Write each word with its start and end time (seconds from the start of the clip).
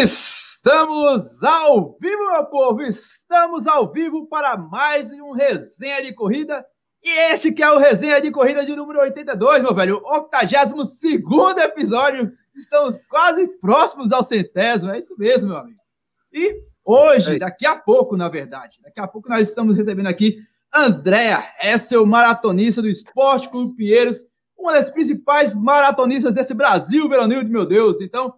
Estamos 0.00 1.44
ao 1.44 1.98
vivo, 2.00 2.32
meu 2.32 2.46
povo! 2.46 2.80
Estamos 2.80 3.66
ao 3.66 3.92
vivo 3.92 4.26
para 4.26 4.56
mais 4.56 5.12
um 5.12 5.32
resenha 5.32 6.02
de 6.02 6.14
corrida. 6.14 6.64
E 7.04 7.10
este 7.30 7.52
que 7.52 7.62
é 7.62 7.70
o 7.70 7.76
resenha 7.76 8.18
de 8.18 8.30
corrida 8.30 8.64
de 8.64 8.74
número 8.74 9.00
82, 9.00 9.62
meu 9.62 9.74
velho, 9.74 10.00
o 10.02 10.30
82 10.32 11.58
episódio. 11.58 12.32
Estamos 12.56 12.98
quase 13.06 13.46
próximos 13.60 14.12
ao 14.12 14.22
centésimo, 14.22 14.90
é 14.92 14.98
isso 14.98 15.14
mesmo, 15.18 15.50
meu 15.50 15.58
amigo. 15.58 15.78
E 16.32 16.56
hoje, 16.86 17.38
daqui 17.38 17.66
a 17.66 17.76
pouco, 17.76 18.16
na 18.16 18.30
verdade, 18.30 18.78
daqui 18.82 18.98
a 18.98 19.06
pouco 19.06 19.28
nós 19.28 19.46
estamos 19.46 19.76
recebendo 19.76 20.06
aqui 20.06 20.38
Andréa 20.74 21.44
Hessel, 21.60 22.06
maratonista 22.06 22.80
do 22.80 22.88
Esporte 22.88 23.50
Clube 23.50 23.76
Pinheiros, 23.76 24.24
uma 24.58 24.72
das 24.72 24.90
principais 24.90 25.54
maratonistas 25.54 26.32
desse 26.32 26.54
Brasil, 26.54 27.06
Veronildo, 27.10 27.50
meu 27.50 27.66
Deus. 27.66 28.00
Então, 28.00 28.32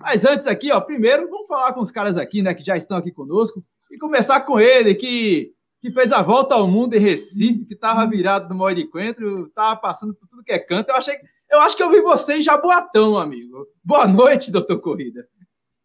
mas 0.00 0.24
antes 0.24 0.46
aqui, 0.46 0.70
ó, 0.70 0.80
primeiro, 0.80 1.28
vamos 1.28 1.46
falar 1.46 1.72
com 1.72 1.80
os 1.80 1.90
caras 1.90 2.16
aqui, 2.16 2.42
né, 2.42 2.54
que 2.54 2.64
já 2.64 2.76
estão 2.76 2.96
aqui 2.96 3.10
conosco, 3.10 3.62
e 3.90 3.98
começar 3.98 4.40
com 4.40 4.60
ele, 4.60 4.94
que, 4.94 5.52
que 5.80 5.90
fez 5.90 6.12
a 6.12 6.22
volta 6.22 6.54
ao 6.54 6.68
mundo 6.68 6.94
em 6.94 7.00
Recife, 7.00 7.64
que 7.64 7.74
estava 7.74 8.06
virado 8.06 8.48
no 8.48 8.56
maior 8.56 8.76
encontro, 8.76 9.46
estava 9.46 9.76
passando 9.76 10.14
por 10.14 10.28
tudo 10.28 10.44
que 10.44 10.52
é 10.52 10.58
canto. 10.58 10.90
Eu 10.90 10.96
achei, 10.96 11.16
eu 11.50 11.60
acho 11.60 11.76
que 11.76 11.82
eu 11.82 11.90
vi 11.90 12.00
você 12.00 12.36
em 12.36 12.42
Jaboatão, 12.42 13.18
amigo. 13.18 13.66
Boa 13.82 14.06
noite, 14.06 14.52
doutor 14.52 14.80
Corrida. 14.80 15.26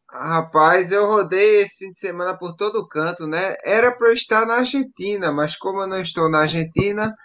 Rapaz, 0.10 0.92
eu 0.92 1.08
rodei 1.08 1.62
esse 1.62 1.78
fim 1.80 1.90
de 1.90 1.98
semana 1.98 2.38
por 2.38 2.56
todo 2.56 2.88
canto, 2.88 3.26
né? 3.26 3.56
Era 3.66 3.92
para 3.92 4.10
eu 4.10 4.14
estar 4.14 4.46
na 4.46 4.58
Argentina, 4.58 5.32
mas 5.32 5.56
como 5.56 5.82
eu 5.82 5.88
não 5.88 6.00
estou 6.00 6.30
na 6.30 6.42
Argentina, 6.42 7.16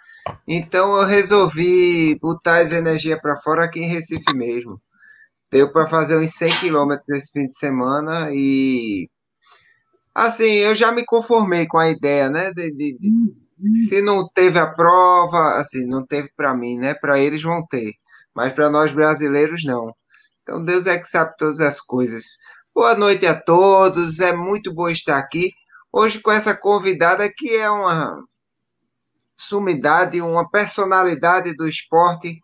então 0.47 0.97
eu 0.97 1.05
resolvi 1.05 2.17
botar 2.19 2.57
as 2.57 2.71
energias 2.71 3.21
para 3.21 3.37
fora 3.37 3.65
aqui 3.65 3.79
em 3.79 3.87
Recife 3.87 4.35
mesmo. 4.35 4.81
Deu 5.51 5.71
para 5.71 5.87
fazer 5.87 6.17
uns 6.17 6.33
100 6.35 6.59
quilômetros 6.59 7.09
esse 7.09 7.31
fim 7.31 7.45
de 7.45 7.55
semana 7.57 8.29
e 8.31 9.09
assim, 10.13 10.45
eu 10.45 10.75
já 10.75 10.91
me 10.91 11.05
conformei 11.05 11.65
com 11.67 11.77
a 11.77 11.89
ideia, 11.89 12.29
né? 12.29 12.53
De, 12.53 12.71
de, 12.71 12.97
de, 13.57 13.81
se 13.87 14.01
não 14.01 14.27
teve 14.27 14.59
a 14.59 14.67
prova, 14.67 15.55
assim, 15.55 15.85
não 15.85 16.05
teve 16.05 16.29
para 16.35 16.53
mim, 16.55 16.77
né? 16.77 16.93
Para 16.93 17.19
eles 17.19 17.41
vão 17.41 17.65
ter, 17.67 17.93
mas 18.33 18.53
para 18.53 18.69
nós 18.69 18.91
brasileiros 18.91 19.63
não. 19.63 19.93
Então 20.43 20.63
Deus 20.63 20.85
é 20.87 20.97
que 20.97 21.05
sabe 21.05 21.35
todas 21.37 21.59
as 21.59 21.81
coisas. 21.81 22.37
Boa 22.73 22.95
noite 22.95 23.25
a 23.25 23.39
todos, 23.39 24.19
é 24.19 24.33
muito 24.33 24.73
bom 24.73 24.89
estar 24.89 25.17
aqui 25.17 25.51
hoje 25.91 26.19
com 26.21 26.31
essa 26.31 26.55
convidada 26.55 27.31
que 27.35 27.55
é 27.55 27.69
uma 27.69 28.23
sumidade, 29.33 30.21
uma 30.21 30.49
personalidade 30.49 31.55
do 31.55 31.67
esporte 31.67 32.39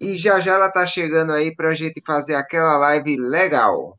e 0.00 0.16
já 0.16 0.40
já 0.40 0.54
ela 0.54 0.70
tá 0.70 0.84
chegando 0.86 1.32
aí 1.32 1.54
para 1.54 1.70
a 1.70 1.74
gente 1.74 2.02
fazer 2.04 2.34
aquela 2.34 2.76
live 2.78 3.16
legal. 3.16 3.96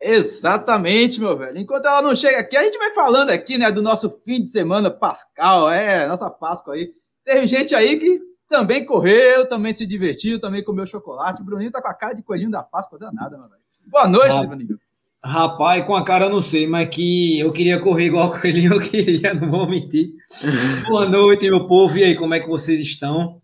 Exatamente, 0.00 1.20
meu 1.20 1.36
velho. 1.36 1.58
Enquanto 1.58 1.86
ela 1.86 2.02
não 2.02 2.14
chega 2.14 2.38
aqui, 2.38 2.56
a 2.56 2.62
gente 2.62 2.78
vai 2.78 2.94
falando 2.94 3.30
aqui, 3.30 3.58
né, 3.58 3.70
do 3.70 3.82
nosso 3.82 4.20
fim 4.24 4.42
de 4.42 4.48
semana 4.48 4.90
pascal, 4.90 5.70
é, 5.70 6.06
nossa 6.06 6.30
Páscoa 6.30 6.74
aí. 6.74 6.92
Teve 7.24 7.46
gente 7.46 7.74
aí 7.74 7.98
que 7.98 8.20
também 8.48 8.84
correu, 8.84 9.48
também 9.48 9.74
se 9.74 9.86
divertiu, 9.86 10.40
também 10.40 10.62
comeu 10.62 10.86
chocolate. 10.86 11.42
O 11.42 11.44
Bruninho 11.44 11.72
tá 11.72 11.82
com 11.82 11.88
a 11.88 11.94
cara 11.94 12.14
de 12.14 12.22
coelhinho 12.22 12.50
da 12.50 12.62
Páscoa 12.62 12.98
danada, 12.98 13.36
meu 13.36 13.48
velho. 13.48 13.62
Boa 13.86 14.06
noite, 14.06 14.36
ah, 14.36 14.42
Bruninho. 14.44 14.78
Rapaz, 15.24 15.84
com 15.84 15.96
a 15.96 16.04
cara 16.04 16.26
eu 16.26 16.30
não 16.30 16.40
sei, 16.40 16.68
mas 16.68 16.88
que 16.88 17.40
eu 17.40 17.50
queria 17.50 17.80
correr 17.80 18.06
igual 18.06 18.28
o 18.30 18.40
coelhinho, 18.40 18.74
eu 18.74 18.80
queria, 18.80 19.34
não 19.34 19.50
vou 19.50 19.68
mentir. 19.68 20.12
Boa 20.86 21.08
noite, 21.08 21.48
meu 21.48 21.66
povo. 21.66 21.96
E 21.98 22.04
aí, 22.04 22.14
como 22.14 22.34
é 22.34 22.40
que 22.40 22.48
vocês 22.48 22.80
estão? 22.80 23.40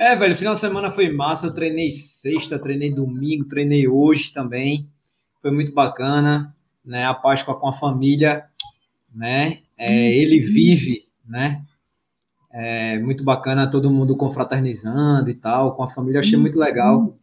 É, 0.00 0.16
velho, 0.16 0.34
final 0.34 0.54
de 0.54 0.60
semana 0.60 0.90
foi 0.90 1.10
massa. 1.10 1.48
Eu 1.48 1.52
treinei 1.52 1.90
sexta, 1.90 2.58
treinei 2.58 2.90
domingo, 2.90 3.44
treinei 3.44 3.86
hoje 3.86 4.32
também. 4.32 4.88
Foi 5.42 5.50
muito 5.50 5.74
bacana, 5.74 6.56
né? 6.82 7.04
A 7.04 7.12
Páscoa 7.12 7.54
com 7.54 7.68
a 7.68 7.72
família, 7.74 8.46
né? 9.14 9.58
É, 9.76 10.10
ele 10.14 10.40
vive, 10.40 11.04
né? 11.28 11.62
É 12.50 12.98
muito 12.98 13.22
bacana, 13.22 13.70
todo 13.70 13.90
mundo 13.90 14.16
confraternizando 14.16 15.28
e 15.28 15.34
tal, 15.34 15.76
com 15.76 15.82
a 15.82 15.86
família. 15.86 16.20
achei 16.20 16.38
muito 16.38 16.58
legal 16.58 17.14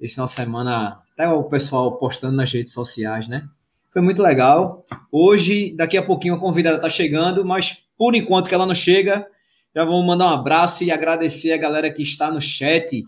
esse 0.00 0.14
final 0.14 0.24
de 0.24 0.32
semana, 0.32 1.02
até 1.12 1.28
o 1.28 1.44
pessoal 1.44 1.98
postando 1.98 2.34
nas 2.34 2.50
redes 2.50 2.72
sociais, 2.72 3.28
né? 3.28 3.46
Foi 3.92 4.00
muito 4.00 4.22
legal. 4.22 4.86
Hoje, 5.12 5.74
daqui 5.76 5.98
a 5.98 6.02
pouquinho, 6.02 6.36
a 6.36 6.40
convidada 6.40 6.80
tá 6.80 6.88
chegando, 6.88 7.44
mas 7.44 7.84
por 7.98 8.14
enquanto 8.14 8.48
que 8.48 8.54
ela 8.54 8.64
não 8.64 8.74
chega, 8.74 9.26
já 9.74 9.84
vamos 9.84 10.04
mandar 10.06 10.26
um 10.26 10.34
abraço 10.34 10.84
e 10.84 10.90
agradecer 10.90 11.52
a 11.52 11.56
galera 11.56 11.90
que 11.90 12.02
está 12.02 12.30
no 12.30 12.40
chat, 12.40 13.04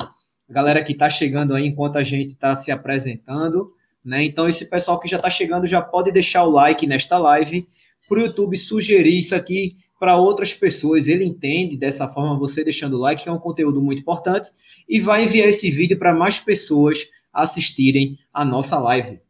a 0.49 0.53
galera 0.53 0.83
que 0.83 0.93
está 0.93 1.11
chegando 1.11 1.55
aí 1.55 1.67
enquanto 1.67 1.97
a 1.97 2.03
gente 2.03 2.31
está 2.31 2.55
se 2.55 2.73
apresentando. 2.73 3.67
Né? 4.05 4.25
Então, 4.25 4.49
esse 4.49 4.69
pessoal 4.69 4.99
que 4.99 5.09
já 5.09 5.17
está 5.17 5.29
chegando 5.29 5.67
já 5.67 5.83
pode 5.83 6.11
deixar 6.11 6.45
o 6.45 6.51
like 6.51 6.87
nesta 6.87 7.19
live 7.19 7.69
para 8.09 8.19
o 8.19 8.23
YouTube 8.23 8.57
sugerir 8.57 9.19
isso 9.19 9.35
aqui 9.35 9.77
para 9.99 10.17
outras 10.17 10.53
pessoas. 10.55 11.07
Ele 11.07 11.25
entende 11.25 11.77
dessa 11.77 12.09
forma, 12.09 12.39
você 12.39 12.65
deixando 12.65 12.95
o 12.95 13.01
like, 13.01 13.23
que 13.23 13.29
é 13.29 13.33
um 13.33 13.39
conteúdo 13.39 13.81
muito 13.81 14.01
importante, 14.01 14.51
e 14.89 15.01
vai 15.01 15.25
enviar 15.25 15.49
esse 15.49 15.71
vídeo 15.71 15.99
para 15.99 16.15
mais 16.15 16.39
pessoas 16.39 17.09
assistirem 17.33 18.19
a 18.33 18.45
nossa 18.45 18.79
live. 18.79 19.21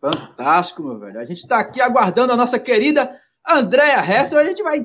Fantástico, 0.00 0.82
meu 0.82 0.98
velho. 0.98 1.18
A 1.18 1.24
gente 1.24 1.38
está 1.38 1.58
aqui 1.58 1.80
aguardando 1.80 2.32
a 2.32 2.36
nossa 2.36 2.58
querida 2.58 3.20
Andréa 3.48 3.98
Hessel. 4.04 4.38
A 4.38 4.44
gente 4.44 4.62
vai 4.62 4.84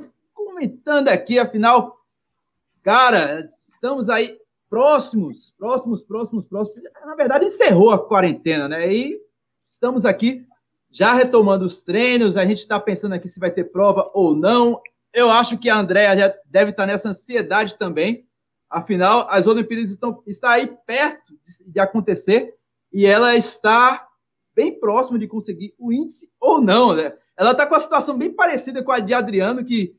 comentando 0.59 1.07
aqui, 1.07 1.39
afinal, 1.39 1.97
cara, 2.83 3.47
estamos 3.69 4.09
aí 4.09 4.37
próximos, 4.69 5.55
próximos, 5.57 6.03
próximos, 6.03 6.45
próximos. 6.45 6.83
Na 7.05 7.15
verdade, 7.15 7.45
encerrou 7.45 7.91
a 7.91 8.07
quarentena, 8.07 8.67
né? 8.67 8.93
E 8.93 9.17
estamos 9.65 10.05
aqui 10.05 10.45
já 10.91 11.13
retomando 11.13 11.63
os 11.63 11.81
treinos. 11.81 12.35
A 12.35 12.45
gente 12.45 12.59
está 12.59 12.77
pensando 12.77 13.15
aqui 13.15 13.29
se 13.29 13.39
vai 13.39 13.49
ter 13.49 13.71
prova 13.71 14.11
ou 14.13 14.35
não. 14.35 14.81
Eu 15.13 15.29
acho 15.29 15.57
que 15.57 15.69
a 15.69 15.79
Andréa 15.79 16.17
já 16.17 16.35
deve 16.45 16.71
estar 16.71 16.85
nessa 16.85 17.07
ansiedade 17.07 17.77
também. 17.77 18.27
Afinal, 18.69 19.27
as 19.29 19.47
Olimpíadas 19.47 19.89
estão 19.89 20.21
está 20.27 20.51
aí 20.51 20.75
perto 20.85 21.33
de, 21.41 21.71
de 21.71 21.79
acontecer 21.79 22.53
e 22.91 23.05
ela 23.05 23.33
está 23.37 24.09
bem 24.53 24.77
próxima 24.77 25.17
de 25.17 25.25
conseguir 25.25 25.73
o 25.79 25.93
índice 25.93 26.29
ou 26.37 26.59
não, 26.59 26.93
né? 26.93 27.13
Ela 27.37 27.53
está 27.53 27.65
com 27.65 27.75
a 27.75 27.79
situação 27.79 28.17
bem 28.17 28.33
parecida 28.33 28.83
com 28.83 28.91
a 28.91 28.99
de 28.99 29.13
Adriano, 29.13 29.63
que 29.63 29.97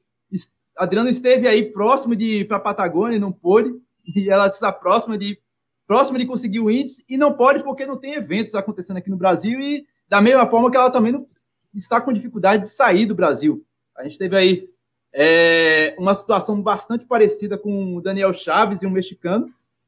Adriano 0.77 1.09
esteve 1.09 1.47
aí 1.47 1.71
próximo 1.71 2.17
de 2.17 2.41
ir 2.41 2.49
para 2.49 2.57
a 2.57 2.61
Patagônia 2.61 3.19
não 3.19 3.33
pôde, 3.33 3.71
e 4.07 4.31
ela 4.31 4.47
está 4.47 4.73
próxima 4.73 5.19
de 5.19 5.39
próxima 5.87 6.21
de 6.21 6.27
conseguir 6.27 6.61
o 6.61 6.71
índice 6.71 7.05
e 7.09 7.17
não 7.17 7.33
pode 7.33 7.65
porque 7.65 7.85
não 7.85 7.97
tem 7.97 8.15
eventos 8.15 8.55
acontecendo 8.55 8.99
aqui 8.99 9.11
no 9.11 9.17
Brasil 9.17 9.59
e 9.61 9.85
da 10.09 10.21
mesma 10.21 10.49
forma 10.49 10.71
que 10.71 10.77
ela 10.77 10.89
também 10.89 11.11
não, 11.11 11.27
está 11.75 12.01
com 12.01 12.13
dificuldade 12.13 12.63
de 12.63 12.71
sair 12.71 13.07
do 13.07 13.15
Brasil. 13.15 13.65
A 13.97 14.05
gente 14.05 14.17
teve 14.17 14.37
aí 14.37 14.71
é, 15.13 15.97
uma 15.99 16.15
situação 16.15 16.63
bastante 16.63 17.05
parecida 17.05 17.59
com 17.59 17.97
o 17.97 18.01
Daniel 18.01 18.33
Chaves 18.33 18.83
e 18.83 18.87
um 18.87 18.91
mexicano 18.91 19.47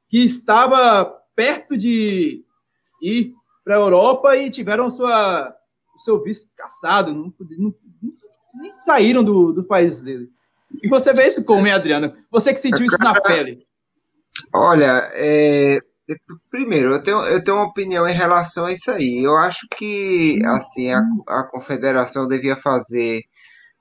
que 0.08 0.18
estava 0.24 1.04
perto 1.34 1.76
de 1.76 2.44
ir 3.00 3.34
para 3.64 3.76
a 3.76 3.78
Europa 3.78 4.36
e 4.36 4.50
tiveram 4.50 4.90
sua, 4.90 5.56
o 5.94 5.98
seu 6.00 6.22
visto 6.22 6.50
caçado, 6.56 7.14
não, 7.14 7.32
não, 7.58 7.74
nem 8.62 8.72
saíram 8.72 9.22
do, 9.24 9.52
do 9.52 9.64
país 9.64 10.00
dele. 10.00 10.30
E 10.82 10.88
você 10.88 11.12
vê 11.12 11.26
isso 11.26 11.44
como, 11.44 11.66
hein, 11.66 11.72
Adriano? 11.72 12.16
Você 12.30 12.54
que 12.54 12.60
sentiu 12.60 12.86
isso 12.86 12.96
na 12.98 13.20
pele. 13.20 13.66
Olha, 14.54 15.10
é, 15.12 15.78
primeiro, 16.50 16.92
eu 16.92 17.02
tenho, 17.02 17.20
eu 17.24 17.44
tenho 17.44 17.58
uma 17.58 17.66
opinião 17.66 18.08
em 18.08 18.14
relação 18.14 18.66
a 18.66 18.72
isso 18.72 18.90
aí. 18.90 19.22
Eu 19.22 19.36
acho 19.36 19.66
que, 19.76 20.40
assim, 20.46 20.90
a, 20.90 21.02
a 21.28 21.42
confederação 21.42 22.26
devia 22.26 22.56
fazer 22.56 23.22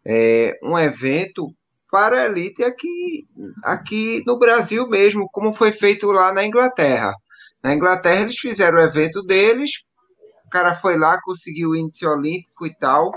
é, 0.05 0.57
um 0.63 0.77
evento 0.77 1.47
para 1.89 2.21
a 2.21 2.25
elite 2.25 2.63
aqui, 2.63 3.27
aqui 3.63 4.23
no 4.25 4.39
Brasil 4.39 4.87
mesmo, 4.87 5.29
como 5.31 5.53
foi 5.53 5.71
feito 5.71 6.07
lá 6.07 6.33
na 6.33 6.45
Inglaterra. 6.45 7.13
Na 7.63 7.73
Inglaterra, 7.73 8.21
eles 8.21 8.37
fizeram 8.37 8.79
o 8.79 8.81
evento 8.81 9.21
deles, 9.23 9.71
o 10.45 10.49
cara 10.49 10.73
foi 10.73 10.97
lá, 10.97 11.19
conseguiu 11.21 11.69
o 11.69 11.75
índice 11.75 12.05
olímpico 12.05 12.65
e 12.65 12.73
tal. 12.75 13.11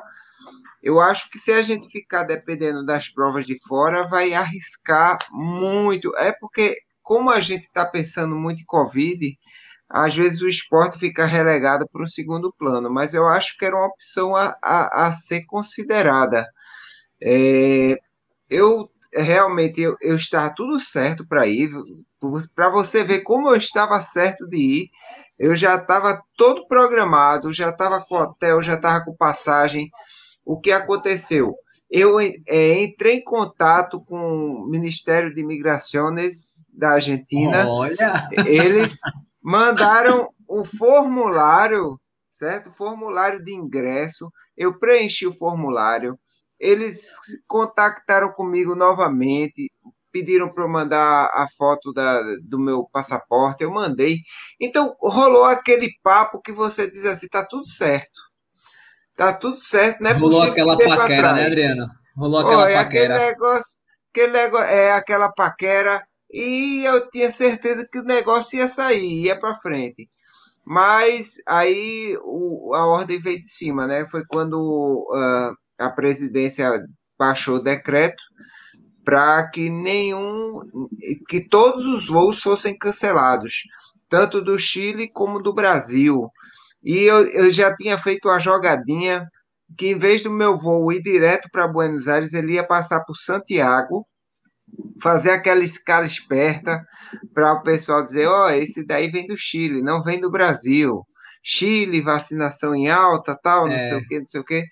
Eu 0.84 1.00
acho 1.00 1.30
que 1.30 1.38
se 1.38 1.50
a 1.50 1.62
gente 1.62 1.88
ficar 1.88 2.24
dependendo 2.24 2.84
das 2.84 3.08
provas 3.08 3.46
de 3.46 3.56
fora, 3.66 4.06
vai 4.06 4.34
arriscar 4.34 5.16
muito. 5.32 6.14
É 6.18 6.30
porque, 6.30 6.76
como 7.02 7.30
a 7.30 7.40
gente 7.40 7.64
está 7.64 7.86
pensando 7.86 8.36
muito 8.36 8.60
em 8.60 8.66
Covid, 8.66 9.34
às 9.88 10.14
vezes 10.14 10.42
o 10.42 10.48
esporte 10.48 10.98
fica 10.98 11.24
relegado 11.24 11.88
para 11.90 12.04
o 12.04 12.08
segundo 12.08 12.52
plano, 12.58 12.92
mas 12.92 13.14
eu 13.14 13.26
acho 13.26 13.56
que 13.56 13.64
era 13.64 13.74
uma 13.74 13.86
opção 13.86 14.36
a, 14.36 14.54
a, 14.62 15.06
a 15.06 15.12
ser 15.12 15.46
considerada. 15.46 16.46
É, 17.18 17.96
eu 18.50 18.90
realmente 19.14 19.80
eu, 19.80 19.96
eu 20.02 20.16
estava 20.16 20.52
tudo 20.54 20.78
certo 20.80 21.26
para 21.26 21.46
ir, 21.46 21.70
para 22.54 22.68
você 22.68 23.02
ver 23.02 23.20
como 23.20 23.48
eu 23.48 23.56
estava 23.56 23.98
certo 24.02 24.46
de 24.46 24.58
ir. 24.58 24.90
Eu 25.38 25.54
já 25.54 25.76
estava 25.76 26.22
todo 26.36 26.68
programado, 26.68 27.54
já 27.54 27.70
estava 27.70 28.04
com 28.06 28.16
hotel, 28.16 28.60
já 28.60 28.74
estava 28.74 29.02
com 29.02 29.16
passagem 29.16 29.90
o 30.44 30.60
que 30.60 30.70
aconteceu? 30.72 31.54
Eu 31.90 32.18
é, 32.20 32.82
entrei 32.82 33.16
em 33.16 33.24
contato 33.24 34.00
com 34.00 34.16
o 34.16 34.66
Ministério 34.66 35.32
de 35.34 35.40
Imigrações 35.40 36.72
da 36.76 36.94
Argentina. 36.94 37.68
Olha! 37.68 38.28
Eles 38.46 38.98
mandaram 39.42 40.28
um 40.48 40.64
formulário, 40.64 42.00
certo? 42.28 42.70
Formulário 42.70 43.44
de 43.44 43.54
ingresso. 43.54 44.30
Eu 44.56 44.78
preenchi 44.78 45.26
o 45.26 45.32
formulário. 45.32 46.18
Eles 46.58 47.16
contactaram 47.46 48.32
comigo 48.32 48.74
novamente, 48.74 49.70
pediram 50.10 50.48
para 50.48 50.64
eu 50.64 50.68
mandar 50.68 51.26
a 51.34 51.46
foto 51.58 51.92
da, 51.92 52.22
do 52.42 52.58
meu 52.58 52.88
passaporte, 52.92 53.64
eu 53.64 53.70
mandei. 53.70 54.18
Então 54.60 54.94
rolou 55.00 55.44
aquele 55.44 55.90
papo 56.02 56.40
que 56.40 56.52
você 56.52 56.90
diz 56.90 57.04
assim, 57.04 57.26
tá 57.28 57.44
tudo 57.44 57.66
certo. 57.66 58.23
Tá 59.16 59.32
tudo 59.32 59.56
certo, 59.56 60.02
né? 60.02 60.12
Rolou 60.12 60.42
aquela 60.42 60.76
paquera, 60.76 61.32
né, 61.32 61.46
Adriana? 61.46 61.90
Rolou 62.16 62.40
aquela 62.40 62.64
Oi, 62.64 62.74
paquera. 62.74 63.14
Aquele 63.14 63.30
negócio, 63.30 63.84
aquele 64.12 64.32
negócio, 64.32 64.66
é 64.66 64.92
aquela 64.92 65.32
paquera 65.32 66.02
e 66.30 66.84
eu 66.84 67.08
tinha 67.10 67.30
certeza 67.30 67.88
que 67.90 68.00
o 68.00 68.04
negócio 68.04 68.58
ia 68.58 68.66
sair, 68.66 69.22
ia 69.22 69.38
para 69.38 69.54
frente. 69.54 70.08
Mas 70.64 71.36
aí 71.46 72.18
o, 72.24 72.74
a 72.74 72.86
ordem 72.86 73.20
veio 73.20 73.40
de 73.40 73.48
cima, 73.48 73.86
né? 73.86 74.06
Foi 74.06 74.24
quando 74.26 75.06
uh, 75.10 75.54
a 75.78 75.90
presidência 75.90 76.70
baixou 77.18 77.56
o 77.56 77.62
decreto 77.62 78.22
para 79.04 79.48
que 79.50 79.68
nenhum, 79.68 80.60
que 81.28 81.46
todos 81.46 81.84
os 81.86 82.08
voos 82.08 82.40
fossem 82.40 82.76
cancelados, 82.76 83.62
tanto 84.08 84.40
do 84.40 84.58
Chile 84.58 85.08
como 85.12 85.42
do 85.42 85.52
Brasil. 85.52 86.28
E 86.84 87.02
eu, 87.02 87.26
eu 87.28 87.50
já 87.50 87.74
tinha 87.74 87.98
feito 87.98 88.28
uma 88.28 88.38
jogadinha 88.38 89.26
que 89.76 89.88
em 89.88 89.98
vez 89.98 90.22
do 90.22 90.30
meu 90.30 90.58
voo 90.58 90.92
ir 90.92 91.02
direto 91.02 91.48
para 91.50 91.66
Buenos 91.66 92.06
Aires, 92.06 92.32
ele 92.34 92.54
ia 92.54 92.66
passar 92.66 93.04
por 93.04 93.16
Santiago, 93.16 94.06
fazer 95.00 95.30
aquela 95.30 95.64
escala 95.64 96.04
esperta 96.04 96.84
para 97.32 97.52
o 97.54 97.62
pessoal 97.62 98.02
dizer, 98.02 98.26
ó, 98.26 98.46
oh, 98.46 98.50
esse 98.50 98.86
daí 98.86 99.10
vem 99.10 99.26
do 99.26 99.36
Chile, 99.36 99.82
não 99.82 100.02
vem 100.02 100.20
do 100.20 100.30
Brasil. 100.30 101.02
Chile, 101.42 102.00
vacinação 102.00 102.74
em 102.74 102.88
alta, 102.88 103.38
tal, 103.42 103.66
não 103.66 103.74
é. 103.74 103.78
sei 103.78 103.98
o 103.98 104.06
que, 104.06 104.18
não 104.18 104.26
sei 104.26 104.40
o 104.40 104.44
que. 104.44 104.64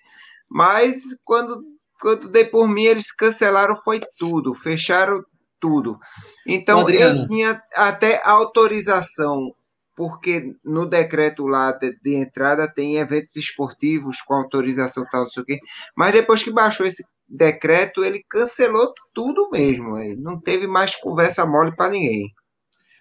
Mas 0.49 1.21
quando 1.25 1.61
quando 2.03 2.29
dei 2.29 2.43
por 2.43 2.67
mim, 2.67 2.83
eles 2.83 3.15
cancelaram 3.15 3.77
foi 3.77 4.01
tudo, 4.17 4.53
fecharam 4.53 5.23
tudo. 5.57 5.97
Então 6.45 6.87
eu 6.89 7.25
tinha 7.27 7.61
até 7.75 8.21
autorização, 8.25 9.47
porque 9.95 10.55
no 10.63 10.87
decreto 10.87 11.45
lá 11.45 11.71
de, 11.71 11.97
de, 12.01 12.15
entrada 12.15 12.67
tem 12.67 12.97
eventos 12.97 13.35
esportivos 13.35 14.21
com 14.21 14.33
autorização 14.33 15.05
tal, 15.11 15.23
não 15.23 15.29
sei 15.29 15.43
o 15.43 15.45
quê. 15.45 15.59
Mas 15.95 16.13
depois 16.13 16.43
que 16.43 16.51
baixou 16.51 16.85
esse 16.85 17.03
decreto, 17.27 18.03
ele 18.03 18.23
cancelou 18.29 18.89
tudo 19.13 19.49
mesmo. 19.51 19.97
Ele 19.97 20.19
não 20.19 20.39
teve 20.39 20.67
mais 20.67 20.95
conversa 20.95 21.45
mole 21.45 21.75
para 21.75 21.91
ninguém. 21.91 22.31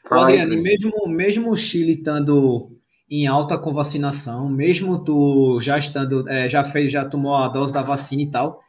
Fala 0.08 0.28
Adriano, 0.28 0.52
aí, 0.52 0.60
mesmo, 0.60 1.08
mesmo 1.08 1.50
o 1.50 1.56
Chile 1.56 1.92
estando 1.92 2.70
em 3.08 3.26
alta 3.26 3.58
com 3.58 3.74
vacinação, 3.74 4.48
mesmo 4.48 5.04
tu 5.04 5.60
já 5.60 5.78
estando, 5.78 6.28
é, 6.28 6.48
já 6.48 6.64
fez, 6.64 6.90
já 6.90 7.04
tomou 7.04 7.36
a 7.36 7.46
dose 7.46 7.72
da 7.72 7.82
vacina 7.82 8.22
e 8.22 8.30
tal, 8.30 8.60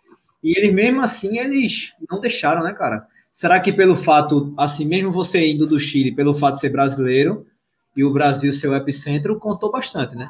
e 0.43 0.57
eles, 0.57 0.73
mesmo 0.73 1.01
assim, 1.01 1.39
eles 1.39 1.93
não 2.11 2.19
deixaram, 2.19 2.61
né, 2.61 2.73
cara? 2.73 3.07
Será 3.31 3.59
que 3.59 3.71
pelo 3.71 3.95
fato, 3.95 4.53
assim, 4.57 4.85
mesmo 4.85 5.11
você 5.11 5.49
indo 5.49 5.65
do 5.65 5.79
Chile, 5.79 6.13
pelo 6.13 6.33
fato 6.33 6.55
de 6.55 6.59
ser 6.59 6.69
brasileiro 6.69 7.47
e 7.95 8.03
o 8.03 8.13
Brasil 8.13 8.51
ser 8.51 8.67
o 8.67 8.75
epicentro, 8.75 9.39
contou 9.39 9.71
bastante, 9.71 10.15
né? 10.15 10.29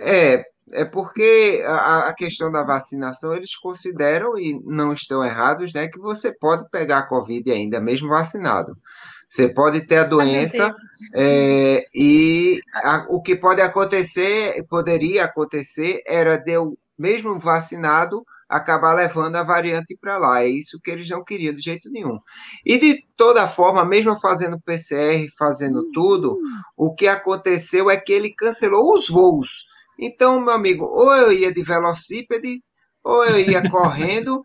É, 0.00 0.44
é 0.72 0.84
porque 0.84 1.62
a, 1.66 2.08
a, 2.08 2.14
questão 2.14 2.50
da 2.50 2.62
vacinação 2.62 3.34
eles 3.34 3.54
consideram, 3.56 4.38
e 4.38 4.60
não 4.64 4.92
estão 4.92 5.24
errados, 5.24 5.72
né, 5.72 5.88
que 5.88 5.98
você 5.98 6.32
pode 6.36 6.68
pegar 6.70 6.98
a 6.98 7.06
Covid 7.06 7.50
ainda, 7.50 7.80
mesmo 7.80 8.08
vacinado. 8.08 8.72
Você 9.28 9.48
pode 9.48 9.86
ter 9.86 9.96
a 9.96 10.04
doença 10.04 10.74
é, 11.14 11.84
e 11.94 12.60
a, 12.74 13.06
o 13.08 13.22
que 13.22 13.34
pode 13.34 13.60
acontecer, 13.60 14.64
poderia 14.68 15.24
acontecer, 15.24 16.02
era 16.06 16.36
de 16.36 16.52
eu, 16.52 16.78
mesmo 16.98 17.38
vacinado, 17.38 18.24
acabar 18.54 18.94
levando 18.94 19.34
a 19.34 19.42
variante 19.42 19.96
para 20.00 20.16
lá. 20.16 20.42
É 20.42 20.46
isso 20.46 20.80
que 20.82 20.90
eles 20.90 21.08
não 21.08 21.24
queriam 21.24 21.52
de 21.52 21.60
jeito 21.60 21.90
nenhum. 21.90 22.18
E 22.64 22.78
de 22.78 22.96
toda 23.16 23.48
forma, 23.48 23.84
mesmo 23.84 24.18
fazendo 24.20 24.60
PCR, 24.60 25.26
fazendo 25.36 25.90
tudo, 25.92 26.38
o 26.76 26.94
que 26.94 27.08
aconteceu 27.08 27.90
é 27.90 27.96
que 27.96 28.12
ele 28.12 28.32
cancelou 28.32 28.94
os 28.94 29.08
voos. 29.08 29.64
Então, 29.98 30.40
meu 30.40 30.54
amigo, 30.54 30.84
ou 30.84 31.14
eu 31.16 31.32
ia 31.32 31.52
de 31.52 31.64
velocípede, 31.64 32.62
ou 33.02 33.24
eu 33.24 33.40
ia 33.40 33.68
correndo, 33.68 34.40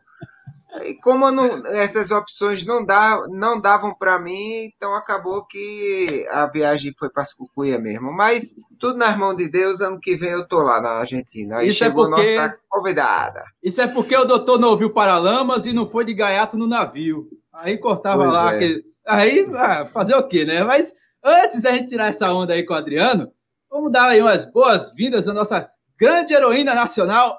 e 0.84 0.94
como 0.96 1.32
não, 1.32 1.66
essas 1.68 2.12
opções 2.12 2.64
não, 2.66 2.86
dá, 2.86 3.26
não 3.28 3.60
davam 3.60 3.94
para 3.94 4.20
mim, 4.20 4.72
então 4.76 4.94
acabou 4.94 5.44
que 5.46 6.28
a 6.32 6.46
viagem 6.46 6.94
foi 6.94 7.10
para 7.10 7.24
Cucuia 7.36 7.80
mesmo. 7.80 8.12
Mas 8.12 8.56
tudo 8.80 8.98
nas 8.98 9.18
mãos 9.18 9.36
de 9.36 9.50
Deus, 9.50 9.82
ano 9.82 10.00
que 10.00 10.16
vem 10.16 10.30
eu 10.30 10.48
tô 10.48 10.62
lá 10.62 10.80
na 10.80 10.90
Argentina. 10.92 11.58
Aí 11.58 11.70
isso 11.70 11.84
é 11.84 11.88
chegou 11.88 12.06
é 12.06 12.10
porque, 12.10 12.36
nossa 12.36 12.58
convidada. 12.70 13.44
Isso 13.64 13.82
é 13.82 13.88
porque 13.88 14.16
o 14.16 14.26
doutor 14.26 14.60
não 14.60 14.70
ouviu 14.70 14.94
Paralamas 14.94 15.66
e 15.66 15.74
não 15.74 15.90
foi 15.90 16.06
de 16.06 16.14
gaiato 16.14 16.58
no 16.58 16.68
navio. 16.68 17.28
Aí 17.52 17.78
cortava 17.78 18.24
pois 18.24 18.34
lá. 18.34 18.54
É. 18.54 18.60
Que, 18.60 18.84
aí, 19.08 19.50
ah, 19.56 19.86
fazer 19.86 20.16
o 20.16 20.28
quê, 20.28 20.46
né? 20.46 20.64
Mas 20.64 20.94
antes 21.24 21.64
da 21.64 21.72
gente 21.72 21.90
tirar 21.90 22.10
essa 22.10 22.32
onda 22.32 22.54
aí 22.54 22.64
com 22.64 22.74
o 22.74 22.78
Adriano, 22.78 23.32
vamos 23.70 23.92
dar 23.92 24.10
aí 24.10 24.22
umas 24.22 24.46
boas-vindas 24.46 25.28
à 25.28 25.34
nossa 25.34 25.70
grande 26.00 26.34
heroína 26.34 26.74
nacional, 26.74 27.38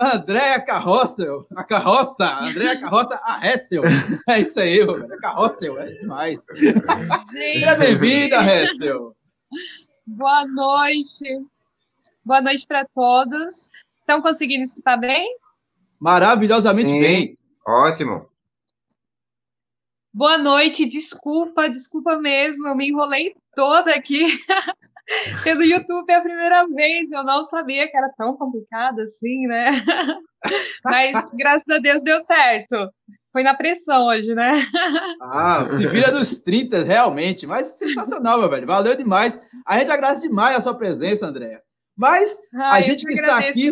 Andréa 0.00 0.60
Carroça, 0.60 1.24
a 1.54 1.64
carroça, 1.64 2.38
Andréa 2.40 2.80
Carroça, 2.80 3.20
a 3.24 3.46
Hessel. 3.46 3.82
É 4.28 4.40
isso 4.40 4.58
aí, 4.58 4.80
a 4.80 5.18
carroça, 5.18 5.66
é 5.66 5.86
demais. 5.86 6.44
Seja 7.26 7.74
bem-vinda, 7.76 8.36
Hessel. 8.42 9.16
Boa 10.06 10.46
noite. 10.46 11.46
Boa 12.24 12.40
noite 12.40 12.66
para 12.66 12.84
todos. 12.86 13.70
Estão 14.00 14.20
conseguindo 14.20 14.64
escutar 14.64 14.96
bem? 14.96 15.36
Maravilhosamente 15.98 16.90
Sim, 16.90 17.00
bem. 17.00 17.38
Ótimo. 17.66 18.28
Boa 20.12 20.38
noite, 20.38 20.88
desculpa, 20.88 21.68
desculpa 21.68 22.16
mesmo, 22.16 22.66
eu 22.66 22.74
me 22.74 22.88
enrolei 22.88 23.36
toda 23.54 23.94
aqui. 23.94 24.26
Fez 25.42 25.58
o 25.58 25.62
YouTube 25.62 26.12
a 26.12 26.20
primeira 26.20 26.66
vez, 26.66 27.10
eu 27.10 27.24
não 27.24 27.46
sabia 27.48 27.88
que 27.88 27.96
era 27.96 28.10
tão 28.16 28.36
complicado 28.36 29.00
assim, 29.00 29.46
né? 29.46 29.82
Mas 30.84 31.30
graças 31.32 31.68
a 31.68 31.78
Deus 31.78 32.02
deu 32.02 32.20
certo. 32.20 32.90
Foi 33.32 33.42
na 33.42 33.54
pressão 33.54 34.06
hoje, 34.06 34.34
né? 34.34 34.62
Ah, 35.20 35.66
se 35.76 35.86
vira 35.88 36.10
dos 36.10 36.38
30, 36.38 36.82
realmente. 36.82 37.46
Mas 37.46 37.78
sensacional, 37.78 38.38
meu 38.38 38.48
velho. 38.48 38.66
Valeu 38.66 38.96
demais. 38.96 39.40
A 39.66 39.78
gente 39.78 39.90
agradece 39.90 40.22
demais 40.22 40.56
a 40.56 40.60
sua 40.60 40.74
presença, 40.74 41.26
Andréa. 41.26 41.62
Mas 41.96 42.38
ah, 42.54 42.72
a 42.72 42.80
gente 42.80 43.04
que 43.04 43.12
está 43.12 43.38
aqui. 43.38 43.70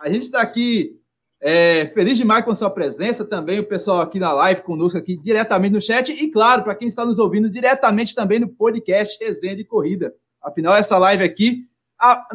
A 0.00 0.08
gente 0.08 0.22
está 0.22 0.40
aqui 0.40 0.98
é, 1.42 1.86
feliz 1.94 2.18
demais 2.18 2.44
com 2.44 2.50
a 2.50 2.54
sua 2.54 2.70
presença, 2.70 3.24
também 3.24 3.58
o 3.58 3.66
pessoal 3.66 4.00
aqui 4.00 4.18
na 4.18 4.32
live 4.32 4.62
conosco, 4.62 4.98
aqui 4.98 5.14
diretamente 5.14 5.72
no 5.72 5.80
chat, 5.80 6.12
e 6.12 6.30
claro, 6.30 6.62
para 6.62 6.74
quem 6.74 6.86
está 6.86 7.04
nos 7.04 7.18
ouvindo 7.18 7.48
diretamente 7.48 8.14
também 8.14 8.38
no 8.38 8.48
podcast 8.48 9.16
Resenha 9.22 9.56
de 9.56 9.64
Corrida. 9.64 10.14
Afinal, 10.42 10.74
essa 10.74 10.98
live 10.98 11.24
aqui, 11.24 11.66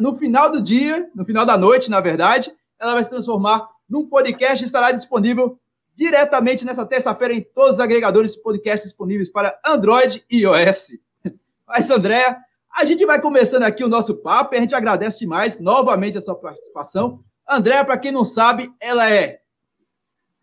no 0.00 0.14
final 0.16 0.50
do 0.50 0.60
dia, 0.60 1.08
no 1.14 1.24
final 1.24 1.46
da 1.46 1.56
noite, 1.56 1.90
na 1.90 2.00
verdade, 2.00 2.52
ela 2.80 2.94
vai 2.94 3.04
se 3.04 3.10
transformar 3.10 3.68
num 3.88 4.06
podcast 4.06 4.62
e 4.62 4.66
estará 4.66 4.90
disponível 4.90 5.58
diretamente 5.94 6.64
nessa 6.64 6.84
terça-feira 6.84 7.32
em 7.32 7.40
todos 7.40 7.76
os 7.76 7.80
agregadores 7.80 8.34
de 8.34 8.42
podcast 8.42 8.86
disponíveis 8.86 9.30
para 9.30 9.58
Android 9.64 10.24
e 10.30 10.38
iOS. 10.38 10.98
Mas, 11.66 11.90
André, 11.90 12.36
a 12.70 12.84
gente 12.84 13.06
vai 13.06 13.20
começando 13.20 13.62
aqui 13.62 13.82
o 13.82 13.88
nosso 13.88 14.16
papo 14.16 14.54
e 14.54 14.58
a 14.58 14.60
gente 14.60 14.74
agradece 14.74 15.20
demais 15.20 15.58
novamente 15.58 16.18
a 16.18 16.20
sua 16.20 16.34
participação. 16.34 17.24
Andréa, 17.48 17.84
para 17.84 17.98
quem 17.98 18.10
não 18.10 18.24
sabe, 18.24 18.72
ela 18.80 19.08
é 19.10 19.40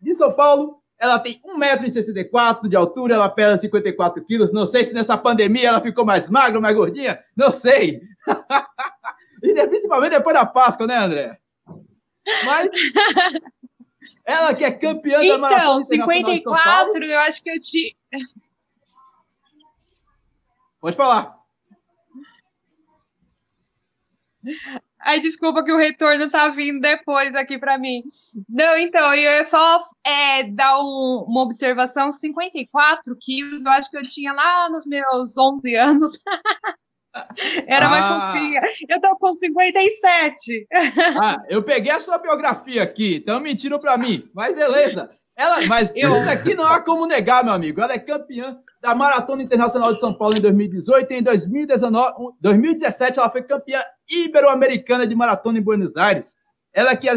de 0.00 0.14
São 0.14 0.32
Paulo, 0.32 0.82
ela 0.98 1.18
tem 1.18 1.40
1,64m 1.42 2.68
de 2.68 2.76
altura, 2.76 3.14
ela 3.14 3.28
pesa 3.28 3.60
54 3.60 4.24
quilos. 4.24 4.52
Não 4.52 4.64
sei 4.64 4.84
se 4.84 4.94
nessa 4.94 5.16
pandemia 5.16 5.68
ela 5.68 5.80
ficou 5.80 6.04
mais 6.04 6.28
magra, 6.28 6.60
mais 6.60 6.74
gordinha, 6.74 7.22
não 7.36 7.52
sei. 7.52 8.00
e 9.42 9.66
principalmente 9.66 10.12
depois 10.12 10.34
da 10.34 10.46
Páscoa, 10.46 10.86
né, 10.86 10.96
André? 10.96 11.38
Mas 12.44 12.70
ela 14.24 14.54
que 14.54 14.64
é 14.64 14.70
campeã 14.70 15.22
então, 15.22 15.36
da 15.36 15.38
Maratona 15.38 15.80
Então, 15.80 15.82
54, 15.82 17.04
eu 17.04 17.18
acho 17.20 17.42
que 17.42 17.50
eu 17.50 17.60
te... 17.60 17.96
Pode 20.80 20.96
falar. 20.96 21.38
Ai, 25.04 25.20
desculpa 25.20 25.62
que 25.62 25.70
o 25.70 25.76
retorno 25.76 26.30
tá 26.30 26.48
vindo 26.48 26.80
depois 26.80 27.34
aqui 27.34 27.58
para 27.58 27.76
mim. 27.76 28.02
Não, 28.48 28.78
então, 28.78 29.14
eu 29.14 29.20
ia 29.20 29.44
só 29.44 29.84
é, 30.02 30.44
dar 30.44 30.80
um, 30.80 31.26
uma 31.28 31.42
observação: 31.42 32.10
54 32.12 33.14
quilos, 33.20 33.62
eu 33.62 33.70
acho 33.72 33.90
que 33.90 33.98
eu 33.98 34.02
tinha 34.02 34.32
lá 34.32 34.70
nos 34.70 34.86
meus 34.86 35.36
11 35.36 35.76
anos. 35.76 36.18
Era 37.68 37.86
ah. 37.86 37.90
mais 37.90 38.06
fofinha. 38.06 38.62
Eu 38.88 39.00
tô 39.00 39.16
com 39.18 39.34
57. 39.34 40.66
Ah, 41.20 41.36
eu 41.48 41.62
peguei 41.62 41.92
a 41.92 42.00
sua 42.00 42.18
biografia 42.18 42.82
aqui, 42.82 43.16
então 43.16 43.38
mentiram 43.40 43.78
para 43.78 43.98
mim, 43.98 44.28
mas 44.34 44.54
beleza. 44.54 45.08
Ela, 45.36 45.66
mas 45.66 45.92
eu... 45.96 46.16
isso 46.16 46.30
aqui 46.30 46.54
não 46.54 46.64
há 46.64 46.80
como 46.80 47.06
negar, 47.06 47.44
meu 47.44 47.52
amigo. 47.52 47.80
Ela 47.80 47.94
é 47.94 47.98
campeã 47.98 48.56
da 48.84 48.94
Maratona 48.94 49.42
Internacional 49.42 49.94
de 49.94 49.98
São 49.98 50.12
Paulo 50.12 50.36
em 50.36 50.42
2018 50.42 51.10
e 51.10 51.16
em 51.16 51.22
2019, 51.22 52.34
2017 52.38 53.18
ela 53.18 53.30
foi 53.30 53.42
campeã 53.42 53.80
ibero-americana 54.06 55.06
de 55.06 55.14
maratona 55.14 55.58
em 55.58 55.62
Buenos 55.62 55.96
Aires. 55.96 56.36
Ela 56.70 56.94
que 56.94 57.08
é 57.08 57.12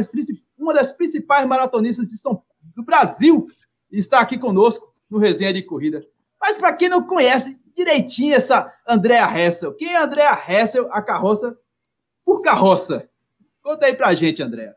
uma 0.57 0.73
das 0.73 0.93
principais 0.93 1.45
maratonistas 1.45 2.07
de 2.07 2.17
São, 2.17 2.41
do 2.73 2.83
Brasil 2.83 3.45
está 3.91 4.21
aqui 4.21 4.37
conosco 4.37 4.89
no 5.11 5.19
Resenha 5.19 5.53
de 5.53 5.61
Corrida. 5.61 6.01
Mas 6.39 6.55
para 6.55 6.71
quem 6.71 6.87
não 6.87 7.05
conhece 7.05 7.59
direitinho 7.75 8.33
essa 8.33 8.73
Andrea 8.87 9.29
Hessel, 9.37 9.73
quem 9.73 9.93
é 9.93 9.97
Andrea 9.97 10.41
Hessel, 10.47 10.87
a 10.93 11.01
carroça 11.01 11.53
por 12.23 12.41
carroça? 12.41 13.09
Conta 13.61 13.87
aí 13.87 13.93
pra 13.93 14.15
gente, 14.15 14.41
Andrea. 14.41 14.73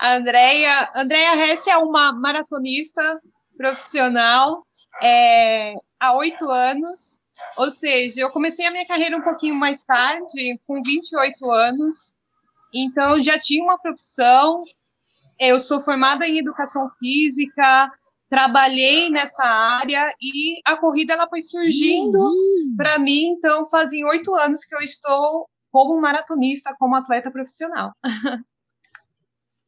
A 0.00 0.16
Andrea, 0.16 0.92
Andrea 0.94 1.46
Hess 1.46 1.66
é 1.66 1.76
uma 1.76 2.10
maratonista 2.14 3.20
profissional 3.56 4.64
é, 5.02 5.74
há 6.00 6.16
oito 6.16 6.48
anos, 6.48 7.20
ou 7.56 7.70
seja, 7.70 8.20
eu 8.20 8.30
comecei 8.30 8.66
a 8.66 8.70
minha 8.70 8.86
carreira 8.86 9.16
um 9.16 9.22
pouquinho 9.22 9.54
mais 9.54 9.82
tarde, 9.82 10.60
com 10.66 10.82
28 10.82 11.50
anos, 11.50 12.14
então 12.72 13.22
já 13.22 13.38
tinha 13.38 13.62
uma 13.62 13.78
profissão, 13.78 14.62
eu 15.38 15.58
sou 15.58 15.82
formada 15.82 16.26
em 16.26 16.38
educação 16.38 16.88
física, 16.98 17.92
trabalhei 18.28 19.10
nessa 19.10 19.44
área 19.44 20.14
e 20.20 20.60
a 20.64 20.76
corrida 20.76 21.12
ela 21.12 21.28
foi 21.28 21.42
surgindo 21.42 22.18
uhum. 22.18 22.74
para 22.76 22.98
mim, 22.98 23.34
então 23.36 23.68
fazem 23.68 24.04
oito 24.04 24.34
anos 24.34 24.64
que 24.64 24.74
eu 24.74 24.80
estou 24.80 25.48
como 25.70 26.00
maratonista, 26.00 26.74
como 26.78 26.94
atleta 26.94 27.30
profissional. 27.30 27.92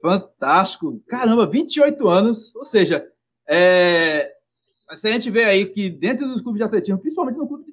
Fantástico. 0.00 1.02
Caramba, 1.08 1.46
28 1.46 2.08
anos. 2.08 2.54
Ou 2.54 2.64
seja, 2.64 3.04
é... 3.48 4.32
se 4.94 5.08
a 5.08 5.12
gente 5.12 5.30
vê 5.30 5.44
aí 5.44 5.66
que 5.66 5.90
dentro 5.90 6.26
dos 6.28 6.42
clubes 6.42 6.58
de 6.58 6.64
atletismo, 6.64 6.98
principalmente 6.98 7.36
no 7.36 7.46
clube, 7.46 7.64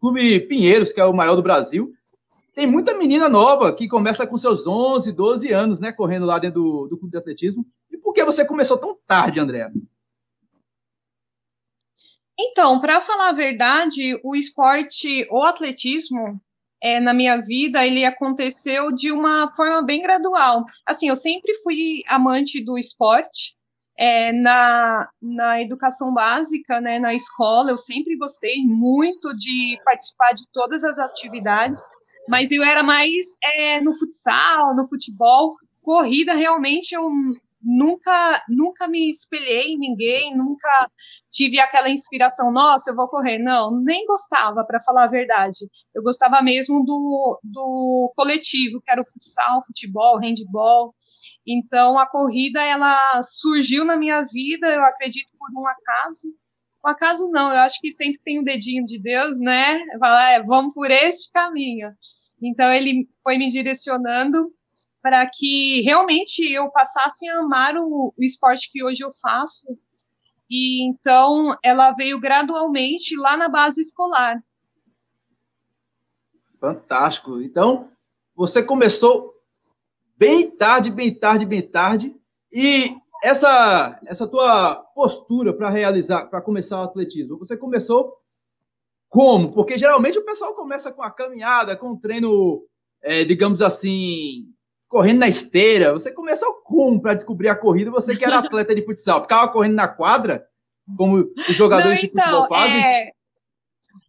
clube 0.00 0.40
Pinheiros, 0.40 0.92
que 0.92 1.00
é 1.00 1.04
o 1.04 1.12
maior 1.12 1.36
do 1.36 1.42
Brasil, 1.42 1.92
tem 2.54 2.66
muita 2.66 2.96
menina 2.96 3.28
nova 3.28 3.72
que 3.72 3.88
começa 3.88 4.26
com 4.26 4.36
seus 4.36 4.66
11, 4.66 5.12
12 5.12 5.52
anos, 5.52 5.80
né, 5.80 5.92
correndo 5.92 6.26
lá 6.26 6.38
dentro 6.38 6.60
do, 6.60 6.88
do 6.88 6.98
clube 6.98 7.12
de 7.12 7.18
atletismo. 7.18 7.64
E 7.90 7.96
por 7.96 8.12
que 8.12 8.24
você 8.24 8.44
começou 8.44 8.76
tão 8.76 8.96
tarde, 9.06 9.40
André? 9.40 9.70
Então, 12.38 12.80
para 12.80 13.00
falar 13.02 13.30
a 13.30 13.34
verdade, 13.34 14.18
o 14.24 14.34
esporte, 14.34 15.28
o 15.30 15.42
atletismo, 15.42 16.40
é, 16.82 16.98
na 16.98 17.12
minha 17.12 17.36
vida, 17.42 17.86
ele 17.86 18.04
aconteceu 18.04 18.94
de 18.94 19.12
uma 19.12 19.54
forma 19.54 19.82
bem 19.82 20.00
gradual. 20.00 20.64
Assim, 20.86 21.08
eu 21.08 21.16
sempre 21.16 21.54
fui 21.62 22.02
amante 22.08 22.64
do 22.64 22.78
esporte, 22.78 23.54
é, 24.00 24.32
na, 24.32 25.10
na 25.20 25.60
educação 25.60 26.14
básica, 26.14 26.80
né, 26.80 26.98
na 26.98 27.12
escola, 27.14 27.70
eu 27.70 27.76
sempre 27.76 28.16
gostei 28.16 28.64
muito 28.64 29.36
de 29.36 29.78
participar 29.84 30.32
de 30.32 30.48
todas 30.54 30.82
as 30.82 30.98
atividades, 30.98 31.78
mas 32.26 32.50
eu 32.50 32.62
era 32.62 32.82
mais 32.82 33.26
é, 33.44 33.78
no 33.82 33.92
futsal, 33.92 34.74
no 34.74 34.88
futebol, 34.88 35.54
corrida 35.82 36.32
realmente 36.32 36.94
eu 36.94 37.10
nunca 37.62 38.42
nunca 38.48 38.88
me 38.88 39.10
espelhei 39.10 39.72
em 39.72 39.78
ninguém, 39.78 40.36
nunca 40.36 40.90
tive 41.30 41.60
aquela 41.60 41.88
inspiração, 41.90 42.50
nossa, 42.50 42.90
eu 42.90 42.96
vou 42.96 43.08
correr. 43.08 43.38
Não, 43.38 43.70
nem 43.82 44.06
gostava, 44.06 44.64
para 44.64 44.80
falar 44.80 45.04
a 45.04 45.08
verdade. 45.08 45.58
Eu 45.94 46.02
gostava 46.02 46.42
mesmo 46.42 46.84
do, 46.84 47.40
do 47.42 48.12
coletivo, 48.16 48.80
que 48.80 48.90
era 48.90 49.00
o 49.00 49.06
futsal, 49.10 49.64
futebol, 49.66 50.18
handball. 50.18 50.94
Então, 51.46 51.98
a 51.98 52.06
corrida, 52.06 52.62
ela 52.62 53.22
surgiu 53.22 53.84
na 53.84 53.96
minha 53.96 54.22
vida, 54.22 54.68
eu 54.68 54.84
acredito, 54.84 55.30
por 55.38 55.48
um 55.60 55.66
acaso. 55.66 56.28
Um 56.84 56.88
acaso 56.88 57.30
não, 57.30 57.52
eu 57.52 57.58
acho 57.60 57.78
que 57.80 57.92
sempre 57.92 58.20
tem 58.24 58.40
um 58.40 58.44
dedinho 58.44 58.84
de 58.84 58.98
Deus, 59.00 59.38
né? 59.38 59.80
Falar, 59.98 60.32
é, 60.32 60.42
vamos 60.42 60.72
por 60.74 60.90
este 60.90 61.30
caminho. 61.32 61.90
Então, 62.42 62.72
ele 62.72 63.06
foi 63.22 63.36
me 63.36 63.50
direcionando 63.50 64.50
para 65.02 65.26
que 65.26 65.80
realmente 65.82 66.40
eu 66.52 66.70
passasse 66.70 67.28
a 67.28 67.38
amar 67.38 67.76
o, 67.76 68.14
o 68.16 68.22
esporte 68.22 68.70
que 68.70 68.84
hoje 68.84 69.02
eu 69.02 69.10
faço. 69.20 69.78
E 70.48 70.84
então 70.86 71.56
ela 71.62 71.92
veio 71.92 72.20
gradualmente 72.20 73.16
lá 73.16 73.36
na 73.36 73.48
base 73.48 73.80
escolar. 73.80 74.42
Fantástico. 76.58 77.40
Então, 77.40 77.90
você 78.34 78.62
começou 78.62 79.34
bem 80.16 80.50
tarde, 80.50 80.90
bem 80.90 81.14
tarde, 81.14 81.46
bem 81.46 81.62
tarde. 81.62 82.14
E 82.52 82.94
essa 83.22 83.98
essa 84.06 84.26
tua 84.26 84.74
postura 84.94 85.52
para 85.52 85.70
realizar, 85.70 86.26
para 86.26 86.42
começar 86.42 86.80
o 86.80 86.84
atletismo, 86.84 87.38
você 87.38 87.56
começou 87.56 88.16
como? 89.08 89.52
Porque 89.52 89.76
geralmente 89.76 90.18
o 90.18 90.24
pessoal 90.24 90.54
começa 90.54 90.92
com 90.92 91.02
a 91.02 91.10
caminhada, 91.10 91.76
com 91.76 91.90
um 91.90 91.96
treino, 91.96 92.64
é, 93.02 93.24
digamos 93.24 93.60
assim, 93.60 94.46
correndo 94.90 95.20
na 95.20 95.28
esteira. 95.28 95.92
Você 95.94 96.12
começou 96.12 96.52
como 96.64 97.00
para 97.00 97.14
descobrir 97.14 97.48
a 97.48 97.54
corrida? 97.54 97.90
Você 97.92 98.16
que 98.16 98.24
era 98.24 98.40
atleta 98.40 98.74
de 98.74 98.84
futsal, 98.84 99.22
ficava 99.22 99.50
correndo 99.50 99.76
na 99.76 99.88
quadra, 99.88 100.44
como 100.98 101.32
os 101.48 101.56
jogadores 101.56 102.02
Não, 102.02 102.08
então, 102.08 102.22
de 102.22 102.28
futebol 102.28 102.48
fazem? 102.48 102.84
É... 102.84 103.12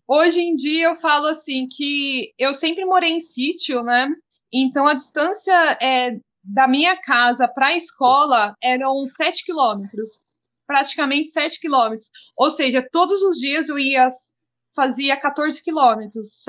Hoje 0.07 0.41
em 0.41 0.55
dia 0.55 0.89
eu 0.89 0.95
falo 0.97 1.27
assim 1.27 1.67
que 1.69 2.33
eu 2.38 2.53
sempre 2.53 2.83
morei 2.83 3.11
em 3.11 3.19
sítio, 3.19 3.81
né? 3.83 4.09
Então 4.51 4.85
a 4.85 4.93
distância 4.93 5.53
é, 5.79 6.19
da 6.43 6.67
minha 6.67 6.97
casa 6.97 7.47
para 7.47 7.67
a 7.67 7.77
escola 7.77 8.53
eram 8.61 9.05
7 9.05 9.45
quilômetros, 9.45 10.19
praticamente 10.67 11.29
7 11.29 11.59
quilômetros. 11.61 12.09
Ou 12.35 12.51
seja, 12.51 12.85
todos 12.91 13.21
os 13.21 13.38
dias 13.38 13.69
eu 13.69 13.79
ia 13.79 14.09
fazia 14.75 15.19
14 15.19 15.63
quilômetros, 15.63 16.43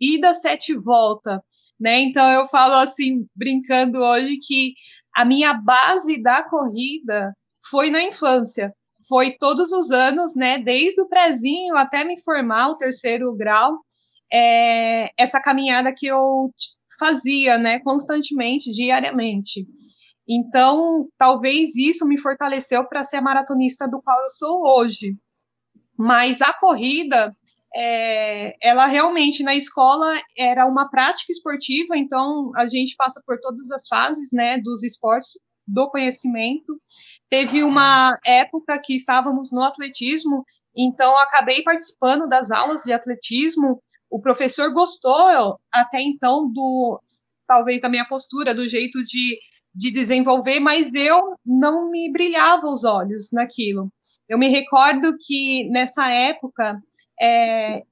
ida, 0.00 0.34
sete 0.34 0.74
volta, 0.74 1.42
né? 1.78 2.00
Então 2.00 2.26
eu 2.30 2.48
falo 2.48 2.74
assim, 2.74 3.26
brincando 3.34 3.98
hoje, 3.98 4.38
que 4.38 4.74
a 5.14 5.24
minha 5.24 5.54
base 5.54 6.22
da 6.22 6.42
corrida 6.42 7.34
foi 7.70 7.90
na 7.90 8.02
infância. 8.02 8.72
Foi 9.08 9.36
todos 9.38 9.70
os 9.72 9.90
anos, 9.90 10.34
né? 10.34 10.58
Desde 10.58 11.00
o 11.00 11.08
prezinho 11.08 11.76
até 11.76 12.04
me 12.04 12.20
formar 12.22 12.70
o 12.70 12.76
terceiro 12.76 13.34
grau, 13.36 13.78
é, 14.32 15.10
essa 15.16 15.40
caminhada 15.40 15.92
que 15.96 16.06
eu 16.06 16.50
fazia, 16.98 17.58
né? 17.58 17.78
Constantemente, 17.80 18.70
diariamente. 18.72 19.66
Então, 20.28 21.08
talvez 21.16 21.76
isso 21.76 22.06
me 22.06 22.20
fortaleceu 22.20 22.84
para 22.84 23.04
ser 23.04 23.18
a 23.18 23.22
maratonista 23.22 23.86
do 23.88 24.02
qual 24.02 24.20
eu 24.22 24.30
sou 24.30 24.62
hoje. 24.66 25.16
Mas 25.96 26.42
a 26.42 26.52
corrida, 26.52 27.34
é, 27.78 28.56
ela 28.62 28.86
realmente 28.86 29.42
na 29.42 29.54
escola 29.54 30.18
era 30.36 30.64
uma 30.64 30.88
prática 30.88 31.30
esportiva, 31.30 31.94
então 31.96 32.50
a 32.56 32.66
gente 32.66 32.96
passa 32.96 33.22
por 33.26 33.38
todas 33.38 33.70
as 33.70 33.86
fases, 33.86 34.30
né, 34.32 34.58
dos 34.58 34.82
esportes, 34.82 35.32
do 35.66 35.90
conhecimento. 35.90 36.80
Teve 37.28 37.62
uma 37.62 38.16
época 38.24 38.80
que 38.82 38.94
estávamos 38.94 39.52
no 39.52 39.62
atletismo, 39.62 40.42
então 40.74 41.18
acabei 41.18 41.62
participando 41.62 42.26
das 42.28 42.50
aulas 42.50 42.82
de 42.82 42.92
atletismo. 42.92 43.82
O 44.08 44.22
professor 44.22 44.72
gostou 44.72 45.58
até 45.70 46.00
então 46.00 46.50
do 46.50 47.00
talvez 47.46 47.80
da 47.80 47.88
minha 47.90 48.06
postura, 48.06 48.54
do 48.54 48.66
jeito 48.66 49.04
de, 49.04 49.38
de 49.74 49.90
desenvolver, 49.90 50.60
mas 50.60 50.94
eu 50.94 51.36
não 51.44 51.90
me 51.90 52.10
brilhava 52.10 52.66
os 52.68 52.84
olhos 52.84 53.28
naquilo. 53.32 53.92
Eu 54.28 54.38
me 54.38 54.48
recordo 54.48 55.16
que 55.20 55.68
nessa 55.70 56.10
época 56.10 56.80
é, 57.20 57.82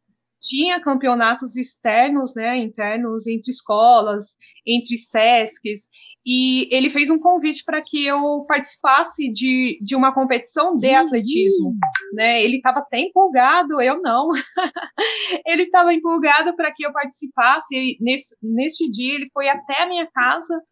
tinha 0.40 0.80
campeonatos 0.80 1.56
externos, 1.56 2.34
né, 2.34 2.56
internos 2.58 3.26
entre 3.26 3.50
escolas, 3.50 4.36
entre 4.66 4.98
SESCs, 4.98 5.88
e 6.26 6.74
ele 6.74 6.88
fez 6.88 7.10
um 7.10 7.18
convite 7.18 7.62
para 7.64 7.82
que 7.82 8.06
eu 8.06 8.44
participasse 8.48 9.30
de, 9.30 9.78
de 9.82 9.94
uma 9.94 10.12
competição 10.14 10.74
de 10.74 10.88
atletismo, 10.88 11.74
né? 12.14 12.42
Ele 12.42 12.56
estava 12.56 12.78
até 12.78 12.98
empolgado, 12.98 13.78
eu 13.82 14.00
não. 14.00 14.30
ele 15.44 15.64
estava 15.64 15.92
empolgado 15.92 16.56
para 16.56 16.72
que 16.72 16.86
eu 16.86 16.92
participasse. 16.94 17.74
E 17.74 17.98
nesse, 18.00 18.34
nesse 18.42 18.90
dia 18.90 19.16
ele 19.16 19.28
foi 19.34 19.50
até 19.50 19.82
a 19.82 19.86
minha 19.86 20.06
casa 20.10 20.62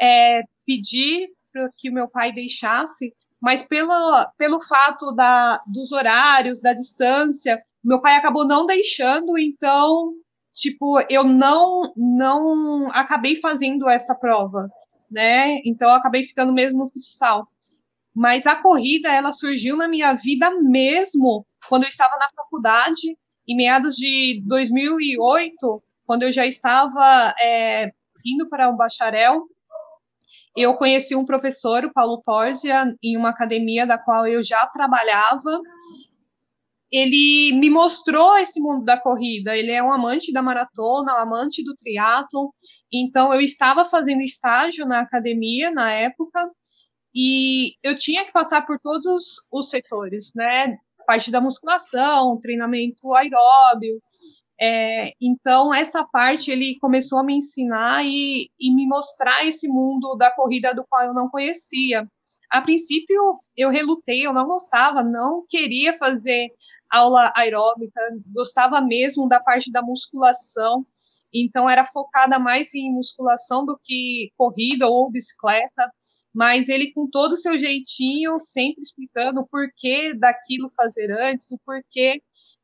é, 0.00 0.42
pedir 0.66 1.28
para 1.52 1.70
que 1.76 1.88
o 1.88 1.94
meu 1.94 2.08
pai 2.08 2.32
deixasse, 2.32 3.14
mas 3.40 3.62
pelo, 3.62 3.92
pelo 4.36 4.60
fato 4.66 5.12
da, 5.12 5.62
dos 5.72 5.92
horários, 5.92 6.60
da 6.60 6.72
distância, 6.72 7.62
meu 7.86 8.00
pai 8.00 8.16
acabou 8.16 8.46
não 8.46 8.66
deixando, 8.66 9.38
então, 9.38 10.12
tipo, 10.52 11.00
eu 11.08 11.24
não 11.24 11.92
não 11.96 12.90
acabei 12.90 13.40
fazendo 13.40 13.88
essa 13.88 14.14
prova, 14.14 14.68
né? 15.10 15.60
Então 15.64 15.90
acabei 15.90 16.24
ficando 16.24 16.52
mesmo 16.52 16.80
no 16.84 16.90
futsal. 16.90 17.46
Mas 18.14 18.46
a 18.46 18.56
corrida, 18.56 19.08
ela 19.12 19.32
surgiu 19.32 19.76
na 19.76 19.86
minha 19.88 20.14
vida 20.14 20.50
mesmo 20.62 21.46
quando 21.68 21.84
eu 21.84 21.88
estava 21.88 22.16
na 22.16 22.28
faculdade, 22.34 23.16
em 23.46 23.56
meados 23.56 23.96
de 23.96 24.42
2008, 24.46 25.82
quando 26.06 26.22
eu 26.22 26.32
já 26.32 26.46
estava 26.46 27.34
é, 27.40 27.92
indo 28.24 28.48
para 28.48 28.68
um 28.68 28.76
bacharel, 28.76 29.44
eu 30.56 30.74
conheci 30.74 31.14
um 31.14 31.26
professor, 31.26 31.84
o 31.84 31.92
Paulo 31.92 32.22
Porzia, 32.22 32.84
em 33.02 33.16
uma 33.16 33.30
academia 33.30 33.86
da 33.86 33.98
qual 33.98 34.26
eu 34.26 34.42
já 34.42 34.66
trabalhava. 34.68 35.60
Ele 36.90 37.58
me 37.58 37.68
mostrou 37.70 38.36
esse 38.38 38.60
mundo 38.60 38.84
da 38.84 38.98
corrida. 38.98 39.56
Ele 39.56 39.70
é 39.72 39.82
um 39.82 39.92
amante 39.92 40.32
da 40.32 40.42
maratona, 40.42 41.14
um 41.14 41.18
amante 41.18 41.62
do 41.64 41.74
triatlo. 41.74 42.52
Então, 42.92 43.32
eu 43.34 43.40
estava 43.40 43.84
fazendo 43.84 44.22
estágio 44.22 44.86
na 44.86 45.00
academia 45.00 45.70
na 45.70 45.90
época 45.92 46.50
e 47.14 47.74
eu 47.82 47.96
tinha 47.96 48.24
que 48.24 48.32
passar 48.32 48.66
por 48.66 48.78
todos 48.80 49.24
os 49.52 49.70
setores, 49.70 50.32
né? 50.34 50.76
Parte 51.06 51.30
da 51.30 51.40
musculação, 51.40 52.38
treinamento 52.40 53.14
aeróbio, 53.14 54.00
é, 54.60 55.12
então, 55.20 55.74
essa 55.74 56.02
parte 56.04 56.50
ele 56.50 56.78
começou 56.80 57.18
a 57.18 57.24
me 57.24 57.34
ensinar 57.36 58.04
e, 58.04 58.50
e, 58.58 58.74
me 58.74 58.86
mostrar 58.86 59.44
esse 59.46 59.68
mundo 59.68 60.16
da 60.16 60.30
corrida 60.30 60.74
do 60.74 60.84
qual 60.88 61.04
eu 61.04 61.14
não 61.14 61.28
conhecia. 61.28 62.08
A 62.50 62.62
princípio, 62.62 63.40
eu 63.56 63.70
relutei, 63.70 64.26
eu 64.26 64.32
não 64.32 64.46
gostava, 64.46 65.02
não 65.02 65.44
queria 65.48 65.98
fazer 65.98 66.48
aula 66.90 67.32
aeróbica, 67.34 68.00
gostava 68.32 68.80
mesmo 68.80 69.28
da 69.28 69.40
parte 69.40 69.70
da 69.70 69.82
musculação, 69.82 70.86
então 71.32 71.68
era 71.68 71.84
focada 71.86 72.38
mais 72.38 72.74
em 72.74 72.92
musculação 72.92 73.64
do 73.64 73.78
que 73.82 74.32
corrida 74.36 74.86
ou 74.86 75.10
bicicleta, 75.10 75.90
mas 76.34 76.68
ele 76.68 76.92
com 76.92 77.08
todo 77.08 77.32
o 77.32 77.36
seu 77.36 77.58
jeitinho, 77.58 78.38
sempre 78.38 78.82
explicando 78.82 79.40
o 79.40 79.46
porquê 79.46 80.14
daquilo 80.14 80.70
fazer 80.76 81.10
antes, 81.10 81.50
o 81.50 81.58
porquê 81.64 82.22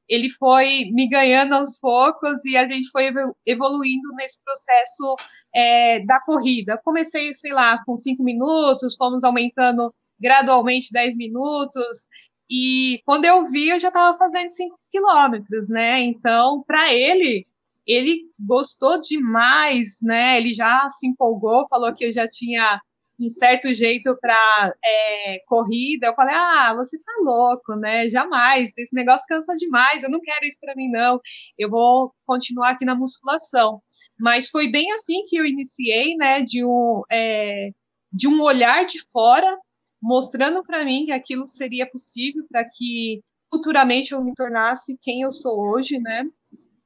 ele 0.08 0.28
foi 0.30 0.90
me 0.92 1.08
ganhando 1.08 1.54
aos 1.54 1.78
poucos 1.78 2.38
e 2.44 2.56
a 2.56 2.66
gente 2.66 2.90
foi 2.90 3.10
evoluindo 3.46 4.14
nesse 4.14 4.42
processo 4.44 5.16
é, 5.54 6.04
da 6.04 6.20
corrida. 6.20 6.78
Comecei, 6.84 7.32
sei 7.32 7.52
lá, 7.52 7.82
com 7.84 7.96
cinco 7.96 8.22
minutos, 8.22 8.96
fomos 8.96 9.24
aumentando 9.24 9.92
gradualmente 10.20 10.92
10 10.92 11.16
minutos, 11.16 12.06
e 12.54 13.00
quando 13.06 13.24
eu 13.24 13.46
vi, 13.50 13.70
eu 13.70 13.80
já 13.80 13.88
estava 13.88 14.16
fazendo 14.18 14.50
5 14.50 14.78
quilômetros, 14.90 15.70
né? 15.70 16.02
Então, 16.02 16.62
para 16.66 16.92
ele, 16.92 17.46
ele 17.86 18.24
gostou 18.38 19.00
demais, 19.00 19.96
né? 20.02 20.36
Ele 20.36 20.52
já 20.52 20.86
se 20.90 21.06
empolgou, 21.06 21.66
falou 21.66 21.94
que 21.94 22.04
eu 22.04 22.12
já 22.12 22.28
tinha 22.28 22.78
um 23.18 23.30
certo 23.30 23.72
jeito 23.72 24.14
para 24.20 24.74
é, 24.84 25.38
corrida, 25.46 26.08
eu 26.08 26.14
falei, 26.14 26.34
ah, 26.34 26.74
você 26.74 26.98
tá 26.98 27.12
louco, 27.22 27.74
né? 27.76 28.10
Jamais, 28.10 28.70
esse 28.76 28.94
negócio 28.94 29.26
cansa 29.26 29.54
demais, 29.54 30.02
eu 30.02 30.10
não 30.10 30.20
quero 30.20 30.44
isso 30.44 30.58
para 30.60 30.74
mim, 30.74 30.90
não. 30.90 31.20
Eu 31.58 31.70
vou 31.70 32.12
continuar 32.26 32.72
aqui 32.72 32.84
na 32.84 32.94
musculação. 32.94 33.80
Mas 34.20 34.50
foi 34.50 34.70
bem 34.70 34.92
assim 34.92 35.22
que 35.26 35.36
eu 35.36 35.46
iniciei, 35.46 36.16
né? 36.16 36.42
De 36.42 36.62
um, 36.62 37.02
é, 37.10 37.70
de 38.12 38.28
um 38.28 38.42
olhar 38.42 38.84
de 38.84 38.98
fora, 39.10 39.56
mostrando 40.02 40.64
para 40.64 40.84
mim 40.84 41.06
que 41.06 41.12
aquilo 41.12 41.46
seria 41.46 41.88
possível 41.88 42.44
para 42.50 42.64
que 42.64 43.20
futuramente 43.48 44.12
eu 44.12 44.24
me 44.24 44.34
tornasse 44.34 44.98
quem 45.00 45.22
eu 45.22 45.30
sou 45.30 45.60
hoje, 45.70 45.98
né? 46.00 46.24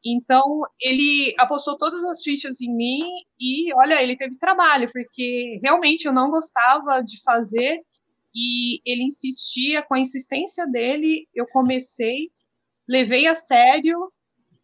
Então, 0.05 0.63
ele 0.81 1.35
apostou 1.39 1.77
todas 1.79 2.05
as 2.05 2.23
fichas 2.23 2.61
em 2.61 2.73
mim 2.73 3.01
e, 3.41 3.73
olha, 3.75 4.01
ele 4.03 4.17
teve 4.17 4.39
trabalho, 4.39 4.89
porque 4.93 5.59
realmente 5.63 6.05
eu 6.05 6.13
não 6.13 6.31
gostava 6.31 7.01
de 7.03 7.21
fazer 7.23 7.81
e 8.35 8.81
ele 8.85 9.05
insistia, 9.05 9.83
com 9.83 9.95
a 9.95 10.01
insistência 10.01 10.67
dele, 10.67 11.27
eu 11.35 11.47
comecei, 11.47 12.29
levei 12.89 13.27
a 13.27 13.35
sério 13.35 14.13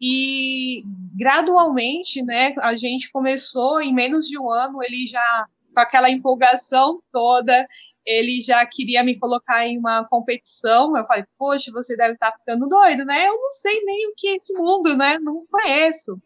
e 0.00 0.82
gradualmente, 1.16 2.22
né, 2.22 2.54
a 2.58 2.76
gente 2.76 3.10
começou 3.10 3.80
em 3.80 3.94
menos 3.94 4.26
de 4.26 4.38
um 4.38 4.50
ano, 4.50 4.82
ele 4.82 5.06
já 5.06 5.46
com 5.72 5.80
aquela 5.80 6.10
empolgação 6.10 7.00
toda, 7.10 7.66
ele 8.06 8.42
já 8.42 8.64
queria 8.66 9.02
me 9.04 9.18
colocar 9.18 9.66
em 9.66 9.78
uma 9.78 10.04
competição. 10.04 10.96
Eu 10.96 11.06
falei, 11.06 11.24
poxa, 11.38 11.70
você 11.72 11.96
deve 11.96 12.14
estar 12.14 12.32
ficando 12.32 12.68
doido, 12.68 13.04
né? 13.04 13.28
Eu 13.28 13.36
não 13.36 13.50
sei 13.50 13.84
nem 13.84 14.08
o 14.08 14.14
que 14.16 14.28
é 14.28 14.36
esse 14.36 14.52
mundo, 14.54 14.96
né? 14.96 15.18
Não 15.18 15.46
conheço. 15.50 16.20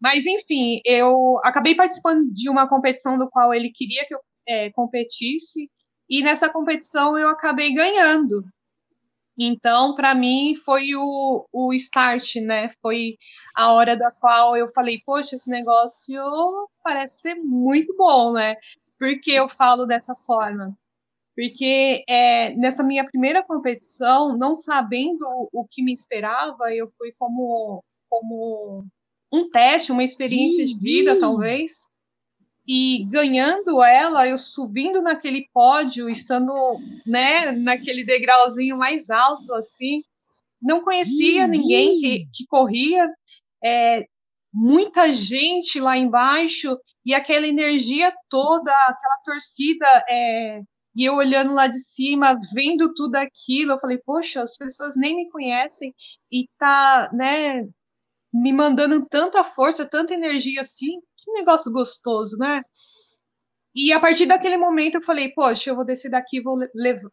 Mas, 0.00 0.26
enfim, 0.26 0.80
eu 0.84 1.40
acabei 1.44 1.74
participando 1.74 2.32
de 2.32 2.50
uma 2.50 2.68
competição 2.68 3.18
do 3.18 3.28
qual 3.30 3.54
ele 3.54 3.70
queria 3.70 4.06
que 4.06 4.14
eu 4.14 4.20
é, 4.46 4.70
competisse, 4.70 5.70
e 6.08 6.22
nessa 6.22 6.48
competição 6.48 7.18
eu 7.18 7.28
acabei 7.28 7.74
ganhando. 7.74 8.44
Então, 9.38 9.94
para 9.94 10.14
mim, 10.14 10.54
foi 10.64 10.94
o, 10.94 11.46
o 11.52 11.72
start, 11.74 12.36
né? 12.36 12.70
Foi 12.80 13.18
a 13.54 13.72
hora 13.72 13.96
da 13.96 14.10
qual 14.20 14.56
eu 14.56 14.72
falei, 14.72 15.02
poxa, 15.04 15.36
esse 15.36 15.50
negócio 15.50 16.22
parece 16.82 17.20
ser 17.20 17.34
muito 17.34 17.94
bom, 17.96 18.32
né? 18.32 18.56
Por 18.98 19.20
que 19.20 19.32
eu 19.32 19.48
falo 19.48 19.84
dessa 19.84 20.14
forma? 20.26 20.76
Porque 21.36 22.02
é, 22.08 22.54
nessa 22.54 22.82
minha 22.82 23.04
primeira 23.04 23.44
competição, 23.44 24.34
não 24.38 24.54
sabendo 24.54 25.26
o 25.52 25.66
que 25.68 25.82
me 25.82 25.92
esperava, 25.92 26.74
eu 26.74 26.90
fui 26.96 27.12
como, 27.18 27.84
como 28.08 28.86
um 29.30 29.50
teste, 29.50 29.92
uma 29.92 30.02
experiência 30.02 30.64
de 30.64 30.78
vida, 30.78 31.20
talvez. 31.20 31.72
E 32.66 33.04
ganhando 33.10 33.82
ela, 33.84 34.26
eu 34.26 34.38
subindo 34.38 35.02
naquele 35.02 35.46
pódio, 35.52 36.08
estando 36.08 36.52
né, 37.04 37.52
naquele 37.52 38.02
degrauzinho 38.02 38.78
mais 38.78 39.10
alto, 39.10 39.52
assim, 39.54 40.02
não 40.60 40.82
conhecia 40.82 41.46
ninguém 41.46 42.00
que, 42.00 42.26
que 42.32 42.46
corria, 42.46 43.06
é, 43.62 44.06
muita 44.52 45.12
gente 45.12 45.78
lá 45.78 45.98
embaixo, 45.98 46.78
e 47.04 47.12
aquela 47.14 47.46
energia 47.46 48.10
toda, 48.30 48.72
aquela 48.88 49.18
torcida 49.22 49.86
é, 50.08 50.62
e 50.96 51.04
eu 51.04 51.14
olhando 51.14 51.52
lá 51.52 51.68
de 51.68 51.78
cima, 51.78 52.38
vendo 52.54 52.94
tudo 52.94 53.16
aquilo, 53.16 53.72
eu 53.72 53.80
falei, 53.80 53.98
poxa, 53.98 54.42
as 54.42 54.56
pessoas 54.56 54.96
nem 54.96 55.14
me 55.14 55.30
conhecem 55.30 55.94
e 56.32 56.48
tá, 56.58 57.10
né, 57.12 57.68
me 58.32 58.52
mandando 58.52 59.06
tanta 59.06 59.44
força, 59.44 59.88
tanta 59.88 60.14
energia 60.14 60.62
assim, 60.62 61.00
que 61.16 61.32
negócio 61.32 61.72
gostoso, 61.72 62.38
né? 62.38 62.62
E 63.74 63.92
a 63.92 64.00
partir 64.00 64.24
daquele 64.26 64.56
momento 64.56 64.96
eu 64.96 65.02
falei, 65.02 65.32
poxa, 65.34 65.70
eu 65.70 65.76
vou 65.76 65.84
descer 65.84 66.10
daqui, 66.10 66.40
vou 66.40 66.56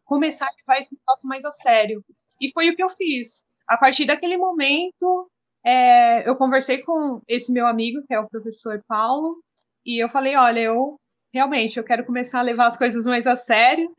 começar 0.04 0.46
a 0.46 0.54
levar 0.58 0.80
esse 0.80 0.94
negócio 0.94 1.28
mais 1.28 1.44
a 1.44 1.52
sério. 1.52 2.02
E 2.40 2.50
foi 2.52 2.70
o 2.70 2.74
que 2.74 2.82
eu 2.82 2.88
fiz. 2.88 3.44
A 3.68 3.76
partir 3.76 4.06
daquele 4.06 4.38
momento, 4.38 5.30
é, 5.64 6.26
eu 6.28 6.36
conversei 6.36 6.78
com 6.82 7.20
esse 7.28 7.52
meu 7.52 7.66
amigo, 7.66 8.02
que 8.06 8.14
é 8.14 8.20
o 8.20 8.28
professor 8.28 8.82
Paulo, 8.88 9.36
e 9.84 10.02
eu 10.02 10.08
falei, 10.08 10.36
olha, 10.36 10.60
eu 10.60 10.98
realmente, 11.34 11.76
eu 11.76 11.84
quero 11.84 12.06
começar 12.06 12.38
a 12.38 12.42
levar 12.42 12.68
as 12.68 12.78
coisas 12.78 13.04
mais 13.04 13.26
a 13.26 13.34
sério. 13.34 13.90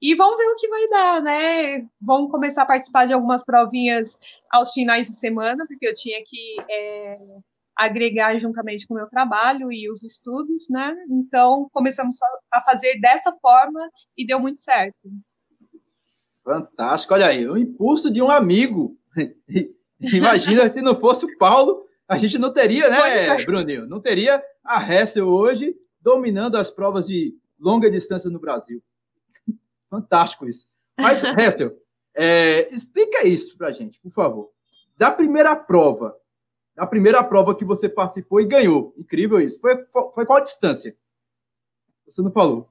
E 0.00 0.14
vamos 0.14 0.36
ver 0.36 0.46
o 0.46 0.56
que 0.56 0.68
vai 0.68 0.88
dar, 0.88 1.22
né? 1.22 1.86
Vamos 2.00 2.30
começar 2.30 2.62
a 2.62 2.66
participar 2.66 3.06
de 3.06 3.12
algumas 3.12 3.44
provinhas 3.44 4.16
aos 4.50 4.72
finais 4.72 5.08
de 5.08 5.16
semana, 5.16 5.64
porque 5.66 5.88
eu 5.88 5.92
tinha 5.94 6.22
que 6.24 6.56
é, 6.70 7.18
agregar 7.76 8.38
juntamente 8.38 8.86
com 8.86 8.94
o 8.94 8.96
meu 8.96 9.08
trabalho 9.08 9.72
e 9.72 9.90
os 9.90 10.04
estudos, 10.04 10.68
né? 10.70 10.94
Então, 11.10 11.68
começamos 11.72 12.16
a 12.52 12.60
fazer 12.60 13.00
dessa 13.00 13.32
forma 13.40 13.80
e 14.16 14.24
deu 14.24 14.38
muito 14.38 14.60
certo. 14.60 15.08
Fantástico, 16.44 17.14
olha 17.14 17.26
aí, 17.26 17.48
o 17.48 17.56
impulso 17.56 18.10
de 18.10 18.22
um 18.22 18.30
amigo. 18.30 18.96
Imagina 19.98 20.68
se 20.68 20.82
não 20.82 21.00
fosse 21.00 21.24
o 21.24 21.38
Paulo, 21.38 21.86
a 22.06 22.18
gente 22.18 22.38
não 22.38 22.52
teria, 22.52 22.88
né, 22.88 23.40
é. 23.40 23.44
Bruninho? 23.46 23.86
Não 23.86 24.00
teria 24.00 24.42
a 24.62 24.82
Hessel 24.82 25.26
hoje 25.26 25.74
dominando 26.04 26.56
as 26.56 26.70
provas 26.70 27.06
de 27.06 27.34
longa 27.58 27.90
distância 27.90 28.30
no 28.30 28.38
Brasil. 28.38 28.82
Fantástico 29.90 30.46
isso. 30.46 30.68
Mas, 30.98 31.24
Hessel, 31.38 31.74
é, 32.14 32.72
explica 32.72 33.26
isso 33.26 33.56
para 33.56 33.68
a 33.68 33.72
gente, 33.72 33.98
por 34.00 34.12
favor. 34.12 34.50
Da 34.96 35.10
primeira 35.10 35.56
prova, 35.56 36.14
da 36.76 36.86
primeira 36.86 37.24
prova 37.24 37.54
que 37.56 37.64
você 37.64 37.88
participou 37.88 38.40
e 38.40 38.46
ganhou. 38.46 38.94
Incrível 38.98 39.40
isso. 39.40 39.58
Foi, 39.60 39.74
foi 40.14 40.26
qual 40.26 40.38
a 40.38 40.42
distância? 40.42 40.94
Você 42.06 42.20
não 42.20 42.30
falou. 42.30 42.68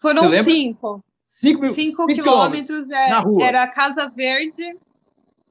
Foram 0.00 0.30
cinco. 0.44 1.04
Cinco, 1.26 1.66
cinco, 1.74 1.74
cinco 1.74 2.06
quilômetros, 2.06 2.86
quilômetros 2.86 3.42
é, 3.42 3.44
era 3.44 3.66
Casa 3.66 4.08
Verde. 4.08 4.78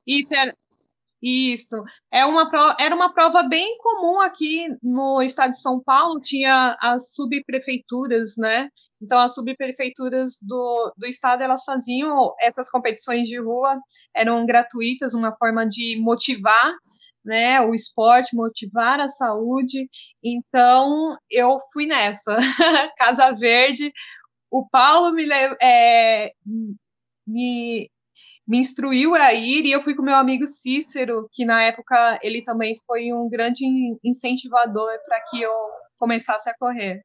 Isso 0.08 0.34
era, 0.34 0.56
isso. 1.24 1.84
É 2.12 2.26
uma 2.26 2.50
prova, 2.50 2.76
era 2.78 2.94
uma 2.94 3.14
prova 3.14 3.44
bem 3.44 3.78
comum 3.78 4.20
aqui 4.20 4.68
no 4.84 5.22
estado 5.22 5.52
de 5.52 5.62
São 5.62 5.82
Paulo, 5.82 6.20
tinha 6.20 6.76
as 6.82 7.14
subprefeituras, 7.14 8.36
né? 8.38 8.70
Então, 9.02 9.20
as 9.20 9.34
subprefeituras 9.34 10.38
do, 10.42 10.94
do 10.98 11.08
estado, 11.08 11.42
elas 11.42 11.64
faziam 11.64 12.34
essas 12.40 12.70
competições 12.70 13.28
de 13.28 13.40
rua, 13.40 13.80
eram 14.14 14.46
gratuitas, 14.46 15.14
uma 15.14 15.36
forma 15.38 15.66
de 15.66 15.98
motivar 16.02 16.74
né, 17.24 17.62
o 17.62 17.74
esporte, 17.74 18.36
motivar 18.36 19.00
a 19.00 19.08
saúde. 19.08 19.90
Então, 20.22 21.18
eu 21.30 21.58
fui 21.72 21.86
nessa. 21.86 22.38
Casa 22.98 23.32
Verde, 23.32 23.94
o 24.52 24.68
Paulo 24.70 25.14
me, 25.14 25.26
é, 25.62 26.34
me 27.26 27.90
me 28.48 28.60
instruiu 28.60 29.16
a 29.16 29.34
ir 29.34 29.66
e 29.66 29.72
eu 29.72 29.82
fui 29.82 29.96
com 29.96 30.02
meu 30.02 30.16
amigo 30.16 30.46
Cícero, 30.46 31.30
que 31.32 31.46
na 31.46 31.64
época 31.64 32.20
ele 32.22 32.44
também 32.44 32.78
foi 32.86 33.14
um 33.14 33.30
grande 33.30 33.66
incentivador 34.04 34.92
para 35.06 35.22
que 35.22 35.42
eu 35.42 35.54
começasse 35.98 36.50
a 36.50 36.58
correr. 36.58 37.04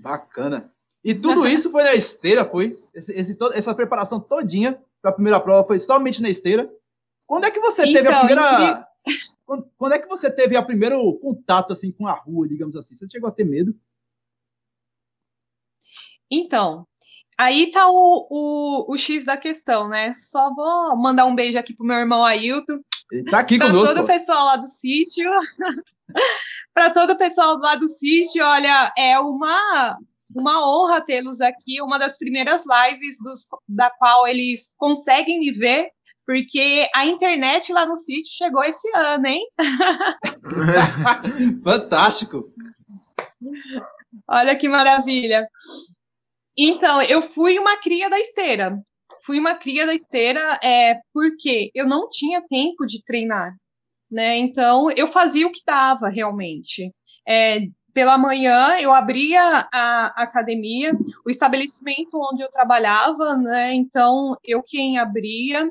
Bacana. 0.00 0.72
E 1.04 1.14
tudo 1.14 1.46
isso 1.46 1.70
foi 1.70 1.82
na 1.82 1.94
esteira, 1.94 2.44
foi? 2.44 2.70
Esse, 2.94 3.12
esse, 3.12 3.38
essa 3.54 3.74
preparação 3.74 4.20
todinha 4.20 4.80
para 5.00 5.10
a 5.10 5.14
primeira 5.14 5.40
prova 5.40 5.66
foi 5.66 5.78
somente 5.78 6.22
na 6.22 6.28
esteira. 6.28 6.72
Quando 7.26 7.44
é 7.44 7.50
que 7.50 7.60
você 7.60 7.82
então, 7.82 7.94
teve 7.94 8.08
a 8.08 8.24
então, 8.24 8.26
primeira. 8.26 8.88
Quando, 9.44 9.68
quando, 9.76 9.92
é 9.94 9.98
que 9.98 10.08
você 10.08 10.30
teve 10.30 10.56
o 10.56 10.64
primeiro 10.64 11.18
contato 11.18 11.72
assim 11.72 11.90
com 11.90 12.06
a 12.06 12.12
rua, 12.12 12.46
digamos 12.46 12.76
assim? 12.76 12.94
Você 12.94 13.06
chegou 13.10 13.28
a 13.28 13.32
ter 13.32 13.44
medo? 13.44 13.76
Então, 16.30 16.86
aí 17.42 17.70
tá 17.70 17.88
o, 17.88 18.26
o, 18.30 18.92
o 18.92 18.96
X 18.96 19.24
da 19.24 19.36
questão, 19.36 19.88
né? 19.88 20.12
Só 20.14 20.54
vou 20.54 20.96
mandar 20.96 21.26
um 21.26 21.34
beijo 21.34 21.58
aqui 21.58 21.74
pro 21.74 21.86
meu 21.86 21.96
irmão 21.96 22.24
Ailton. 22.24 22.78
Tá 23.30 23.40
aqui 23.40 23.58
pra 23.58 23.68
conosco. 23.68 23.86
Para 23.86 23.94
todo 23.94 24.04
o 24.04 24.06
pessoal 24.06 24.46
lá 24.46 24.56
do 24.56 24.68
sítio. 24.68 25.30
para 26.74 26.90
todo 26.90 27.10
o 27.10 27.18
pessoal 27.18 27.58
lá 27.58 27.76
do 27.76 27.88
sítio, 27.88 28.44
olha, 28.44 28.92
é 28.96 29.18
uma 29.18 29.98
uma 30.34 30.66
honra 30.66 31.02
tê-los 31.02 31.42
aqui, 31.42 31.82
uma 31.82 31.98
das 31.98 32.16
primeiras 32.16 32.64
lives 32.64 33.18
dos, 33.18 33.46
da 33.68 33.90
qual 33.90 34.26
eles 34.26 34.74
conseguem 34.78 35.40
me 35.40 35.52
ver, 35.52 35.90
porque 36.26 36.88
a 36.94 37.04
internet 37.04 37.70
lá 37.70 37.84
no 37.84 37.98
sítio 37.98 38.32
chegou 38.32 38.64
esse 38.64 38.88
ano, 38.96 39.26
hein? 39.26 39.46
Fantástico! 41.62 42.50
Olha 44.26 44.56
que 44.56 44.70
maravilha. 44.70 45.46
Então, 46.56 47.02
eu 47.02 47.22
fui 47.32 47.58
uma 47.58 47.78
cria 47.78 48.10
da 48.10 48.18
esteira. 48.18 48.76
Fui 49.24 49.38
uma 49.38 49.54
cria 49.54 49.86
da 49.86 49.94
esteira 49.94 50.58
é, 50.62 51.00
porque 51.12 51.70
eu 51.74 51.86
não 51.86 52.08
tinha 52.08 52.42
tempo 52.46 52.86
de 52.86 53.02
treinar. 53.04 53.54
Né? 54.10 54.38
Então, 54.38 54.90
eu 54.90 55.08
fazia 55.08 55.46
o 55.46 55.52
que 55.52 55.62
dava 55.66 56.08
realmente. 56.08 56.92
É, 57.26 57.60
pela 57.92 58.16
manhã 58.18 58.78
eu 58.80 58.92
abria 58.92 59.68
a, 59.72 60.22
academia, 60.22 60.92
o 61.26 61.30
estabelecimento 61.30 62.14
onde 62.14 62.42
eu 62.42 62.50
trabalhava, 62.50 63.36
né? 63.36 63.74
Então 63.74 64.36
eu 64.42 64.62
quem 64.62 64.98
abria 64.98 65.68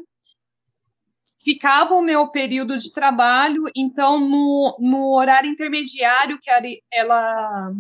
ficava 1.44 1.96
o 1.96 2.02
meu 2.04 2.28
período 2.30 2.78
de 2.78 2.94
trabalho, 2.94 3.64
então 3.76 4.20
no, 4.20 4.78
no 4.80 5.16
horário 5.16 5.50
intermediário 5.50 6.40
que 6.40 6.50
ela 6.94 7.74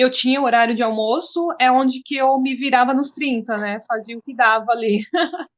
eu 0.00 0.10
tinha 0.10 0.40
horário 0.40 0.74
de 0.74 0.82
almoço, 0.82 1.54
é 1.60 1.70
onde 1.70 2.02
que 2.02 2.16
eu 2.16 2.38
me 2.40 2.54
virava 2.54 2.94
nos 2.94 3.12
30, 3.12 3.56
né? 3.56 3.80
Fazia 3.86 4.16
o 4.16 4.22
que 4.22 4.34
dava 4.34 4.72
ali. 4.72 5.00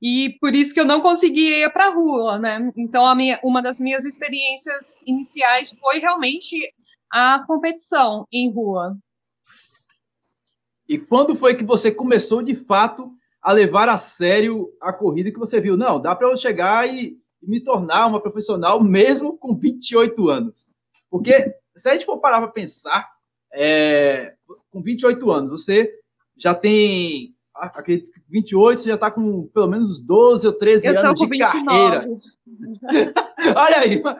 E 0.00 0.36
por 0.38 0.54
isso 0.54 0.74
que 0.74 0.78
eu 0.78 0.84
não 0.84 1.00
conseguia 1.00 1.64
ir 1.64 1.72
para 1.72 1.86
a 1.86 1.94
rua, 1.94 2.38
né? 2.38 2.70
Então, 2.76 3.12
minha, 3.16 3.40
uma 3.42 3.62
das 3.62 3.80
minhas 3.80 4.04
experiências 4.04 4.94
iniciais 5.06 5.74
foi 5.80 5.98
realmente 5.98 6.70
a 7.10 7.42
competição 7.46 8.26
em 8.30 8.52
rua. 8.52 8.94
E 10.86 10.98
quando 10.98 11.34
foi 11.34 11.54
que 11.54 11.64
você 11.64 11.90
começou, 11.90 12.42
de 12.42 12.54
fato, 12.54 13.10
a 13.40 13.52
levar 13.52 13.88
a 13.88 13.96
sério 13.96 14.68
a 14.82 14.92
corrida 14.92 15.32
que 15.32 15.38
você 15.38 15.62
viu? 15.62 15.78
Não, 15.78 15.98
dá 15.98 16.14
para 16.14 16.28
eu 16.28 16.36
chegar 16.36 16.86
e 16.86 17.16
me 17.42 17.60
tornar 17.60 18.06
uma 18.06 18.20
profissional 18.20 18.84
mesmo 18.84 19.38
com 19.38 19.56
28 19.56 20.28
anos. 20.28 20.74
Porque 21.10 21.54
se 21.76 21.88
a 21.88 21.92
gente 21.92 22.06
for 22.06 22.18
parar 22.18 22.38
para 22.38 22.48
pensar, 22.48 23.08
é, 23.52 24.34
com 24.70 24.82
28 24.82 25.30
anos, 25.30 25.64
você 25.64 25.92
já 26.36 26.54
tem 26.54 27.34
acredito 27.54 28.10
28, 28.28 28.80
você 28.80 28.88
já 28.88 28.96
está 28.96 29.10
com 29.10 29.46
pelo 29.48 29.68
menos 29.68 30.00
12 30.02 30.46
ou 30.46 30.52
13 30.52 30.88
eu 30.88 30.98
anos 30.98 31.18
de 31.18 31.26
29. 31.26 31.64
carreira. 31.64 32.06
Olha 33.56 33.78
aí. 33.78 34.02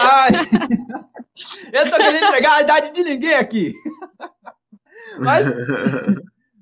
Ai, 0.00 0.30
eu 1.72 1.90
tô 1.90 1.96
querendo 1.96 2.24
entregar 2.24 2.52
a 2.56 2.62
idade 2.62 2.92
de 2.92 3.02
ninguém 3.02 3.34
aqui. 3.34 3.74
Mas, 5.18 5.46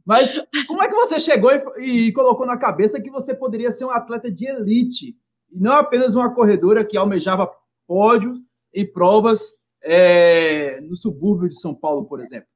mas 0.07 0.42
como 0.66 0.83
é 0.83 0.88
que 0.88 0.94
você 0.94 1.20
chegou 1.20 1.53
e, 1.53 2.07
e 2.07 2.12
colocou 2.12 2.46
na 2.46 2.57
cabeça 2.57 3.00
que 3.00 3.11
você 3.11 3.35
poderia 3.35 3.70
ser 3.70 3.85
um 3.85 3.90
atleta 3.90 4.31
de 4.31 4.46
elite 4.46 5.14
e 5.53 5.61
não 5.61 5.72
apenas 5.72 6.14
uma 6.14 6.35
corredora 6.35 6.85
que 6.85 6.96
almejava 6.96 7.50
pódios 7.90 8.38
em 8.72 8.88
provas 8.88 9.40
é, 9.83 10.81
no 10.83 10.94
subúrbio 10.94 11.48
de 11.48 11.61
São 11.61 11.74
Paulo, 11.74 12.07
por 12.07 12.20
exemplo? 12.20 12.46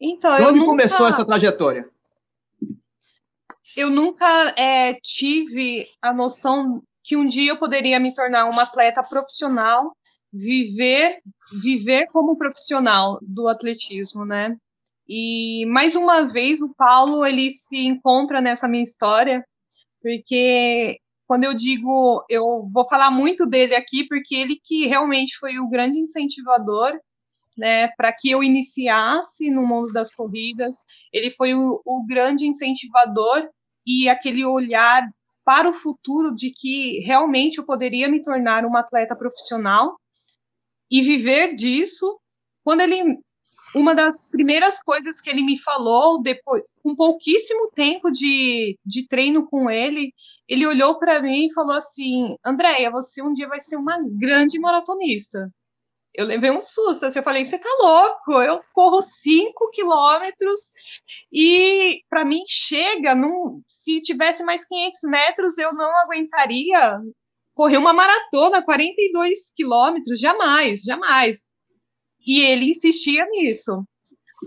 Então, 0.00 0.32
Onde 0.48 0.60
nunca... 0.60 0.70
começou 0.70 1.06
essa 1.06 1.22
trajetória? 1.22 1.86
Eu 3.76 3.90
nunca 3.90 4.54
é, 4.56 4.94
tive 5.02 5.86
a 6.00 6.14
noção 6.14 6.82
que 7.02 7.14
um 7.14 7.26
dia 7.26 7.50
eu 7.50 7.58
poderia 7.58 8.00
me 8.00 8.14
tornar 8.14 8.46
uma 8.46 8.62
atleta 8.62 9.02
profissional, 9.02 9.92
viver 10.32 11.18
viver 11.62 12.06
como 12.06 12.38
profissional 12.38 13.18
do 13.20 13.48
atletismo, 13.48 14.24
né? 14.24 14.56
E 15.06 15.66
mais 15.66 15.94
uma 15.94 16.22
vez 16.22 16.62
o 16.62 16.74
Paulo 16.74 17.26
ele 17.26 17.50
se 17.50 17.76
encontra 17.76 18.40
nessa 18.40 18.66
minha 18.66 18.82
história, 18.82 19.44
porque 20.00 20.98
quando 21.26 21.44
eu 21.44 21.54
digo, 21.54 22.24
eu 22.28 22.68
vou 22.72 22.86
falar 22.88 23.10
muito 23.10 23.46
dele 23.46 23.74
aqui 23.74 24.06
porque 24.06 24.34
ele 24.34 24.60
que 24.62 24.86
realmente 24.86 25.36
foi 25.38 25.58
o 25.58 25.68
grande 25.68 25.98
incentivador 25.98 26.98
né, 27.56 27.88
para 27.96 28.12
que 28.12 28.30
eu 28.30 28.42
iniciasse 28.42 29.50
no 29.50 29.66
mundo 29.66 29.92
das 29.92 30.14
corridas. 30.14 30.76
Ele 31.12 31.30
foi 31.30 31.54
o, 31.54 31.80
o, 31.84 32.04
grande 32.06 32.46
incentivador 32.46 33.48
e 33.86 34.08
aquele 34.08 34.44
olhar 34.44 35.08
para 35.44 35.68
o 35.68 35.74
futuro 35.74 36.34
de 36.34 36.50
que 36.50 37.00
realmente 37.00 37.58
eu 37.58 37.64
poderia 37.64 38.08
me 38.08 38.22
tornar 38.22 38.64
uma 38.64 38.80
atleta 38.80 39.14
profissional 39.14 39.96
e 40.90 41.02
viver 41.02 41.54
disso. 41.54 42.18
Quando 42.64 42.80
ele, 42.80 43.18
uma 43.74 43.94
das 43.94 44.30
primeiras 44.30 44.82
coisas 44.82 45.20
que 45.20 45.30
ele 45.30 45.42
me 45.42 45.60
falou 45.60 46.22
depois, 46.22 46.62
com 46.82 46.94
pouquíssimo 46.94 47.70
tempo 47.72 48.10
de, 48.10 48.78
de 48.84 49.06
treino 49.08 49.46
com 49.48 49.70
ele, 49.70 50.12
ele 50.48 50.66
olhou 50.66 50.98
para 50.98 51.20
mim 51.20 51.46
e 51.46 51.52
falou 51.52 51.74
assim: 51.74 52.36
Andréia, 52.44 52.90
você 52.90 53.22
um 53.22 53.32
dia 53.32 53.48
vai 53.48 53.60
ser 53.60 53.76
uma 53.76 53.98
grande 54.18 54.58
maratonista 54.58 55.48
eu 56.14 56.26
levei 56.26 56.50
um 56.50 56.60
susto. 56.60 57.06
Assim, 57.06 57.18
eu 57.18 57.24
falei, 57.24 57.44
você 57.44 57.58
tá 57.58 57.68
louco? 57.80 58.40
Eu 58.40 58.62
corro 58.72 59.02
5 59.02 59.70
quilômetros 59.70 60.60
e 61.32 62.02
para 62.08 62.24
mim 62.24 62.42
chega. 62.46 63.14
Se 63.68 64.00
tivesse 64.00 64.44
mais 64.44 64.64
500 64.64 65.00
metros, 65.04 65.58
eu 65.58 65.74
não 65.74 65.90
aguentaria 65.98 67.00
correr 67.54 67.78
uma 67.78 67.92
maratona, 67.92 68.62
42 68.62 69.52
quilômetros, 69.54 70.18
jamais, 70.18 70.82
jamais. 70.82 71.42
E 72.26 72.40
ele 72.40 72.70
insistia 72.70 73.26
nisso. 73.26 73.84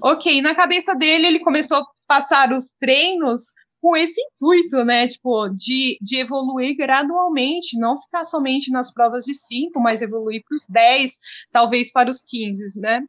Ok, 0.03 0.41
na 0.41 0.55
cabeça 0.55 0.93
dele, 0.95 1.27
ele 1.27 1.39
começou 1.39 1.77
a 1.77 1.85
passar 2.07 2.53
os 2.53 2.71
treinos 2.79 3.51
com 3.81 3.95
esse 3.95 4.19
intuito, 4.21 4.83
né? 4.83 5.07
Tipo, 5.07 5.49
de, 5.49 5.97
de 6.01 6.17
evoluir 6.19 6.75
gradualmente, 6.75 7.79
não 7.79 7.99
ficar 8.01 8.25
somente 8.25 8.71
nas 8.71 8.93
provas 8.93 9.23
de 9.25 9.33
5, 9.33 9.79
mas 9.79 10.01
evoluir 10.01 10.43
para 10.47 10.55
os 10.55 10.65
10, 10.67 11.11
talvez 11.51 11.91
para 11.91 12.09
os 12.09 12.23
15, 12.23 12.79
né? 12.79 13.03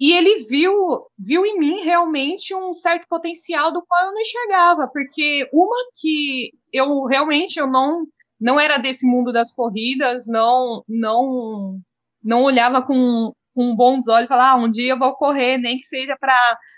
E 0.00 0.12
ele 0.12 0.44
viu, 0.46 0.72
viu 1.18 1.44
em 1.44 1.58
mim 1.58 1.80
realmente 1.82 2.54
um 2.54 2.72
certo 2.72 3.06
potencial 3.08 3.72
do 3.72 3.82
qual 3.84 4.06
eu 4.06 4.12
não 4.12 4.20
enxergava, 4.20 4.88
porque 4.88 5.48
uma 5.52 5.76
que 6.00 6.52
eu 6.72 7.04
realmente 7.04 7.58
eu 7.58 7.66
não 7.66 8.06
não 8.40 8.60
era 8.60 8.78
desse 8.78 9.04
mundo 9.04 9.32
das 9.32 9.52
corridas, 9.52 10.24
não 10.26 10.84
não 10.88 11.80
não 12.22 12.44
olhava 12.44 12.82
com, 12.82 13.32
com 13.58 13.74
bons 13.74 14.06
olhos 14.06 14.28
falava, 14.28 14.52
ah, 14.52 14.64
um 14.64 14.70
dia 14.70 14.92
eu 14.92 14.98
vou 14.98 15.16
correr, 15.16 15.58
nem 15.58 15.78
que 15.78 15.86
seja 15.86 16.16
para 16.16 16.32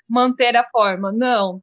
manter 0.09 0.57
a 0.57 0.67
forma. 0.71 1.13
Não. 1.13 1.61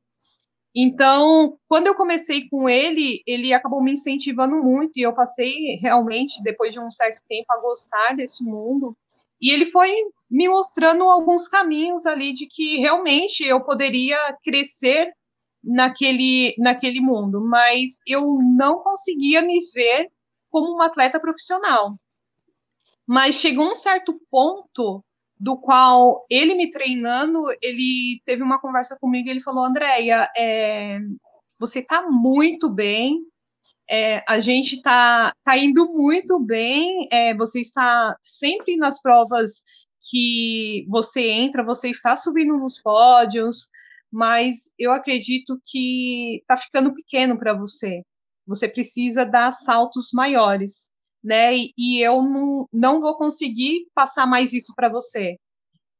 Então, 0.75 1.57
quando 1.67 1.87
eu 1.87 1.95
comecei 1.95 2.47
com 2.47 2.69
ele, 2.69 3.23
ele 3.25 3.51
acabou 3.51 3.81
me 3.81 3.93
incentivando 3.93 4.57
muito 4.57 4.91
e 4.95 5.01
eu 5.01 5.15
passei 5.15 5.75
realmente, 5.81 6.39
depois 6.43 6.71
de 6.71 6.79
um 6.79 6.91
certo 6.91 7.19
tempo, 7.27 7.47
a 7.49 7.59
gostar 7.59 8.15
desse 8.15 8.43
mundo. 8.43 8.95
E 9.41 9.51
ele 9.51 9.71
foi 9.71 9.91
me 10.29 10.47
mostrando 10.47 11.03
alguns 11.05 11.47
caminhos 11.47 12.05
ali 12.05 12.31
de 12.31 12.45
que 12.45 12.77
realmente 12.77 13.43
eu 13.43 13.65
poderia 13.65 14.19
crescer 14.43 15.11
naquele, 15.63 16.53
naquele 16.59 17.01
mundo, 17.01 17.41
mas 17.43 17.97
eu 18.05 18.37
não 18.55 18.83
conseguia 18.83 19.41
me 19.41 19.61
ver 19.73 20.11
como 20.51 20.75
uma 20.75 20.85
atleta 20.85 21.19
profissional. 21.19 21.95
Mas 23.07 23.35
chegou 23.37 23.71
um 23.71 23.73
certo 23.73 24.13
ponto 24.29 25.03
do 25.39 25.57
qual 25.57 26.25
ele 26.29 26.55
me 26.55 26.71
treinando, 26.71 27.45
ele 27.61 28.21
teve 28.25 28.41
uma 28.41 28.59
conversa 28.59 28.97
comigo 28.99 29.27
e 29.27 29.31
ele 29.31 29.41
falou, 29.41 29.63
Andréia, 29.63 30.29
é, 30.35 30.99
você 31.59 31.79
está 31.79 32.03
muito 32.09 32.73
bem, 32.73 33.19
é, 33.89 34.23
a 34.27 34.39
gente 34.39 34.75
está 34.75 35.33
tá 35.43 35.57
indo 35.57 35.85
muito 35.85 36.39
bem, 36.39 37.07
é, 37.11 37.33
você 37.35 37.61
está 37.61 38.15
sempre 38.21 38.75
nas 38.75 39.01
provas 39.01 39.63
que 40.09 40.85
você 40.89 41.29
entra, 41.29 41.63
você 41.63 41.89
está 41.89 42.15
subindo 42.15 42.57
nos 42.57 42.81
pódios, 42.81 43.69
mas 44.11 44.71
eu 44.77 44.91
acredito 44.91 45.59
que 45.65 46.37
está 46.41 46.57
ficando 46.57 46.93
pequeno 46.93 47.37
para 47.37 47.53
você. 47.53 48.03
Você 48.45 48.67
precisa 48.67 49.25
dar 49.25 49.51
saltos 49.51 50.11
maiores, 50.13 50.89
né? 51.27 51.55
E, 51.55 51.73
e 51.77 52.01
eu 52.01 52.21
não, 52.23 52.67
não 52.71 53.01
vou 53.01 53.17
conseguir 53.17 53.85
passar 53.93 54.25
mais 54.25 54.53
isso 54.53 54.73
para 54.75 54.87
você. 54.87 55.35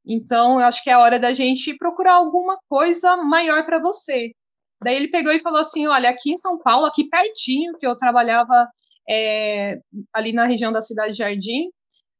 Então, 0.05 0.59
eu 0.59 0.65
acho 0.65 0.81
que 0.81 0.89
é 0.89 0.97
hora 0.97 1.19
da 1.19 1.33
gente 1.33 1.75
procurar 1.77 2.13
alguma 2.13 2.57
coisa 2.69 3.17
maior 3.17 3.65
para 3.65 3.77
você. 3.79 4.31
Daí 4.81 4.95
ele 4.95 5.09
pegou 5.09 5.33
e 5.33 5.41
falou 5.41 5.59
assim: 5.59 5.85
olha, 5.85 6.09
aqui 6.09 6.31
em 6.31 6.37
São 6.37 6.57
Paulo, 6.57 6.85
aqui 6.85 7.09
pertinho, 7.09 7.73
que 7.77 7.85
eu 7.85 7.97
trabalhava 7.97 8.69
é, 9.09 9.79
ali 10.13 10.31
na 10.31 10.45
região 10.45 10.71
da 10.71 10.81
cidade 10.81 11.11
de 11.11 11.17
Jardim, 11.17 11.69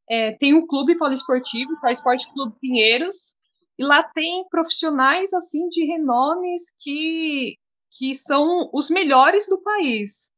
é, 0.09 0.33
tem 0.33 0.53
um 0.53 0.67
clube 0.67 0.97
poliesportivo, 0.97 1.79
que 1.79 1.87
é 1.87 1.89
o 1.89 1.93
Esporte 1.93 2.31
Clube 2.33 2.55
Pinheiros, 2.59 3.35
e 3.79 3.85
lá 3.85 4.03
tem 4.03 4.45
profissionais 4.49 5.31
assim 5.33 5.69
de 5.69 5.85
renomes 5.85 6.63
que, 6.79 7.55
que 7.97 8.15
são 8.15 8.69
os 8.73 8.89
melhores 8.89 9.47
do 9.47 9.61
país. 9.61 10.29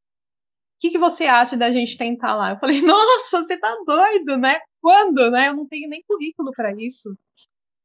Que, 0.80 0.90
que 0.90 0.98
você 0.98 1.26
acha 1.26 1.56
da 1.56 1.70
gente 1.70 1.96
tentar 1.96 2.34
lá? 2.34 2.50
Eu 2.50 2.58
falei, 2.58 2.80
nossa, 2.82 3.44
você 3.44 3.56
tá 3.58 3.76
doido, 3.86 4.36
né? 4.36 4.58
Quando, 4.80 5.30
né? 5.30 5.48
Eu 5.48 5.56
não 5.56 5.68
tenho 5.68 5.88
nem 5.88 6.02
currículo 6.06 6.52
para 6.52 6.72
isso. 6.74 7.10
O 7.10 7.16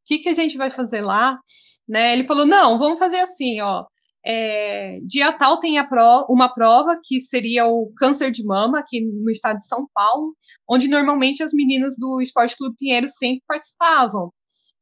que, 0.06 0.20
que 0.20 0.30
a 0.30 0.34
gente 0.34 0.58
vai 0.58 0.72
fazer 0.72 1.02
lá? 1.02 1.40
Né? 1.88 2.14
Ele 2.14 2.26
falou, 2.26 2.46
não, 2.46 2.78
vamos 2.80 3.00
fazer 3.00 3.20
assim, 3.20 3.60
ó. 3.62 3.86
É, 4.28 5.00
dia 5.06 5.32
tal 5.34 5.60
tem 5.60 5.84
pro, 5.88 6.26
uma 6.28 6.52
prova 6.52 7.00
que 7.04 7.22
seria 7.22 7.68
o 7.68 7.92
câncer 7.96 8.32
de 8.32 8.44
mama 8.44 8.80
aqui 8.80 9.00
no 9.00 9.30
estado 9.30 9.60
de 9.60 9.68
São 9.68 9.88
Paulo, 9.94 10.36
onde 10.68 10.88
normalmente 10.88 11.44
as 11.44 11.54
meninas 11.54 11.96
do 11.96 12.20
Esporte 12.20 12.58
Clube 12.58 12.76
Pinheiro 12.76 13.08
sempre 13.08 13.44
participavam. 13.48 14.32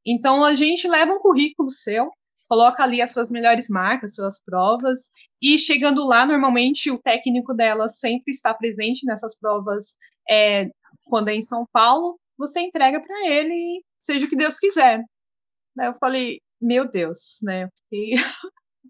Então 0.06 0.45
a 0.45 0.56
gente 0.56 0.88
leva 0.88 1.13
um 1.13 1.19
currículo 1.19 1.69
seu, 1.69 2.10
coloca 2.47 2.84
ali 2.84 3.01
as 3.01 3.12
suas 3.12 3.32
melhores 3.32 3.67
marcas, 3.67 4.15
suas 4.15 4.41
provas, 4.43 5.12
e 5.41 5.58
chegando 5.58 6.06
lá, 6.06 6.25
normalmente 6.25 6.91
o 6.91 7.01
técnico 7.01 7.53
dela 7.53 7.88
sempre 7.89 8.32
está 8.32 8.53
presente 8.53 9.06
nessas 9.06 9.38
provas 9.39 9.95
é, 10.29 10.69
quando 11.06 11.29
é 11.29 11.36
em 11.36 11.41
São 11.41 11.67
Paulo, 11.71 12.19
você 12.38 12.60
entrega 12.60 12.99
para 12.99 13.27
ele, 13.27 13.84
seja 14.01 14.25
o 14.25 14.29
que 14.29 14.36
Deus 14.36 14.60
quiser. 14.60 15.03
Daí 15.75 15.88
eu 15.88 15.95
falei, 15.99 16.41
meu 16.62 16.89
Deus, 16.89 17.39
né? 17.41 17.69
Fiquei 17.89 18.15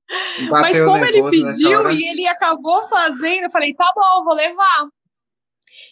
Mas 0.50 0.80
como 0.80 1.06
ele 1.06 1.30
pediu 1.30 1.90
e 1.90 2.10
ele 2.10 2.28
acabou 2.28 2.88
fazendo, 2.88 3.46
eu 3.46 3.52
falei, 3.52 3.74
tá 3.74 3.92
bom, 3.96 4.24
vou 4.24 4.34
levar. 4.34 4.88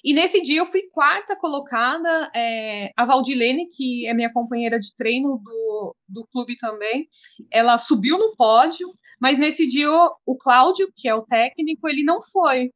E 0.04 0.14
nesse 0.14 0.42
dia 0.42 0.60
eu 0.60 0.68
fui 0.68 0.84
quarta 0.92 1.36
colocada, 1.36 2.32
é, 2.36 2.92
a 2.96 3.06
Valdilene, 3.06 3.68
que 3.70 4.08
é 4.08 4.14
minha 4.14 4.32
companheira 4.32 4.80
de 4.80 4.94
treino 4.96 5.38
do, 5.44 5.96
do 6.08 6.28
clube 6.32 6.56
também, 6.58 7.08
ela 7.52 7.78
subiu 7.78 8.18
no 8.18 8.36
pódio, 8.36 8.88
mas 9.20 9.38
nesse 9.38 9.68
dia 9.68 9.90
o, 10.26 10.36
Cláudio, 10.38 10.92
que 10.96 11.08
é 11.08 11.16
o 11.16 11.26
técnico, 11.26 11.88
ele 11.88 12.04
não 12.04 12.22
foi. 12.32 12.72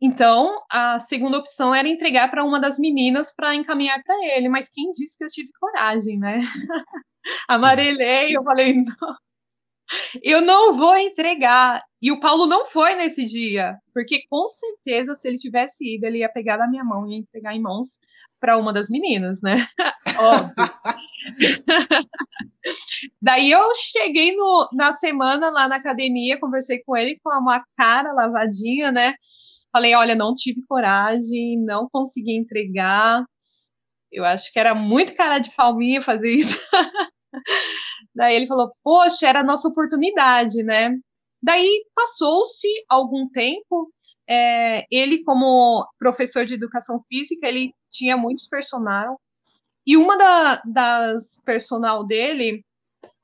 Então, 0.00 0.62
a 0.70 0.98
segunda 0.98 1.38
opção 1.38 1.74
era 1.74 1.88
entregar 1.88 2.30
para 2.30 2.44
uma 2.44 2.58
das 2.58 2.78
meninas 2.78 3.34
para 3.34 3.54
encaminhar 3.54 4.02
para 4.02 4.14
ele, 4.34 4.48
mas 4.48 4.68
quem 4.68 4.90
disse 4.92 5.16
que 5.18 5.24
eu 5.24 5.28
tive 5.28 5.50
coragem, 5.60 6.18
né? 6.18 6.40
Amarelei, 7.48 8.34
eu 8.34 8.42
falei, 8.42 8.74
não 8.74 8.84
eu 10.22 10.40
não 10.40 10.76
vou 10.76 10.96
entregar. 10.96 11.82
E 12.00 12.10
o 12.10 12.20
Paulo 12.20 12.46
não 12.46 12.66
foi 12.66 12.94
nesse 12.94 13.24
dia, 13.24 13.76
porque 13.92 14.22
com 14.28 14.46
certeza, 14.46 15.14
se 15.14 15.28
ele 15.28 15.38
tivesse 15.38 15.96
ido, 15.96 16.06
ele 16.06 16.18
ia 16.18 16.28
pegar 16.28 16.56
na 16.56 16.68
minha 16.68 16.84
mão 16.84 17.06
e 17.06 17.16
entregar 17.16 17.54
em 17.54 17.60
mãos 17.60 17.98
para 18.40 18.56
uma 18.56 18.72
das 18.72 18.88
meninas, 18.88 19.42
né? 19.42 19.66
Óbvio. 20.18 20.54
Daí 23.20 23.50
eu 23.50 23.62
cheguei 23.74 24.34
no, 24.34 24.68
na 24.72 24.94
semana 24.94 25.50
lá 25.50 25.68
na 25.68 25.76
academia, 25.76 26.40
conversei 26.40 26.82
com 26.84 26.96
ele 26.96 27.18
com 27.22 27.30
uma 27.30 27.62
cara 27.76 28.12
lavadinha, 28.12 28.90
né? 28.90 29.14
Falei, 29.72 29.94
olha, 29.94 30.14
não 30.14 30.34
tive 30.34 30.62
coragem, 30.66 31.62
não 31.64 31.88
consegui 31.90 32.36
entregar. 32.36 33.24
Eu 34.10 34.24
acho 34.24 34.52
que 34.52 34.58
era 34.58 34.74
muito 34.74 35.14
cara 35.14 35.38
de 35.38 35.54
palminha 35.54 36.02
fazer 36.02 36.32
isso. 36.34 36.58
Daí 38.14 38.36
ele 38.36 38.46
falou: 38.46 38.72
Poxa, 38.82 39.26
era 39.26 39.40
a 39.40 39.44
nossa 39.44 39.68
oportunidade, 39.68 40.62
né? 40.62 40.96
Daí 41.42 41.84
passou-se 41.94 42.68
algum 42.88 43.28
tempo. 43.28 43.92
É, 44.28 44.86
ele, 44.90 45.24
como 45.24 45.86
professor 45.98 46.44
de 46.44 46.54
educação 46.54 47.02
física, 47.08 47.46
ele 47.46 47.72
tinha 47.90 48.16
muitos 48.16 48.46
personal. 48.48 49.20
E 49.86 49.96
uma 49.96 50.16
da, 50.16 50.62
das 50.64 51.40
personal 51.44 52.06
dele, 52.06 52.64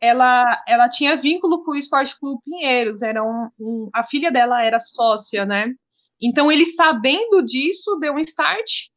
ela, 0.00 0.62
ela 0.66 0.88
tinha 0.88 1.16
vínculo 1.16 1.64
com 1.64 1.72
o 1.72 1.76
Esporte 1.76 2.18
Clube 2.18 2.40
Pinheiros. 2.44 3.02
Era 3.02 3.22
um, 3.22 3.48
um, 3.60 3.90
a 3.94 4.04
filha 4.04 4.32
dela 4.32 4.62
era 4.62 4.80
sócia, 4.80 5.44
né? 5.44 5.72
Então 6.20 6.50
ele, 6.50 6.66
sabendo 6.66 7.42
disso, 7.44 7.98
deu 8.00 8.14
um 8.14 8.18
start 8.20 8.88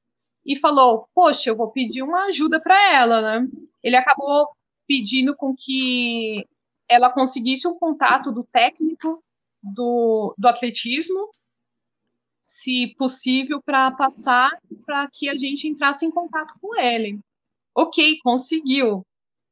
e 0.46 0.58
falou: 0.60 1.08
Poxa, 1.14 1.50
eu 1.50 1.58
vou 1.58 1.72
pedir 1.72 2.02
uma 2.04 2.26
ajuda 2.26 2.60
para 2.62 2.94
ela, 2.94 3.22
né? 3.22 3.48
Ele 3.84 3.96
acabou 3.96 4.48
pedindo 4.90 5.36
com 5.36 5.56
que 5.56 6.44
ela 6.90 7.14
conseguisse 7.14 7.68
um 7.68 7.78
contato 7.78 8.32
do 8.32 8.44
técnico 8.44 9.24
do, 9.76 10.34
do 10.36 10.48
atletismo, 10.48 11.30
se 12.42 12.96
possível, 12.98 13.62
para 13.62 13.92
passar 13.92 14.50
para 14.88 15.08
que 15.14 15.30
a 15.30 15.36
gente 15.36 15.68
entrasse 15.68 16.04
em 16.04 16.10
contato 16.10 16.56
com 16.60 16.76
ele. 16.76 17.20
Ok, 17.76 18.18
conseguiu. 18.24 19.06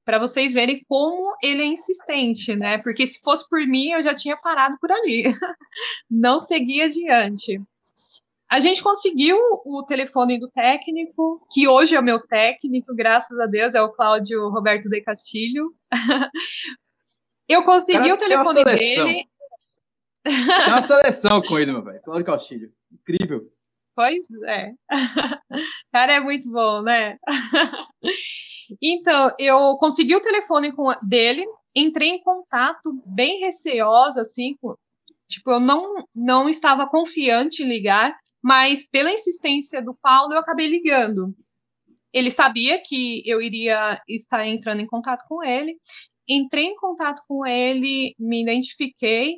Para 0.04 0.18
vocês 0.18 0.54
verem 0.54 0.84
como 0.88 1.36
ele 1.44 1.62
é 1.62 1.66
insistente, 1.66 2.56
né? 2.56 2.80
Porque 2.80 3.06
se 3.06 3.20
fosse 3.20 3.48
por 3.48 3.60
mim, 3.68 3.92
eu 3.92 4.02
já 4.02 4.16
tinha 4.16 4.36
parado 4.38 4.76
por 4.82 4.92
ali. 4.92 5.24
Não 6.10 6.40
seguia 6.40 6.86
adiante. 6.86 7.62
A 8.50 8.60
gente 8.62 8.82
conseguiu 8.82 9.38
o 9.66 9.84
telefone 9.86 10.40
do 10.40 10.50
técnico, 10.50 11.46
que 11.52 11.68
hoje 11.68 11.96
é 11.96 12.00
o 12.00 12.04
meu 12.04 12.20
técnico, 12.26 12.96
graças 12.96 13.38
a 13.40 13.46
Deus, 13.46 13.76
é 13.76 13.82
o 13.82 13.92
Cláudio 13.92 14.50
Roberto 14.50 14.90
de 14.90 15.02
Castilho. 15.02 15.74
Eu 17.48 17.64
consegui 17.64 18.00
Cara, 18.00 18.14
o 18.14 18.18
telefone 18.18 18.64
dele. 18.66 19.28
Tem 20.24 20.68
uma 20.68 20.82
seleção 20.82 21.42
com 21.42 21.58
ele, 21.58 21.72
meu 21.72 21.82
velho. 21.82 22.02
Cláudio 22.02 22.26
Castilho. 22.26 22.72
Incrível. 22.92 23.50
Pois 23.96 24.20
é. 24.46 24.74
Cara, 25.94 26.14
é 26.14 26.20
muito 26.20 26.50
bom, 26.52 26.82
né? 26.82 27.18
Então, 28.82 29.34
eu 29.40 29.78
consegui 29.78 30.14
o 30.14 30.22
telefone 30.22 30.74
com, 30.74 30.94
dele, 31.02 31.46
entrei 31.74 32.10
em 32.10 32.22
contato 32.22 33.02
bem 33.06 33.40
receosa, 33.40 34.24
assim, 34.24 34.58
com, 34.62 34.76
tipo, 35.30 35.52
eu 35.52 35.60
não, 35.62 36.06
não 36.14 36.50
estava 36.50 36.86
confiante 36.86 37.64
em 37.64 37.68
ligar, 37.70 38.14
mas 38.44 38.86
pela 38.88 39.12
insistência 39.12 39.82
do 39.82 39.96
Paulo, 39.96 40.34
eu 40.34 40.40
acabei 40.40 40.68
ligando. 40.68 41.36
Ele 42.14 42.32
sabia 42.32 42.82
que 42.82 43.22
eu 43.26 43.42
iria 43.42 44.02
estar 44.08 44.46
entrando 44.46 44.82
em 44.82 44.88
contato 44.88 45.26
com 45.28 45.44
ele. 45.44 45.78
Entrei 46.28 46.66
em 46.66 46.76
contato 46.76 47.22
com 47.28 47.46
ele, 47.46 48.16
me 48.20 48.42
identifiquei. 48.42 49.36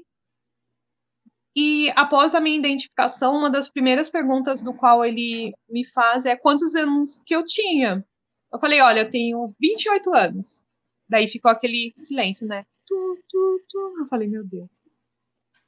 E 1.55 1.89
após 1.95 2.33
a 2.35 2.39
minha 2.39 2.57
identificação, 2.57 3.35
uma 3.35 3.49
das 3.49 3.69
primeiras 3.69 4.09
perguntas 4.09 4.63
do 4.63 4.73
qual 4.73 5.03
ele 5.03 5.53
me 5.69 5.85
faz 5.91 6.25
é 6.25 6.35
quantos 6.35 6.75
anos 6.75 7.21
que 7.25 7.35
eu 7.35 7.43
tinha. 7.43 8.05
Eu 8.51 8.59
falei, 8.59 8.81
olha, 8.81 9.01
eu 9.01 9.11
tenho 9.11 9.53
28 9.59 10.13
anos. 10.13 10.63
Daí 11.09 11.27
ficou 11.27 11.51
aquele 11.51 11.93
silêncio, 11.97 12.47
né? 12.47 12.65
Tu, 12.85 13.17
tu, 13.27 13.61
tu. 13.67 13.95
Eu 13.99 14.07
falei, 14.07 14.27
meu 14.27 14.43
Deus. 14.45 14.69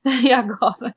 E 0.28 0.34
agora? 0.34 0.96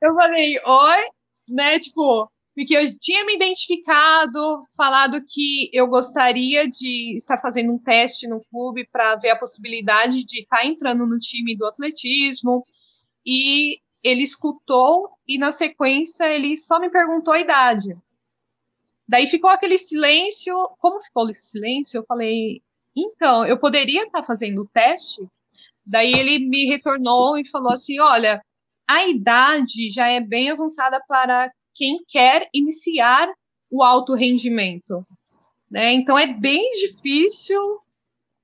Eu 0.00 0.14
falei, 0.14 0.58
oi, 0.64 1.02
né? 1.48 1.78
Tipo, 1.78 2.30
porque 2.54 2.76
eu 2.76 2.96
tinha 2.98 3.24
me 3.24 3.34
identificado, 3.34 4.64
falado 4.76 5.20
que 5.26 5.68
eu 5.72 5.86
gostaria 5.88 6.68
de 6.68 7.16
estar 7.16 7.38
fazendo 7.38 7.72
um 7.72 7.78
teste 7.78 8.28
no 8.28 8.42
clube 8.44 8.86
para 8.90 9.16
ver 9.16 9.30
a 9.30 9.38
possibilidade 9.38 10.24
de 10.24 10.42
estar 10.42 10.64
entrando 10.64 11.06
no 11.06 11.18
time 11.18 11.56
do 11.56 11.66
atletismo. 11.66 12.64
E 13.26 13.80
ele 14.02 14.22
escutou 14.22 15.08
e 15.26 15.38
na 15.38 15.50
sequência 15.50 16.32
ele 16.32 16.56
só 16.56 16.78
me 16.78 16.90
perguntou 16.90 17.34
a 17.34 17.40
idade. 17.40 17.96
Daí 19.08 19.26
ficou 19.26 19.50
aquele 19.50 19.78
silêncio. 19.78 20.54
Como 20.78 21.02
ficou 21.02 21.28
esse 21.28 21.48
silêncio? 21.48 21.98
Eu 21.98 22.04
falei, 22.06 22.62
então, 22.96 23.44
eu 23.44 23.58
poderia 23.58 24.04
estar 24.04 24.22
fazendo 24.22 24.62
o 24.62 24.68
teste? 24.68 25.26
Daí 25.84 26.12
ele 26.12 26.38
me 26.38 26.66
retornou 26.66 27.36
e 27.36 27.48
falou 27.48 27.72
assim: 27.72 28.00
olha, 28.00 28.40
a 28.88 29.06
idade 29.06 29.90
já 29.90 30.08
é 30.08 30.20
bem 30.20 30.50
avançada 30.50 31.02
para 31.06 31.52
quem 31.74 32.04
quer 32.08 32.48
iniciar 32.52 33.28
o 33.70 33.82
alto 33.82 34.14
rendimento. 34.14 35.04
Né? 35.70 35.92
Então 35.92 36.18
é 36.18 36.26
bem 36.26 36.70
difícil, 36.72 37.60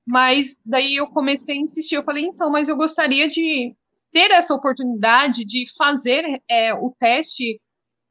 mas 0.05 0.57
daí 0.65 0.95
eu 0.95 1.07
comecei 1.07 1.55
a 1.55 1.61
insistir. 1.61 1.95
Eu 1.95 2.03
falei, 2.03 2.25
então, 2.25 2.49
mas 2.49 2.67
eu 2.67 2.75
gostaria 2.75 3.27
de 3.27 3.75
ter 4.11 4.31
essa 4.31 4.53
oportunidade 4.53 5.45
de 5.45 5.65
fazer 5.77 6.41
é, 6.49 6.73
o 6.73 6.93
teste 6.99 7.61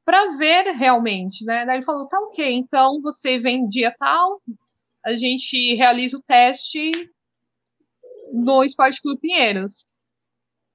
para 0.04 0.36
ver 0.38 0.72
realmente, 0.72 1.44
né? 1.44 1.66
Daí 1.66 1.76
ele 1.76 1.84
falou, 1.84 2.08
tá 2.08 2.18
ok, 2.20 2.52
então 2.52 3.00
você 3.02 3.38
vem 3.38 3.68
dia 3.68 3.94
tal, 3.98 4.40
a 5.04 5.14
gente 5.14 5.74
realiza 5.74 6.16
o 6.16 6.22
teste 6.22 6.90
no 8.32 8.64
Esporte 8.64 9.00
Clube 9.02 9.20
Pinheiros. 9.20 9.86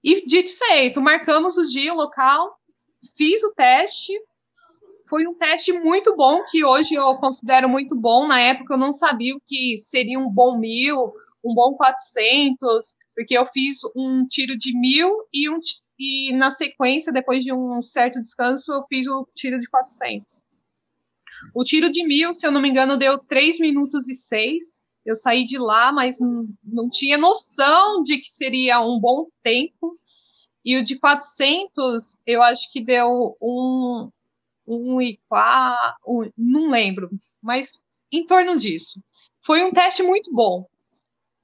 E 0.05 0.23
dito 0.27 0.55
feito, 0.55 1.01
marcamos 1.01 1.57
o 1.57 1.65
dia, 1.65 1.91
o 1.91 1.97
local, 1.97 2.59
fiz 3.17 3.41
o 3.41 3.51
teste. 3.55 4.13
Foi 5.09 5.25
um 5.25 5.33
teste 5.33 5.73
muito 5.73 6.15
bom, 6.15 6.43
que 6.51 6.63
hoje 6.63 6.93
eu 6.93 7.15
considero 7.15 7.67
muito 7.67 7.95
bom. 7.95 8.27
Na 8.27 8.39
época 8.39 8.75
eu 8.75 8.77
não 8.77 8.93
sabia 8.93 9.35
o 9.35 9.41
que 9.43 9.79
seria 9.79 10.19
um 10.19 10.29
bom 10.29 10.59
mil, 10.59 11.11
um 11.43 11.55
bom 11.55 11.73
400, 11.73 12.95
porque 13.15 13.35
eu 13.35 13.47
fiz 13.47 13.79
um 13.95 14.27
tiro 14.27 14.55
de 14.55 14.79
mil 14.79 15.11
e, 15.33 15.49
um, 15.49 15.57
e 15.97 16.33
na 16.33 16.51
sequência, 16.51 17.11
depois 17.11 17.43
de 17.43 17.51
um 17.51 17.81
certo 17.81 18.21
descanso, 18.21 18.73
eu 18.73 18.83
fiz 18.87 19.07
o 19.07 19.27
tiro 19.35 19.59
de 19.59 19.67
400. 19.67 20.23
O 21.55 21.63
tiro 21.63 21.91
de 21.91 22.05
mil, 22.05 22.31
se 22.31 22.45
eu 22.45 22.51
não 22.51 22.61
me 22.61 22.69
engano, 22.69 22.95
deu 22.95 23.17
3 23.17 23.59
minutos 23.59 24.07
e 24.07 24.13
6. 24.13 24.84
Eu 25.05 25.15
saí 25.15 25.45
de 25.45 25.57
lá, 25.57 25.91
mas 25.91 26.17
não, 26.19 26.89
tinha 26.89 27.17
noção 27.17 28.01
de 28.01 28.17
que 28.17 28.29
seria 28.29 28.81
um 28.81 28.99
bom 28.99 29.27
tempo. 29.43 29.99
E 30.63 30.77
o 30.77 30.83
de 30.83 30.97
400, 30.97 32.19
eu 32.25 32.41
acho 32.41 32.71
que 32.71 32.83
deu 32.83 33.37
um, 33.39 34.09
um 34.67 34.99
e 34.99 35.19
quatro, 35.29 35.95
um, 36.07 36.31
não 36.35 36.71
lembro, 36.71 37.09
mas 37.41 37.71
em 38.11 38.25
torno 38.25 38.57
disso. 38.57 38.99
Foi 39.45 39.63
um 39.63 39.71
teste 39.71 40.01
muito 40.01 40.33
bom. 40.33 40.65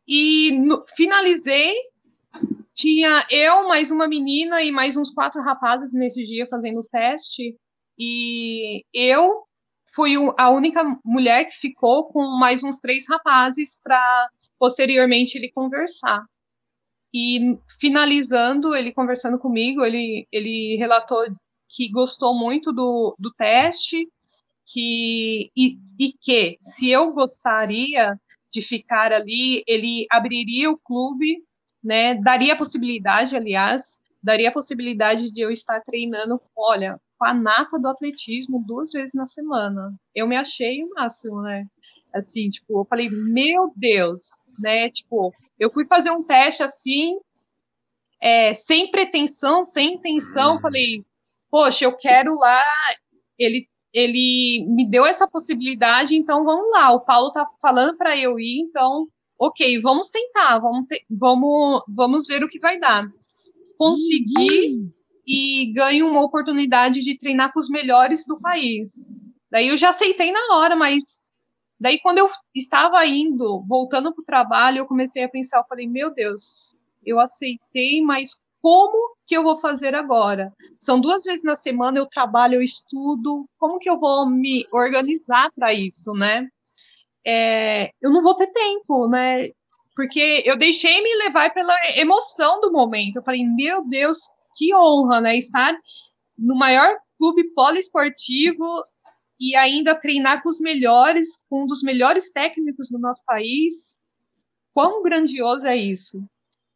E 0.07 0.51
no, 0.53 0.83
finalizei, 0.95 1.75
tinha 2.73 3.27
eu, 3.29 3.67
mais 3.67 3.91
uma 3.91 4.07
menina 4.07 4.63
e 4.63 4.71
mais 4.71 4.97
uns 4.97 5.13
quatro 5.13 5.41
rapazes 5.41 5.93
nesse 5.93 6.25
dia 6.25 6.47
fazendo 6.47 6.79
o 6.79 6.83
teste. 6.83 7.55
E 7.99 8.83
eu 8.91 9.43
fui 9.93 10.13
a 10.37 10.49
única 10.49 10.83
mulher 11.03 11.45
que 11.45 11.57
ficou 11.57 12.05
com 12.05 12.37
mais 12.37 12.63
uns 12.63 12.79
três 12.79 13.05
rapazes 13.07 13.79
para 13.83 14.29
posteriormente 14.59 15.37
ele 15.37 15.51
conversar. 15.51 16.23
E 17.13 17.57
finalizando, 17.79 18.73
ele 18.73 18.93
conversando 18.93 19.37
comigo, 19.37 19.83
ele, 19.83 20.27
ele 20.31 20.77
relatou 20.77 21.25
que 21.69 21.89
gostou 21.89 22.37
muito 22.37 22.71
do, 22.71 23.15
do 23.19 23.33
teste 23.33 24.07
que, 24.65 25.51
e, 25.55 25.77
e 25.99 26.13
que 26.13 26.57
se 26.61 26.89
eu 26.89 27.11
gostaria 27.13 28.15
de 28.51 28.61
ficar 28.61 29.11
ali, 29.11 29.63
ele 29.67 30.05
abriria 30.09 30.69
o 30.69 30.77
clube, 30.77 31.37
né, 31.83 32.15
daria 32.15 32.53
a 32.53 32.57
possibilidade, 32.57 33.35
aliás, 33.35 33.99
daria 34.21 34.49
a 34.49 34.53
possibilidade 34.53 35.33
de 35.33 35.41
eu 35.41 35.51
estar 35.51 35.81
treinando, 35.81 36.39
olha, 36.55 36.99
com 37.21 37.25
a 37.25 37.35
nata 37.35 37.77
do 37.77 37.87
atletismo 37.87 38.65
duas 38.65 38.93
vezes 38.93 39.13
na 39.13 39.27
semana. 39.27 39.93
Eu 40.15 40.27
me 40.27 40.35
achei 40.35 40.83
o 40.83 40.89
máximo, 40.89 41.39
né? 41.43 41.67
Assim, 42.11 42.49
tipo, 42.49 42.79
eu 42.79 42.85
falei, 42.85 43.11
meu 43.11 43.71
Deus, 43.75 44.23
né? 44.57 44.89
Tipo, 44.89 45.31
eu 45.59 45.71
fui 45.71 45.85
fazer 45.85 46.09
um 46.09 46.23
teste 46.23 46.63
assim, 46.63 47.19
é, 48.19 48.55
sem 48.55 48.89
pretensão, 48.89 49.63
sem 49.63 49.93
intenção, 49.93 50.59
falei, 50.59 51.05
poxa, 51.51 51.85
eu 51.85 51.95
quero 51.95 52.33
lá. 52.33 52.63
Ele, 53.37 53.67
ele 53.93 54.65
me 54.67 54.89
deu 54.89 55.05
essa 55.05 55.29
possibilidade, 55.29 56.15
então 56.15 56.43
vamos 56.43 56.71
lá. 56.71 56.91
O 56.91 57.05
Paulo 57.05 57.31
tá 57.31 57.45
falando 57.61 57.95
para 57.97 58.17
eu 58.17 58.39
ir, 58.39 58.61
então, 58.61 59.05
ok, 59.39 59.79
vamos 59.79 60.09
tentar, 60.09 60.57
vamos, 60.57 60.87
te, 60.87 61.05
vamos, 61.07 61.83
vamos 61.87 62.25
ver 62.25 62.43
o 62.43 62.49
que 62.49 62.57
vai 62.57 62.79
dar. 62.79 63.07
Consegui. 63.77 64.91
E 65.25 65.71
ganho 65.73 66.07
uma 66.07 66.21
oportunidade 66.21 67.01
de 67.01 67.17
treinar 67.17 67.53
com 67.53 67.59
os 67.59 67.69
melhores 67.69 68.25
do 68.25 68.39
país. 68.39 68.91
Daí 69.49 69.67
eu 69.67 69.77
já 69.77 69.89
aceitei 69.89 70.31
na 70.31 70.55
hora, 70.55 70.75
mas 70.75 71.31
daí 71.79 71.99
quando 71.99 72.19
eu 72.19 72.29
estava 72.55 73.05
indo, 73.05 73.63
voltando 73.67 74.13
para 74.13 74.21
o 74.21 74.25
trabalho, 74.25 74.79
eu 74.79 74.85
comecei 74.85 75.23
a 75.23 75.29
pensar, 75.29 75.59
eu 75.59 75.65
falei, 75.67 75.87
meu 75.87 76.13
Deus, 76.13 76.75
eu 77.05 77.19
aceitei, 77.19 78.01
mas 78.01 78.29
como 78.61 79.15
que 79.25 79.35
eu 79.35 79.43
vou 79.43 79.59
fazer 79.59 79.95
agora? 79.95 80.53
São 80.79 81.01
duas 81.01 81.23
vezes 81.23 81.43
na 81.43 81.55
semana 81.55 81.97
eu 81.97 82.05
trabalho, 82.05 82.55
eu 82.55 82.61
estudo, 82.61 83.49
como 83.57 83.79
que 83.79 83.89
eu 83.89 83.99
vou 83.99 84.29
me 84.29 84.67
organizar 84.71 85.51
para 85.55 85.73
isso, 85.73 86.13
né? 86.13 86.47
É, 87.25 87.91
eu 88.01 88.11
não 88.11 88.21
vou 88.21 88.35
ter 88.35 88.47
tempo, 88.47 89.07
né? 89.07 89.49
Porque 89.95 90.43
eu 90.45 90.57
deixei 90.57 91.01
me 91.03 91.15
levar 91.15 91.53
pela 91.53 91.75
emoção 91.97 92.61
do 92.61 92.71
momento. 92.71 93.17
Eu 93.17 93.23
falei, 93.23 93.43
meu 93.43 93.87
Deus, 93.87 94.19
que 94.61 94.75
honra, 94.75 95.19
né? 95.19 95.37
Estar 95.37 95.75
no 96.37 96.55
maior 96.55 96.95
clube 97.17 97.51
poliesportivo 97.55 98.63
e 99.39 99.55
ainda 99.55 99.95
treinar 99.95 100.43
com 100.43 100.49
os 100.49 100.59
melhores, 100.59 101.43
com 101.49 101.63
um 101.63 101.65
dos 101.65 101.81
melhores 101.81 102.31
técnicos 102.31 102.91
do 102.91 102.99
nosso 102.99 103.23
país. 103.25 103.97
Quão 104.71 105.01
grandioso 105.01 105.65
é 105.65 105.75
isso? 105.75 106.23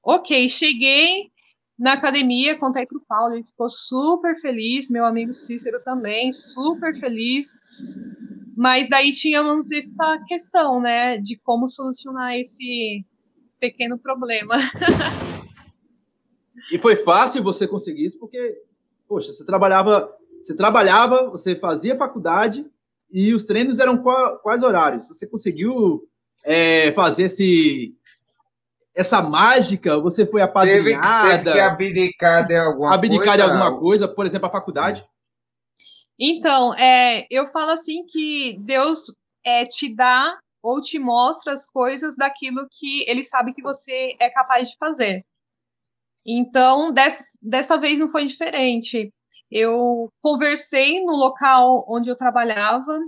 Ok, 0.03 0.49
cheguei 0.49 1.29
na 1.77 1.93
academia, 1.93 2.57
contei 2.57 2.87
para 2.87 2.97
o 2.97 3.05
Paulo, 3.07 3.35
ele 3.35 3.43
ficou 3.43 3.69
super 3.69 4.39
feliz, 4.39 4.89
meu 4.89 5.05
amigo 5.05 5.31
Cícero 5.31 5.83
também, 5.83 6.31
super 6.31 6.95
feliz. 6.99 7.47
Mas 8.57 8.89
daí 8.89 9.11
tínhamos 9.11 9.71
essa 9.71 10.23
questão, 10.25 10.81
né, 10.81 11.19
de 11.19 11.37
como 11.43 11.67
solucionar 11.67 12.35
esse 12.35 13.05
pequeno 13.59 13.99
problema. 13.99 14.55
E 16.71 16.77
foi 16.77 16.95
fácil 16.95 17.43
você 17.43 17.67
conseguir 17.67 18.05
isso, 18.05 18.19
porque, 18.19 18.61
poxa, 19.07 19.31
você 19.31 19.45
trabalhava, 19.45 20.11
você 20.43 20.55
trabalhava, 20.55 21.29
você 21.29 21.55
fazia 21.55 21.97
faculdade 21.97 22.65
e 23.11 23.33
os 23.33 23.45
treinos 23.45 23.79
eram 23.79 23.97
quais 23.97 24.63
horários? 24.63 25.07
Você 25.07 25.27
conseguiu 25.27 26.07
é, 26.43 26.91
fazer 26.93 27.23
esse, 27.23 27.95
essa 28.95 29.21
mágica? 29.21 29.99
Você 29.99 30.25
foi 30.25 30.41
apadrinhada? 30.41 31.29
Teve, 31.29 31.43
teve 31.43 31.53
que 31.53 31.59
abdicar 31.59 32.47
de 32.47 32.55
alguma 32.55 32.93
abdicar 32.93 33.25
coisa? 33.25 33.37
de 33.37 33.41
alguma 33.43 33.79
coisa, 33.79 34.07
por 34.07 34.25
exemplo, 34.25 34.47
a 34.47 34.51
faculdade? 34.51 35.05
Então, 36.19 36.73
é, 36.75 37.27
eu 37.29 37.47
falo 37.51 37.71
assim 37.71 38.05
que 38.07 38.57
Deus 38.61 39.13
é, 39.45 39.65
te 39.65 39.93
dá 39.93 40.37
ou 40.63 40.81
te 40.81 40.97
mostra 40.97 41.53
as 41.53 41.69
coisas 41.69 42.15
daquilo 42.15 42.67
que 42.71 43.03
ele 43.07 43.23
sabe 43.23 43.53
que 43.53 43.61
você 43.61 44.15
é 44.19 44.29
capaz 44.29 44.69
de 44.69 44.77
fazer. 44.77 45.23
Então, 46.25 46.91
dessa, 46.91 47.23
dessa 47.41 47.77
vez 47.77 47.99
não 47.99 48.09
foi 48.09 48.25
diferente. 48.25 49.13
Eu 49.51 50.11
conversei 50.21 51.03
no 51.03 51.13
local 51.13 51.85
onde 51.87 52.09
eu 52.09 52.17
trabalhava, 52.17 52.99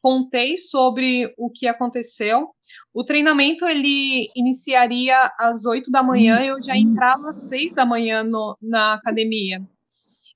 contei 0.00 0.56
sobre 0.56 1.32
o 1.36 1.50
que 1.50 1.66
aconteceu. 1.66 2.48
O 2.92 3.04
treinamento 3.04 3.66
ele 3.66 4.30
iniciaria 4.34 5.30
às 5.38 5.64
8 5.64 5.90
da 5.90 6.02
manhã, 6.02 6.40
eu 6.40 6.62
já 6.62 6.76
entrava 6.76 7.30
às 7.30 7.48
6 7.48 7.74
da 7.74 7.84
manhã 7.84 8.22
no, 8.22 8.56
na 8.60 8.94
academia. 8.94 9.62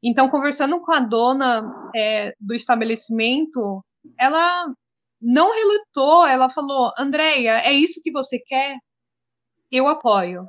Então, 0.03 0.29
conversando 0.29 0.81
com 0.81 0.93
a 0.93 1.01
dona 1.01 1.91
é, 1.95 2.35
do 2.41 2.55
estabelecimento, 2.55 3.85
ela 4.19 4.73
não 5.21 5.53
relutou, 5.53 6.27
ela 6.27 6.49
falou: 6.49 6.93
Andréia, 6.99 7.59
é 7.59 7.73
isso 7.73 8.01
que 8.03 8.13
você 8.13 8.39
quer? 8.39 8.77
Eu 9.71 9.89
apoio. 9.89 10.49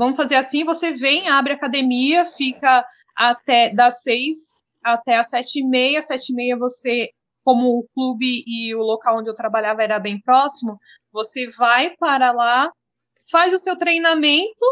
Vamos 0.00 0.16
fazer 0.16 0.36
assim, 0.36 0.64
você 0.64 0.92
vem, 0.92 1.28
abre 1.28 1.52
a 1.52 1.56
academia, 1.56 2.24
fica 2.24 2.82
até 3.14 3.68
das 3.74 4.00
seis 4.02 4.38
até 4.82 5.18
as 5.18 5.28
sete 5.28 5.60
e 5.60 5.62
meia, 5.62 6.02
sete 6.02 6.32
e 6.32 6.34
meia 6.34 6.56
você, 6.56 7.10
como 7.44 7.78
o 7.78 7.86
clube 7.92 8.42
e 8.46 8.74
o 8.74 8.78
local 8.78 9.18
onde 9.18 9.28
eu 9.28 9.34
trabalhava 9.34 9.82
era 9.82 9.98
bem 9.98 10.18
próximo, 10.18 10.78
você 11.12 11.50
vai 11.50 11.94
para 11.98 12.32
lá, 12.32 12.72
faz 13.30 13.52
o 13.52 13.58
seu 13.58 13.76
treinamento, 13.76 14.64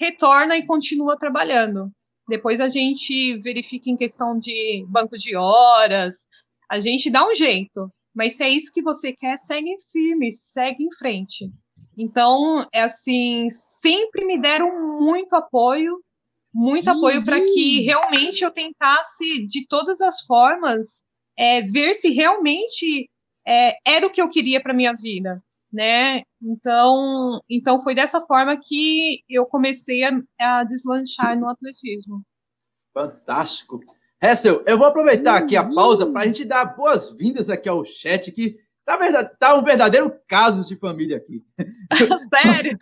retorna 0.00 0.56
e 0.56 0.66
continua 0.66 1.16
trabalhando. 1.16 1.88
Depois 2.28 2.60
a 2.60 2.68
gente 2.68 3.36
verifica 3.36 3.88
em 3.88 3.96
questão 3.96 4.36
de 4.36 4.84
banco 4.88 5.16
de 5.16 5.36
horas, 5.36 6.26
a 6.68 6.80
gente 6.80 7.08
dá 7.08 7.24
um 7.24 7.36
jeito. 7.36 7.88
Mas 8.12 8.36
se 8.36 8.42
é 8.42 8.48
isso 8.48 8.72
que 8.72 8.82
você 8.82 9.12
quer, 9.12 9.38
segue 9.38 9.76
firme, 9.92 10.32
segue 10.32 10.82
em 10.82 10.92
frente. 10.96 11.48
Então, 11.96 12.66
é 12.72 12.82
assim, 12.82 13.48
sempre 13.50 14.24
me 14.24 14.40
deram 14.40 15.00
muito 15.00 15.34
apoio, 15.34 16.02
muito 16.52 16.90
uhum. 16.90 16.96
apoio 16.96 17.24
para 17.24 17.38
que 17.38 17.80
realmente 17.82 18.42
eu 18.42 18.50
tentasse, 18.50 19.46
de 19.46 19.66
todas 19.68 20.00
as 20.00 20.22
formas, 20.22 21.04
é, 21.38 21.62
ver 21.62 21.94
se 21.94 22.10
realmente 22.10 23.10
é, 23.46 23.76
era 23.86 24.06
o 24.06 24.10
que 24.10 24.20
eu 24.20 24.28
queria 24.28 24.62
para 24.62 24.74
minha 24.74 24.94
vida, 24.94 25.42
né? 25.72 26.22
Então, 26.40 27.40
então 27.48 27.82
foi 27.82 27.94
dessa 27.94 28.20
forma 28.26 28.56
que 28.56 29.22
eu 29.28 29.46
comecei 29.46 30.02
a, 30.02 30.12
a 30.38 30.64
deslanchar 30.64 31.38
no 31.38 31.48
atletismo. 31.48 32.22
Fantástico. 32.92 33.80
Hessel, 34.20 34.62
eu 34.66 34.78
vou 34.78 34.86
aproveitar 34.86 35.36
aqui 35.36 35.56
a 35.56 35.64
pausa 35.64 36.06
para 36.06 36.22
a 36.22 36.26
gente 36.26 36.44
dar 36.44 36.64
boas-vindas 36.76 37.50
aqui 37.50 37.68
ao 37.68 37.84
chat 37.84 38.30
que 38.30 38.56
Tá, 38.84 38.96
verdade, 38.96 39.30
tá 39.38 39.54
um 39.54 39.62
verdadeiro 39.62 40.12
caso 40.26 40.66
de 40.66 40.76
família 40.76 41.16
aqui. 41.16 41.44
Sério? 42.34 42.78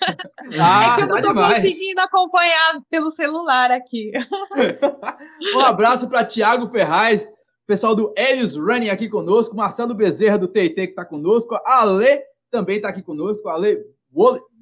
ah, 0.58 0.92
é 0.92 0.96
que 0.96 1.02
eu 1.02 1.06
não 1.06 1.16
tá 1.16 1.22
tô 1.22 1.28
demais. 1.28 1.56
conseguindo 1.56 2.00
acompanhar 2.00 2.80
pelo 2.88 3.10
celular 3.10 3.70
aqui. 3.70 4.10
um 5.54 5.60
abraço 5.60 6.08
para 6.08 6.24
Tiago 6.24 6.70
Ferraz. 6.70 7.30
pessoal 7.66 7.94
do 7.94 8.14
Helios 8.16 8.56
Running 8.56 8.88
aqui 8.88 9.10
conosco, 9.10 9.54
Marcelo 9.54 9.94
Bezerra 9.94 10.38
do 10.38 10.48
TIT 10.48 10.74
que 10.74 10.80
está 10.80 11.04
conosco, 11.04 11.54
a 11.54 11.80
Ale 11.80 12.22
também 12.50 12.76
está 12.76 12.88
aqui 12.88 13.02
conosco, 13.02 13.48
a 13.48 13.54
Ale 13.54 13.78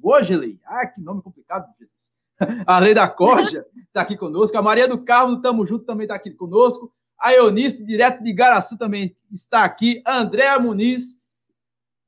Wojley, 0.03 0.59
ah, 0.65 0.85
que 0.87 1.01
nome 1.01 1.21
complicado, 1.21 1.65
Jesus. 1.79 2.09
A 2.67 2.75
Ale 2.77 2.93
da 2.93 3.07
Corja 3.07 3.65
está 3.87 4.01
aqui 4.01 4.15
conosco, 4.17 4.57
a 4.57 4.61
Maria 4.61 4.87
do 4.87 5.03
Carmo, 5.03 5.41
tamo 5.41 5.65
junto, 5.65 5.85
também 5.85 6.03
está 6.03 6.15
aqui 6.15 6.31
conosco, 6.31 6.91
a 7.17 7.33
Eunice, 7.33 7.85
direto 7.85 8.23
de 8.23 8.31
Garaçu, 8.31 8.77
também 8.77 9.15
está 9.31 9.63
aqui, 9.63 10.01
Andréa 10.05 10.59
Muniz, 10.59 11.18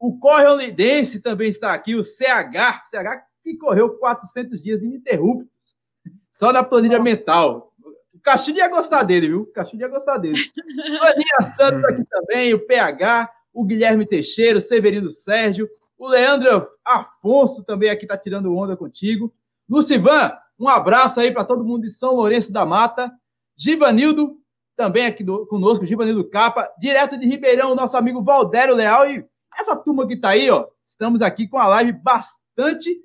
o 0.02 0.18
Corre 0.18 0.47
Olidense 0.47 1.22
também 1.22 1.47
está 1.47 1.74
aqui, 1.74 1.93
o 1.93 2.02
CH, 2.02 2.89
CH 2.89 3.24
que 3.43 3.56
correu 3.56 3.97
400 3.97 4.60
dias 4.60 4.82
ininterruptos, 4.82 5.47
só 6.32 6.52
na 6.52 6.64
planilha 6.64 6.97
Nossa. 6.97 7.04
mental. 7.04 7.72
Castilho 8.24 8.58
ia 8.58 8.68
gostar 8.68 9.04
dele, 9.04 9.28
viu? 9.28 9.45
Castilho 9.54 9.82
ia 9.82 9.88
gostar 9.88 10.18
dele. 10.18 10.36
Aninha 11.02 11.41
Santos 11.56 11.84
aqui 11.86 12.04
também, 12.10 12.52
o 12.52 12.66
PH, 12.66 13.32
o 13.54 13.64
Guilherme 13.64 14.06
Teixeira, 14.06 14.58
o 14.58 14.62
Severino 14.62 15.12
Sérgio, 15.12 15.70
o 15.99 16.08
Leandro 16.08 16.68
Afonso 16.84 17.64
também 17.64 17.91
aqui 17.91 18.08
tá 18.08 18.18
tirando 18.18 18.56
onda 18.56 18.76
contigo. 18.76 19.32
Lucivan, 19.70 20.32
um 20.60 20.68
abraço 20.68 21.20
aí 21.20 21.32
para 21.32 21.45
todo 21.45 21.64
mundo 21.64 21.84
de 21.84 21.91
São 21.91 22.16
Lourenço 22.16 22.52
da 22.52 22.66
Mata. 22.66 23.12
Givanildo, 23.56 24.36
também 24.76 25.06
aqui 25.06 25.24
do, 25.24 25.45
conosco, 25.45 25.86
Givanildo 25.86 26.28
Capa, 26.28 26.68
direto 26.80 27.18
de 27.18 27.28
Ribeirão, 27.28 27.76
nosso 27.76 27.95
amigo 27.97 28.24
Valdério 28.24 28.74
Leal. 28.74 29.08
E 29.08 29.31
essa 29.62 29.76
turma 29.76 30.07
que 30.07 30.18
tá 30.18 30.30
aí, 30.30 30.49
ó, 30.49 30.68
estamos 30.84 31.22
aqui 31.22 31.47
com 31.47 31.57
a 31.57 31.68
live 31.68 31.93
bastante 31.93 33.01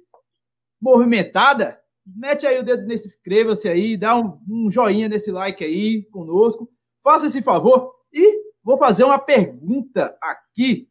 movimentada 0.80 1.80
mete 2.06 2.46
aí 2.46 2.58
o 2.58 2.62
dedo 2.62 2.86
nesse 2.86 3.08
inscreva-se 3.08 3.68
aí, 3.68 3.96
dá 3.96 4.16
um, 4.16 4.38
um, 4.48 4.70
joinha 4.70 5.08
nesse 5.08 5.32
like 5.32 5.64
aí 5.64 6.04
conosco. 6.04 6.70
Faça 7.02 7.26
esse 7.26 7.42
favor 7.42 7.92
e 8.12 8.40
vou 8.62 8.78
fazer 8.78 9.04
uma 9.04 9.18
pergunta 9.18 10.16
aqui 10.22 10.88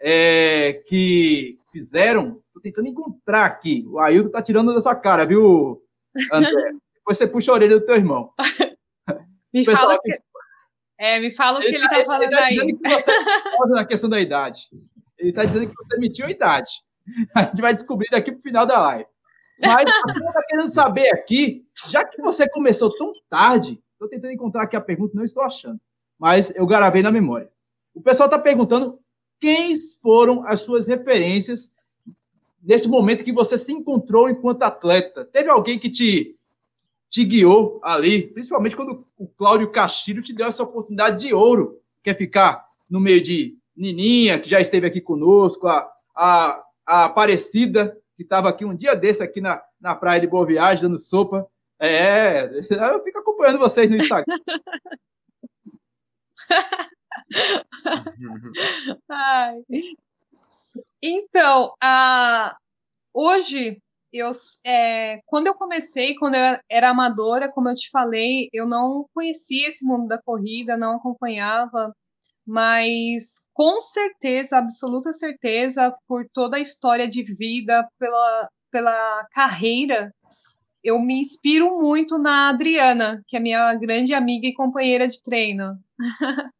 é, 0.00 0.74
que 0.86 1.56
fizeram. 1.72 2.42
Estou 2.46 2.62
tentando 2.62 2.88
encontrar 2.88 3.46
aqui. 3.46 3.84
O 3.88 3.98
Ailton 3.98 4.30
tá 4.30 4.42
tirando 4.42 4.72
da 4.72 4.80
sua 4.80 4.94
cara, 4.94 5.24
viu, 5.24 5.82
André? 6.32 6.52
Depois 6.94 7.18
você 7.18 7.26
puxa 7.26 7.50
a 7.50 7.54
orelha 7.54 7.80
do 7.80 7.84
teu 7.84 7.96
irmão. 7.96 8.32
me 9.52 9.64
fala 9.64 9.98
que... 10.00 10.12
É, 10.98 11.18
me 11.18 11.34
fala 11.34 11.58
o 11.58 11.62
que 11.62 11.66
ele, 11.66 11.78
ele 11.78 11.88
tá, 11.88 11.98
tá 11.98 12.04
falando 12.04 12.22
ele 12.22 12.30
tá 12.30 12.44
aí. 12.44 12.56
Que 12.56 12.88
você 12.88 13.10
na 13.74 13.84
questão 13.84 14.08
da 14.08 14.20
idade. 14.20 14.60
Ele 15.22 15.30
está 15.30 15.44
dizendo 15.44 15.68
que 15.68 15.74
você 15.74 15.98
mentiu 15.98 16.26
a 16.26 16.30
idade. 16.30 16.70
A 17.34 17.44
gente 17.44 17.60
vai 17.60 17.74
descobrir 17.74 18.08
daqui 18.10 18.32
pro 18.32 18.42
final 18.42 18.66
da 18.66 18.80
live. 18.80 19.06
Mas 19.60 19.84
você 20.04 20.26
está 20.26 20.42
querendo 20.48 20.72
saber 20.72 21.08
aqui, 21.10 21.64
já 21.88 22.04
que 22.04 22.20
você 22.20 22.48
começou 22.48 22.94
tão 22.96 23.12
tarde, 23.30 23.80
estou 23.92 24.08
tentando 24.08 24.32
encontrar 24.32 24.64
aqui 24.64 24.74
a 24.74 24.80
pergunta, 24.80 25.16
não 25.16 25.24
estou 25.24 25.42
achando, 25.42 25.80
mas 26.18 26.52
eu 26.56 26.66
gravei 26.66 27.00
na 27.00 27.12
memória. 27.12 27.48
O 27.94 28.02
pessoal 28.02 28.26
está 28.26 28.38
perguntando 28.38 28.98
quem 29.40 29.74
foram 30.00 30.44
as 30.46 30.60
suas 30.62 30.88
referências 30.88 31.70
nesse 32.60 32.88
momento 32.88 33.24
que 33.24 33.32
você 33.32 33.56
se 33.56 33.72
encontrou 33.72 34.28
enquanto 34.28 34.62
atleta. 34.62 35.24
Teve 35.24 35.48
alguém 35.48 35.78
que 35.78 35.90
te, 35.90 36.36
te 37.08 37.24
guiou 37.24 37.80
ali, 37.84 38.28
principalmente 38.28 38.74
quando 38.74 38.96
o 39.16 39.28
Cláudio 39.28 39.70
Castilho 39.70 40.22
te 40.22 40.32
deu 40.32 40.46
essa 40.46 40.62
oportunidade 40.62 41.24
de 41.24 41.34
ouro, 41.34 41.80
que 42.02 42.10
é 42.10 42.14
ficar 42.14 42.64
no 42.90 43.00
meio 43.00 43.22
de 43.22 43.56
Nininha, 43.76 44.38
que 44.38 44.48
já 44.48 44.60
esteve 44.60 44.86
aqui 44.86 45.00
conosco, 45.00 45.66
a, 45.66 45.90
a, 46.14 46.64
a 46.86 47.04
Aparecida, 47.06 47.98
que 48.16 48.22
estava 48.22 48.48
aqui 48.48 48.64
um 48.64 48.76
dia 48.76 48.94
desse 48.94 49.22
aqui 49.22 49.40
na, 49.40 49.62
na 49.80 49.94
praia 49.94 50.20
de 50.20 50.26
Boa 50.26 50.46
Viagem, 50.46 50.82
dando 50.82 50.98
sopa. 50.98 51.46
É, 51.80 52.44
eu 52.94 53.02
fico 53.02 53.18
acompanhando 53.18 53.58
vocês 53.58 53.90
no 53.90 53.96
Instagram. 53.96 54.36
então, 61.02 61.74
hoje, 63.12 63.82
eu, 64.12 64.30
é, 64.64 65.20
quando 65.26 65.46
eu 65.46 65.54
comecei, 65.54 66.14
quando 66.16 66.34
eu 66.34 66.58
era 66.68 66.90
amadora, 66.90 67.50
como 67.50 67.68
eu 67.68 67.74
te 67.74 67.90
falei, 67.90 68.48
eu 68.52 68.66
não 68.66 69.08
conhecia 69.14 69.68
esse 69.68 69.84
mundo 69.84 70.06
da 70.06 70.20
corrida, 70.22 70.76
não 70.76 70.96
acompanhava 70.96 71.94
mas 72.46 73.40
com 73.52 73.80
certeza, 73.80 74.58
absoluta 74.58 75.12
certeza, 75.12 75.94
por 76.06 76.26
toda 76.32 76.56
a 76.56 76.60
história 76.60 77.08
de 77.08 77.22
vida, 77.22 77.88
pela, 77.98 78.48
pela 78.70 79.26
carreira, 79.32 80.12
eu 80.82 80.98
me 81.00 81.20
inspiro 81.20 81.80
muito 81.80 82.18
na 82.18 82.48
Adriana, 82.48 83.22
que 83.28 83.36
é 83.36 83.40
minha 83.40 83.74
grande 83.74 84.12
amiga 84.12 84.46
e 84.46 84.54
companheira 84.54 85.06
de 85.06 85.22
treino. 85.22 85.78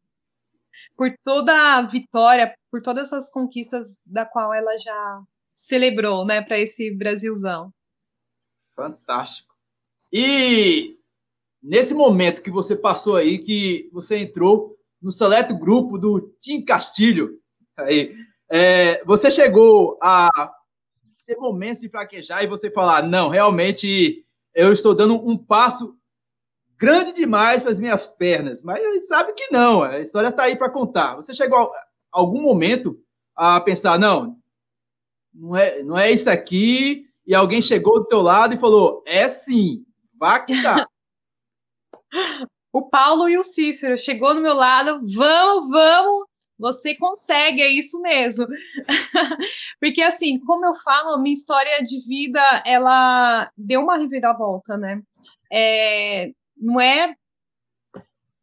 por 0.95 1.13
toda 1.23 1.77
a 1.77 1.81
vitória, 1.81 2.55
por 2.71 2.81
todas 2.81 3.07
essas 3.07 3.29
conquistas 3.29 3.97
da 4.05 4.25
qual 4.25 4.53
ela 4.53 4.77
já 4.77 5.21
celebrou, 5.55 6.25
né, 6.25 6.41
para 6.41 6.59
esse 6.59 6.91
Brasilzão. 6.91 7.73
Fantástico. 8.75 9.53
E 10.11 10.97
nesse 11.61 11.93
momento 11.93 12.41
que 12.41 12.51
você 12.51 12.75
passou 12.75 13.15
aí, 13.15 13.39
que 13.39 13.89
você 13.91 14.19
entrou 14.19 14.72
no 15.03 15.11
seleto 15.11 15.55
grupo 15.55 15.97
do 15.97 16.33
Tim 16.39 16.63
Castilho. 16.63 17.37
Aí, 17.77 18.15
é, 18.49 19.03
você 19.03 19.29
chegou 19.29 19.99
a 20.01 20.29
ter 21.25 21.35
momentos 21.37 21.81
de 21.81 21.89
fraquejar 21.89 22.43
e 22.43 22.47
você 22.47 22.71
falar: 22.71 23.03
não, 23.03 23.27
realmente 23.27 24.25
eu 24.55 24.71
estou 24.71 24.95
dando 24.95 25.15
um 25.15 25.37
passo 25.37 25.97
grande 26.77 27.13
demais 27.13 27.61
para 27.61 27.71
as 27.71 27.79
minhas 27.79 28.07
pernas. 28.07 28.61
Mas 28.63 28.83
a 28.83 28.93
gente 28.93 29.05
sabe 29.05 29.33
que 29.33 29.51
não, 29.51 29.83
a 29.83 29.99
história 29.99 30.29
está 30.29 30.43
aí 30.43 30.55
para 30.55 30.69
contar. 30.69 31.15
Você 31.15 31.33
chegou 31.33 31.59
a 31.59 31.71
algum 32.11 32.41
momento 32.41 32.97
a 33.35 33.59
pensar: 33.59 33.99
não, 33.99 34.37
não 35.33 35.55
é, 35.55 35.83
não 35.83 35.97
é 35.97 36.11
isso 36.11 36.29
aqui, 36.29 37.05
e 37.25 37.35
alguém 37.35 37.61
chegou 37.61 37.99
do 37.99 38.07
teu 38.07 38.21
lado 38.21 38.53
e 38.53 38.59
falou: 38.59 39.03
é 39.05 39.27
sim, 39.27 39.85
vá 40.17 40.39
que 40.39 40.61
tá. 40.63 40.85
o 42.73 42.81
Paulo 42.81 43.29
e 43.29 43.37
o 43.37 43.43
Cícero 43.43 43.95
chegou 43.95 44.33
no 44.33 44.41
meu 44.41 44.55
lado, 44.55 44.99
vamos, 45.15 45.69
vamos, 45.69 46.27
você 46.57 46.95
consegue, 46.95 47.61
é 47.61 47.69
isso 47.69 48.01
mesmo. 48.01 48.47
Porque 49.79 50.01
assim, 50.01 50.39
como 50.39 50.65
eu 50.65 50.73
falo, 50.83 51.21
minha 51.21 51.33
história 51.33 51.83
de 51.83 52.05
vida, 52.07 52.41
ela 52.65 53.51
deu 53.55 53.81
uma 53.81 53.97
reviravolta, 53.97 54.75
né? 54.75 54.99
É, 55.51 56.31
não 56.57 56.81
é 56.81 57.13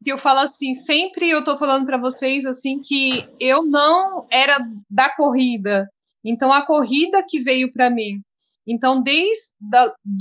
que 0.02 0.12
eu 0.12 0.18
falo 0.18 0.40
assim, 0.40 0.74
sempre 0.74 1.28
eu 1.28 1.42
tô 1.44 1.58
falando 1.58 1.84
para 1.84 1.98
vocês 1.98 2.46
assim 2.46 2.80
que 2.80 3.28
eu 3.40 3.64
não 3.64 4.26
era 4.30 4.58
da 4.88 5.10
corrida. 5.10 5.90
Então 6.24 6.52
a 6.52 6.64
corrida 6.64 7.24
que 7.26 7.40
veio 7.40 7.72
para 7.72 7.90
mim. 7.90 8.22
Então, 8.70 9.02
desde 9.02 9.50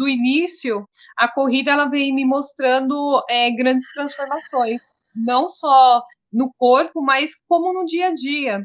o 0.02 0.08
início, 0.08 0.84
a 1.16 1.32
corrida 1.32 1.70
ela 1.70 1.86
vem 1.86 2.14
me 2.16 2.26
mostrando 2.26 3.24
é, 3.30 3.52
grandes 3.52 3.88
transformações, 3.94 4.82
não 5.16 5.48
só 5.48 6.02
no 6.34 6.52
corpo, 6.58 7.00
mas 7.00 7.32
como 7.48 7.72
no 7.72 7.86
dia 7.86 8.08
a 8.08 8.14
dia. 8.14 8.64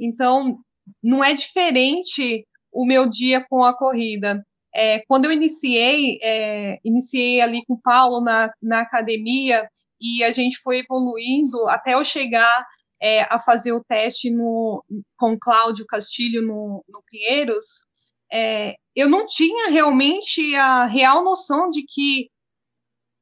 Então, 0.00 0.58
não 1.02 1.22
é 1.22 1.34
diferente 1.34 2.46
o 2.72 2.86
meu 2.86 3.06
dia 3.06 3.44
com 3.50 3.62
a 3.62 3.76
corrida. 3.76 4.42
É, 4.74 5.02
quando 5.06 5.26
eu 5.26 5.32
iniciei, 5.32 6.18
é, 6.22 6.78
iniciei 6.82 7.42
ali 7.42 7.62
com 7.66 7.74
o 7.74 7.82
Paulo 7.82 8.22
na, 8.22 8.50
na 8.62 8.80
academia 8.80 9.68
e 10.00 10.24
a 10.24 10.32
gente 10.32 10.58
foi 10.62 10.78
evoluindo 10.78 11.68
até 11.68 11.92
eu 11.92 12.04
chegar 12.04 12.64
é, 13.00 13.22
a 13.22 13.38
fazer 13.38 13.72
o 13.72 13.84
teste 13.84 14.30
no, 14.30 14.82
com 15.18 15.38
Cláudio 15.38 15.86
Castilho 15.86 16.40
no, 16.40 16.82
no 16.88 17.02
Pinheiros, 17.10 17.86
é, 18.32 18.76
eu 18.94 19.08
não 19.08 19.26
tinha 19.26 19.70
realmente 19.70 20.54
a 20.54 20.86
real 20.86 21.22
noção 21.22 21.70
de 21.70 21.82
que 21.82 22.28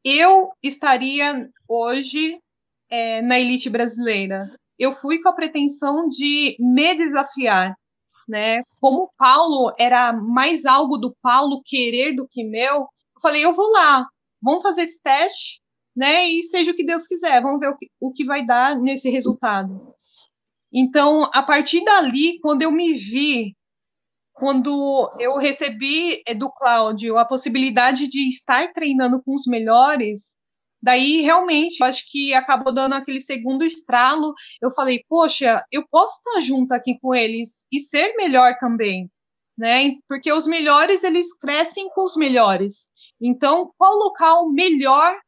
eu 0.04 0.50
estaria 0.62 1.48
hoje 1.68 2.38
é, 2.88 3.20
na 3.22 3.38
elite 3.38 3.68
brasileira. 3.68 4.48
Eu 4.78 4.94
fui 4.94 5.20
com 5.20 5.28
a 5.28 5.34
pretensão 5.34 6.08
de 6.08 6.56
me 6.58 6.94
desafiar, 6.94 7.74
né? 8.28 8.62
Como 8.80 9.04
o 9.04 9.10
Paulo 9.16 9.74
era 9.78 10.12
mais 10.12 10.64
algo 10.64 10.96
do 10.96 11.14
Paulo 11.22 11.62
querer 11.64 12.14
do 12.14 12.26
que 12.28 12.44
meu, 12.44 12.82
eu 12.82 13.20
falei, 13.20 13.44
eu 13.44 13.54
vou 13.54 13.70
lá, 13.70 14.06
vamos 14.40 14.62
fazer 14.62 14.82
esse 14.82 15.00
teste, 15.02 15.60
né? 15.94 16.28
E 16.28 16.42
seja 16.44 16.70
o 16.70 16.74
que 16.74 16.84
Deus 16.84 17.06
quiser, 17.06 17.40
vamos 17.42 17.60
ver 17.60 17.70
o 17.70 17.76
que, 17.76 17.88
o 18.00 18.12
que 18.12 18.24
vai 18.24 18.44
dar 18.44 18.78
nesse 18.78 19.08
resultado. 19.10 19.94
Então, 20.72 21.30
a 21.32 21.42
partir 21.42 21.82
dali, 21.84 22.38
quando 22.40 22.62
eu 22.62 22.70
me 22.70 22.92
vi 22.92 23.56
quando 24.36 25.12
eu 25.18 25.36
recebi 25.38 26.22
do 26.36 26.50
Cláudio 26.50 27.18
a 27.18 27.24
possibilidade 27.24 28.08
de 28.08 28.28
estar 28.28 28.72
treinando 28.72 29.22
com 29.22 29.34
os 29.34 29.46
melhores, 29.46 30.36
daí 30.82 31.22
realmente 31.22 31.82
acho 31.82 32.04
que 32.10 32.34
acabou 32.34 32.72
dando 32.72 32.94
aquele 32.94 33.20
segundo 33.20 33.64
estralo. 33.64 34.34
Eu 34.60 34.70
falei, 34.70 35.02
poxa, 35.08 35.64
eu 35.72 35.86
posso 35.90 36.18
estar 36.18 36.40
junto 36.42 36.72
aqui 36.72 36.98
com 37.00 37.14
eles 37.14 37.64
e 37.72 37.80
ser 37.80 38.14
melhor 38.16 38.56
também, 38.58 39.10
né? 39.56 39.94
Porque 40.08 40.32
os 40.32 40.46
melhores 40.46 41.02
eles 41.02 41.36
crescem 41.38 41.88
com 41.90 42.04
os 42.04 42.16
melhores. 42.16 42.88
Então, 43.20 43.72
qual 43.78 43.94
local 43.96 44.50
melhor 44.50 45.18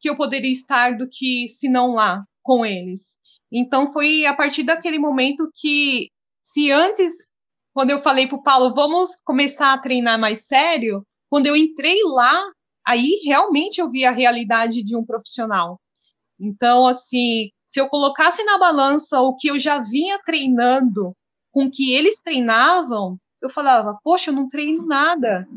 que 0.00 0.08
eu 0.08 0.16
poderia 0.16 0.50
estar 0.50 0.96
do 0.96 1.06
que 1.08 1.46
se 1.48 1.68
não 1.68 1.94
lá, 1.94 2.24
com 2.42 2.64
eles. 2.64 3.18
Então 3.52 3.92
foi 3.92 4.24
a 4.24 4.34
partir 4.34 4.62
daquele 4.62 4.98
momento 4.98 5.50
que, 5.54 6.08
se 6.42 6.72
antes, 6.72 7.12
quando 7.80 7.92
eu 7.92 8.02
falei 8.02 8.28
para 8.28 8.36
o 8.36 8.42
Paulo, 8.42 8.74
vamos 8.74 9.16
começar 9.24 9.72
a 9.72 9.78
treinar 9.78 10.20
mais 10.20 10.46
sério, 10.46 11.02
quando 11.30 11.46
eu 11.46 11.56
entrei 11.56 11.96
lá, 12.04 12.38
aí 12.86 13.22
realmente 13.24 13.80
eu 13.80 13.90
vi 13.90 14.04
a 14.04 14.10
realidade 14.10 14.82
de 14.82 14.94
um 14.94 15.02
profissional. 15.02 15.80
Então, 16.38 16.86
assim, 16.86 17.48
se 17.64 17.80
eu 17.80 17.88
colocasse 17.88 18.44
na 18.44 18.58
balança 18.58 19.22
o 19.22 19.34
que 19.34 19.48
eu 19.48 19.58
já 19.58 19.78
vinha 19.78 20.20
treinando 20.26 21.14
com 21.50 21.64
o 21.64 21.70
que 21.70 21.94
eles 21.94 22.20
treinavam, 22.20 23.16
eu 23.40 23.48
falava, 23.48 23.98
poxa, 24.04 24.28
eu 24.30 24.34
não 24.34 24.46
treino 24.46 24.84
nada. 24.84 25.48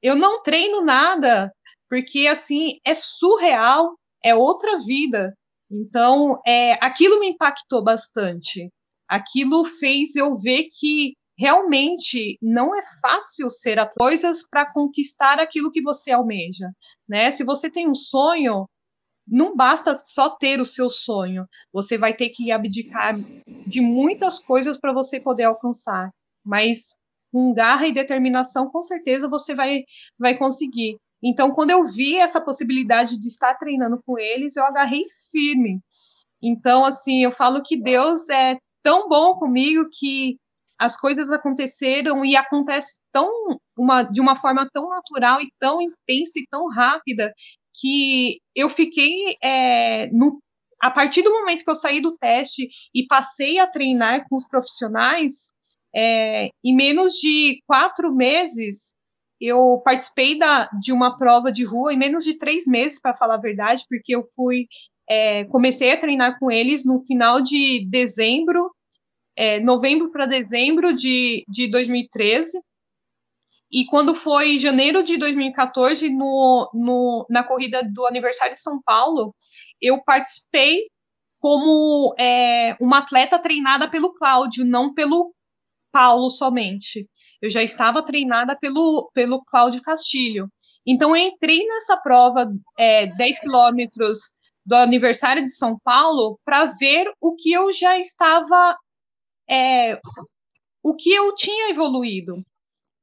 Eu 0.00 0.14
não 0.14 0.44
treino 0.44 0.80
nada, 0.80 1.52
porque 1.88 2.28
assim 2.28 2.78
é 2.86 2.94
surreal, 2.94 3.96
é 4.24 4.32
outra 4.32 4.78
vida. 4.78 5.34
Então, 5.68 6.40
é, 6.46 6.74
aquilo 6.74 7.18
me 7.18 7.30
impactou 7.30 7.82
bastante. 7.82 8.70
Aquilo 9.10 9.64
fez 9.64 10.14
eu 10.14 10.38
ver 10.38 10.68
que 10.78 11.14
realmente 11.36 12.38
não 12.40 12.72
é 12.76 12.80
fácil 13.02 13.50
ser 13.50 13.76
a 13.80 13.86
coisas 13.86 14.46
para 14.48 14.70
conquistar 14.72 15.40
aquilo 15.40 15.72
que 15.72 15.82
você 15.82 16.12
almeja, 16.12 16.70
né? 17.08 17.32
Se 17.32 17.42
você 17.42 17.68
tem 17.68 17.88
um 17.88 17.94
sonho, 17.94 18.68
não 19.26 19.56
basta 19.56 19.96
só 19.96 20.30
ter 20.30 20.60
o 20.60 20.64
seu 20.64 20.88
sonho, 20.88 21.44
você 21.72 21.98
vai 21.98 22.14
ter 22.14 22.28
que 22.28 22.52
abdicar 22.52 23.18
de 23.66 23.80
muitas 23.80 24.38
coisas 24.38 24.78
para 24.78 24.92
você 24.92 25.18
poder 25.18 25.44
alcançar. 25.44 26.10
Mas 26.44 26.94
com 27.32 27.52
garra 27.52 27.88
e 27.88 27.92
determinação, 27.92 28.70
com 28.70 28.80
certeza 28.80 29.28
você 29.28 29.56
vai, 29.56 29.82
vai 30.16 30.38
conseguir. 30.38 30.98
Então, 31.20 31.50
quando 31.52 31.70
eu 31.70 31.84
vi 31.86 32.16
essa 32.16 32.40
possibilidade 32.40 33.18
de 33.18 33.26
estar 33.26 33.54
treinando 33.56 34.00
com 34.06 34.16
eles, 34.16 34.56
eu 34.56 34.64
agarrei 34.64 35.04
firme. 35.32 35.80
Então, 36.40 36.84
assim, 36.84 37.24
eu 37.24 37.32
falo 37.32 37.62
que 37.62 37.76
Deus 37.76 38.28
é 38.28 38.56
tão 38.82 39.08
bom 39.08 39.34
comigo 39.34 39.88
que 39.92 40.36
as 40.78 40.98
coisas 40.98 41.30
aconteceram 41.30 42.24
e 42.24 42.36
acontece 42.36 42.98
tão 43.12 43.30
uma, 43.76 44.02
de 44.02 44.20
uma 44.20 44.34
forma 44.36 44.68
tão 44.72 44.88
natural 44.88 45.40
e 45.42 45.52
tão 45.58 45.80
intensa 45.82 46.38
e 46.38 46.46
tão 46.50 46.68
rápida 46.68 47.32
que 47.78 48.40
eu 48.54 48.68
fiquei 48.70 49.36
é, 49.42 50.06
no, 50.08 50.40
a 50.80 50.90
partir 50.90 51.22
do 51.22 51.30
momento 51.30 51.64
que 51.64 51.70
eu 51.70 51.74
saí 51.74 52.00
do 52.00 52.16
teste 52.16 52.68
e 52.94 53.06
passei 53.06 53.58
a 53.58 53.66
treinar 53.66 54.26
com 54.28 54.36
os 54.36 54.48
profissionais, 54.48 55.52
é, 55.94 56.48
em 56.64 56.74
menos 56.74 57.12
de 57.14 57.62
quatro 57.66 58.14
meses 58.14 58.94
eu 59.40 59.80
participei 59.84 60.38
da, 60.38 60.68
de 60.80 60.92
uma 60.92 61.16
prova 61.16 61.50
de 61.50 61.64
rua 61.64 61.92
em 61.94 61.98
menos 61.98 62.24
de 62.24 62.36
três 62.36 62.66
meses, 62.66 63.00
para 63.00 63.16
falar 63.16 63.34
a 63.34 63.40
verdade, 63.40 63.84
porque 63.88 64.14
eu 64.14 64.28
fui 64.36 64.66
é, 65.10 65.44
comecei 65.46 65.90
a 65.90 65.98
treinar 65.98 66.38
com 66.38 66.52
eles 66.52 66.84
no 66.84 67.04
final 67.04 67.42
de 67.42 67.84
dezembro, 67.90 68.70
é, 69.36 69.58
novembro 69.58 70.12
para 70.12 70.24
dezembro 70.24 70.94
de, 70.94 71.44
de 71.48 71.68
2013. 71.68 72.56
E 73.72 73.86
quando 73.86 74.14
foi 74.14 74.58
janeiro 74.58 75.02
de 75.02 75.18
2014, 75.18 76.08
no, 76.10 76.70
no, 76.72 77.26
na 77.28 77.42
corrida 77.42 77.82
do 77.82 78.06
aniversário 78.06 78.54
de 78.54 78.60
São 78.60 78.80
Paulo, 78.82 79.34
eu 79.82 80.00
participei 80.04 80.86
como 81.40 82.14
é, 82.16 82.76
uma 82.80 82.98
atleta 82.98 83.38
treinada 83.38 83.90
pelo 83.90 84.14
Cláudio, 84.14 84.64
não 84.64 84.94
pelo 84.94 85.34
Paulo 85.90 86.30
somente. 86.30 87.08
Eu 87.42 87.50
já 87.50 87.62
estava 87.62 88.04
treinada 88.04 88.56
pelo, 88.56 89.10
pelo 89.12 89.42
Cláudio 89.44 89.82
Castilho. 89.82 90.48
Então, 90.86 91.16
eu 91.16 91.28
entrei 91.28 91.66
nessa 91.66 91.96
prova 91.96 92.48
é, 92.78 93.06
10 93.06 93.40
quilômetros 93.40 94.18
do 94.70 94.76
aniversário 94.76 95.44
de 95.44 95.52
São 95.52 95.76
Paulo 95.82 96.38
para 96.44 96.66
ver 96.66 97.10
o 97.20 97.34
que 97.34 97.52
eu 97.52 97.72
já 97.72 97.98
estava, 97.98 98.78
é, 99.50 99.98
o 100.80 100.94
que 100.94 101.10
eu 101.12 101.34
tinha 101.34 101.70
evoluído. 101.70 102.40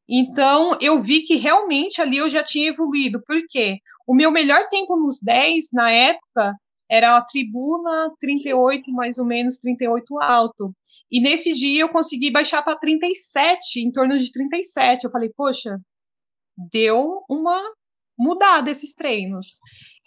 Então, 0.07 0.78
eu 0.80 1.03
vi 1.03 1.24
que 1.24 1.36
realmente 1.36 2.01
ali 2.01 2.15
eu 2.15 2.30
já 2.30 2.41
tinha 2.41 2.70
evoluído. 2.70 3.22
Por 3.28 3.36
quê? 3.49 3.80
O 4.07 4.15
meu 4.15 4.32
melhor 4.32 4.70
tempo 4.70 4.95
nos 4.95 5.20
10, 5.22 5.65
na 5.74 5.91
época, 5.91 6.53
era 6.89 7.18
a 7.18 7.22
tribuna 7.22 8.13
38, 8.18 8.89
mais 8.93 9.18
ou 9.18 9.26
menos 9.26 9.57
38 9.57 10.22
alto. 10.22 10.74
E 11.11 11.20
nesse 11.20 11.51
dia 11.53 11.82
eu 11.82 11.89
consegui 11.89 12.32
baixar 12.32 12.63
para 12.63 12.80
37, 12.80 13.82
em 13.82 13.91
torno 13.91 14.18
de 14.18 14.32
37. 14.32 15.03
Eu 15.03 15.11
falei, 15.11 15.30
poxa, 15.36 15.78
deu 16.72 17.26
uma 17.30 17.61
mudada 18.18 18.72
esses 18.72 18.93
treinos. 18.93 19.59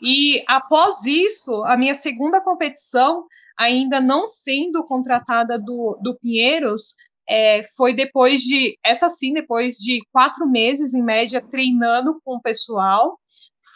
E 0.03 0.43
após 0.49 1.05
isso, 1.05 1.65
a 1.65 1.77
minha 1.77 1.95
segunda 1.95 2.41
competição, 2.41 3.27
ainda 3.59 4.01
não 4.01 4.25
sendo 4.25 4.85
contratada 4.85 5.59
do, 5.59 5.99
do 6.03 6.19
Pinheiros, 6.19 6.95
é, 7.29 7.63
foi 7.77 7.95
depois 7.95 8.41
de, 8.41 8.77
essa 8.85 9.09
sim, 9.11 9.33
depois 9.33 9.77
de 9.77 10.01
quatro 10.13 10.49
meses, 10.49 10.95
em 10.95 11.03
média, 11.03 11.41
treinando 11.41 12.21
com 12.25 12.37
o 12.37 12.43
pessoal. 12.43 13.19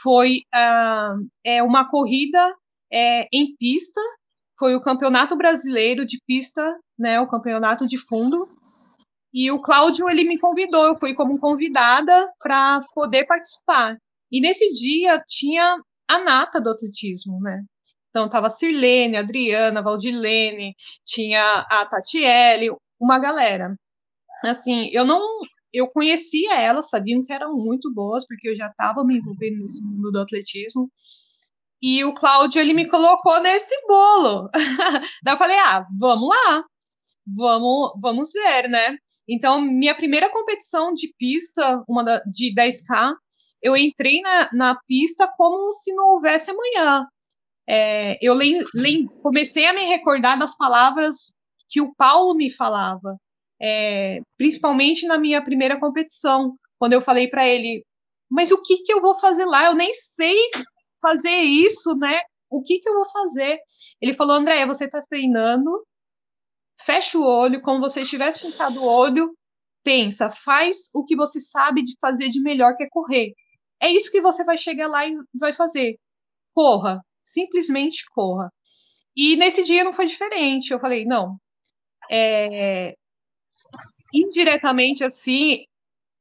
Foi 0.02 0.40
ah, 0.52 1.14
é, 1.44 1.62
uma 1.62 1.88
corrida 1.88 2.54
é, 2.92 3.28
em 3.32 3.54
pista, 3.56 4.00
foi 4.58 4.74
o 4.74 4.80
Campeonato 4.80 5.36
Brasileiro 5.36 6.04
de 6.06 6.18
Pista, 6.26 6.62
né, 6.98 7.20
o 7.20 7.28
campeonato 7.28 7.86
de 7.86 7.98
fundo. 7.98 8.36
E 9.32 9.50
o 9.50 9.60
Cláudio 9.60 10.08
ele 10.08 10.24
me 10.24 10.38
convidou, 10.38 10.84
eu 10.86 10.98
fui 10.98 11.14
como 11.14 11.38
convidada 11.38 12.28
para 12.40 12.80
poder 12.94 13.26
participar. 13.26 13.96
E 14.30 14.40
nesse 14.40 14.70
dia 14.70 15.22
tinha 15.26 15.76
a 16.08 16.18
nata 16.18 16.60
do 16.60 16.70
atletismo, 16.70 17.40
né? 17.40 17.62
Então 18.10 18.28
tava 18.28 18.50
Sirlene, 18.50 19.16
Adriana, 19.16 19.82
Valdilene, 19.82 20.74
tinha 21.04 21.66
a 21.68 21.84
Tatiele, 21.86 22.70
uma 23.00 23.18
galera. 23.18 23.76
Assim, 24.44 24.88
eu 24.92 25.04
não 25.04 25.20
eu 25.74 25.88
conhecia 25.88 26.54
elas, 26.60 26.88
sabiam 26.88 27.24
que 27.24 27.32
eram 27.32 27.56
muito 27.56 27.92
boas, 27.92 28.24
porque 28.26 28.48
eu 28.48 28.54
já 28.54 28.68
estava 28.68 29.04
me 29.04 29.16
envolvendo 29.16 29.56
nesse 29.56 29.84
mundo 29.84 30.12
do 30.12 30.20
atletismo. 30.20 30.88
E 31.82 32.04
o 32.04 32.14
Cláudio, 32.14 32.60
ele 32.60 32.72
me 32.72 32.88
colocou 32.88 33.42
nesse 33.42 33.74
bolo. 33.88 34.48
Daí 35.24 35.34
eu 35.34 35.38
falei, 35.38 35.58
ah, 35.58 35.84
vamos 35.98 36.28
lá, 36.28 36.64
vamos, 37.26 37.92
vamos 38.00 38.32
ver, 38.32 38.68
né? 38.68 38.96
Então, 39.28 39.60
minha 39.60 39.96
primeira 39.96 40.30
competição 40.30 40.94
de 40.94 41.12
pista, 41.18 41.82
uma 41.88 42.04
da, 42.04 42.20
de 42.20 42.54
10K, 42.54 43.14
eu 43.64 43.74
entrei 43.74 44.20
na, 44.20 44.50
na 44.52 44.78
pista 44.86 45.26
como 45.38 45.72
se 45.72 45.92
não 45.94 46.10
houvesse 46.10 46.50
amanhã. 46.50 47.06
É, 47.66 48.18
eu 48.20 48.34
lem, 48.34 48.60
lem, 48.74 49.06
comecei 49.22 49.64
a 49.66 49.72
me 49.72 49.86
recordar 49.86 50.38
das 50.38 50.54
palavras 50.54 51.32
que 51.70 51.80
o 51.80 51.94
Paulo 51.94 52.34
me 52.34 52.54
falava, 52.54 53.16
é, 53.60 54.20
principalmente 54.36 55.06
na 55.06 55.18
minha 55.18 55.42
primeira 55.42 55.80
competição, 55.80 56.54
quando 56.78 56.92
eu 56.92 57.00
falei 57.00 57.26
para 57.28 57.48
ele, 57.48 57.82
mas 58.30 58.50
o 58.50 58.60
que, 58.62 58.82
que 58.82 58.92
eu 58.92 59.00
vou 59.00 59.18
fazer 59.18 59.46
lá? 59.46 59.64
Eu 59.64 59.74
nem 59.74 59.92
sei 60.14 60.36
fazer 61.00 61.38
isso, 61.38 61.96
né? 61.96 62.20
O 62.50 62.62
que, 62.62 62.78
que 62.78 62.88
eu 62.88 62.94
vou 62.94 63.10
fazer? 63.10 63.58
Ele 64.00 64.12
falou, 64.12 64.36
Andréia, 64.36 64.66
você 64.66 64.84
está 64.84 65.00
treinando, 65.08 65.70
fecha 66.84 67.18
o 67.18 67.24
olho, 67.24 67.62
como 67.62 67.80
você 67.80 68.00
estivesse 68.00 68.42
fechado 68.42 68.80
o 68.80 68.86
olho, 68.86 69.34
pensa, 69.82 70.30
faz 70.44 70.90
o 70.94 71.04
que 71.04 71.16
você 71.16 71.40
sabe 71.40 71.82
de 71.82 71.96
fazer 71.98 72.28
de 72.28 72.40
melhor, 72.42 72.76
que 72.76 72.84
é 72.84 72.88
correr. 72.90 73.32
É 73.84 73.90
isso 73.90 74.10
que 74.10 74.22
você 74.22 74.42
vai 74.42 74.56
chegar 74.56 74.88
lá 74.88 75.06
e 75.06 75.14
vai 75.34 75.52
fazer. 75.52 75.98
Corra, 76.54 77.04
simplesmente 77.22 78.02
corra. 78.14 78.50
E 79.14 79.36
nesse 79.36 79.62
dia 79.62 79.84
não 79.84 79.92
foi 79.92 80.06
diferente. 80.06 80.70
Eu 80.72 80.80
falei, 80.80 81.04
não. 81.04 81.36
É... 82.10 82.94
Indiretamente 84.14 85.04
assim, 85.04 85.66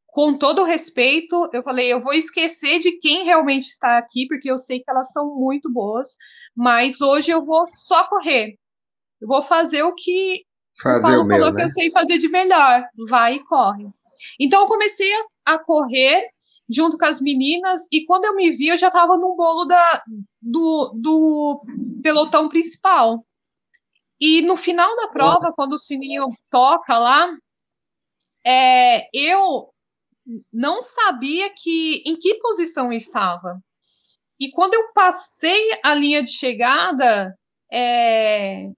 com 0.07 0.38
todo 0.38 0.66
respeito, 0.66 1.49
eu 1.53 1.64
falei, 1.64 1.93
eu 1.93 2.03
vou 2.03 2.14
esquecer 2.14 2.80
de 2.80 2.99
quem 2.99 3.24
realmente 3.24 3.68
está 3.68 3.97
aqui, 3.97 4.28
porque 4.28 4.51
eu 4.51 4.57
sei 4.57 4.80
que 4.80 4.91
elas 4.91 5.14
são 5.14 5.34
muito 5.34 5.72
boas, 5.72 6.18
mas 6.53 6.99
hoje 6.99 7.32
eu 7.32 7.45
vou 7.45 7.64
só 7.66 8.09
correr. 8.09 8.57
Eu 9.22 9.28
vou 9.30 9.41
fazer 9.41 9.84
o 9.84 9.95
que 9.95 10.43
fazer 10.82 11.18
o, 11.18 11.22
o 11.22 11.26
meu, 11.26 11.38
falou 11.38 11.53
né? 11.53 11.61
que 11.61 11.68
eu 11.68 11.72
sei 11.72 11.91
fazer 11.91 12.18
de 12.18 12.28
melhor. 12.28 12.84
Vai 13.07 13.36
e 13.36 13.43
corre. 13.45 13.86
Então 14.38 14.64
eu 14.64 14.68
comecei 14.68 15.09
a 15.45 15.57
correr 15.57 16.28
junto 16.70 16.97
com 16.97 17.05
as 17.05 17.22
meninas, 17.22 17.82
e 17.91 18.05
quando 18.05 18.26
eu 18.26 18.36
me 18.36 18.49
vi, 18.51 18.68
eu 18.70 18.78
já 18.78 18.88
estava 18.88 19.18
no 19.18 19.36
bolo 19.36 19.66
da, 19.66 20.03
do, 20.41 20.93
do 20.95 21.66
pelotão 22.01 22.49
principal. 22.49 23.26
E 24.20 24.41
no 24.41 24.55
final 24.55 24.95
da 24.95 25.09
prova, 25.09 25.53
quando 25.53 25.74
o 25.74 25.78
sininho 25.78 26.28
toca 26.49 26.97
lá, 26.97 27.30
é, 28.45 29.07
eu 29.14 29.70
não 30.51 30.82
sabia 30.82 31.49
que 31.53 32.01
em 32.05 32.16
que 32.18 32.36
posição 32.36 32.91
eu 32.91 32.97
estava. 32.97 33.59
E 34.39 34.51
quando 34.51 34.74
eu 34.74 34.91
passei 34.93 35.80
a 35.84 35.93
linha 35.93 36.24
de 36.24 36.32
chegada, 36.32 37.38
é, 37.72 38.70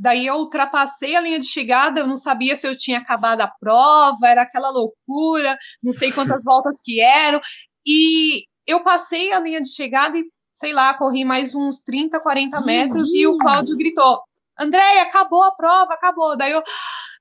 daí 0.00 0.26
eu 0.26 0.36
ultrapassei 0.36 1.14
a 1.14 1.20
linha 1.20 1.38
de 1.38 1.46
chegada, 1.46 2.00
eu 2.00 2.06
não 2.06 2.16
sabia 2.16 2.56
se 2.56 2.66
eu 2.66 2.76
tinha 2.76 2.98
acabado 2.98 3.42
a 3.42 3.48
prova, 3.48 4.26
era 4.26 4.42
aquela 4.42 4.70
loucura, 4.70 5.58
não 5.82 5.92
sei 5.92 6.10
quantas 6.10 6.42
voltas 6.44 6.80
que 6.82 7.00
eram, 7.00 7.40
e 7.86 8.44
eu 8.66 8.82
passei 8.82 9.32
a 9.32 9.38
linha 9.38 9.60
de 9.60 9.68
chegada 9.68 10.16
e 10.16 10.24
sei 10.54 10.72
lá, 10.72 10.92
corri 10.94 11.24
mais 11.24 11.54
uns 11.54 11.82
30, 11.82 12.20
40 12.20 12.60
metros 12.62 13.12
e 13.14 13.26
o 13.26 13.38
Cláudio 13.38 13.76
gritou: 13.76 14.22
Andréia, 14.58 15.02
acabou 15.02 15.42
a 15.42 15.52
prova, 15.52 15.94
acabou. 15.94 16.36
Daí 16.36 16.52
eu, 16.52 16.62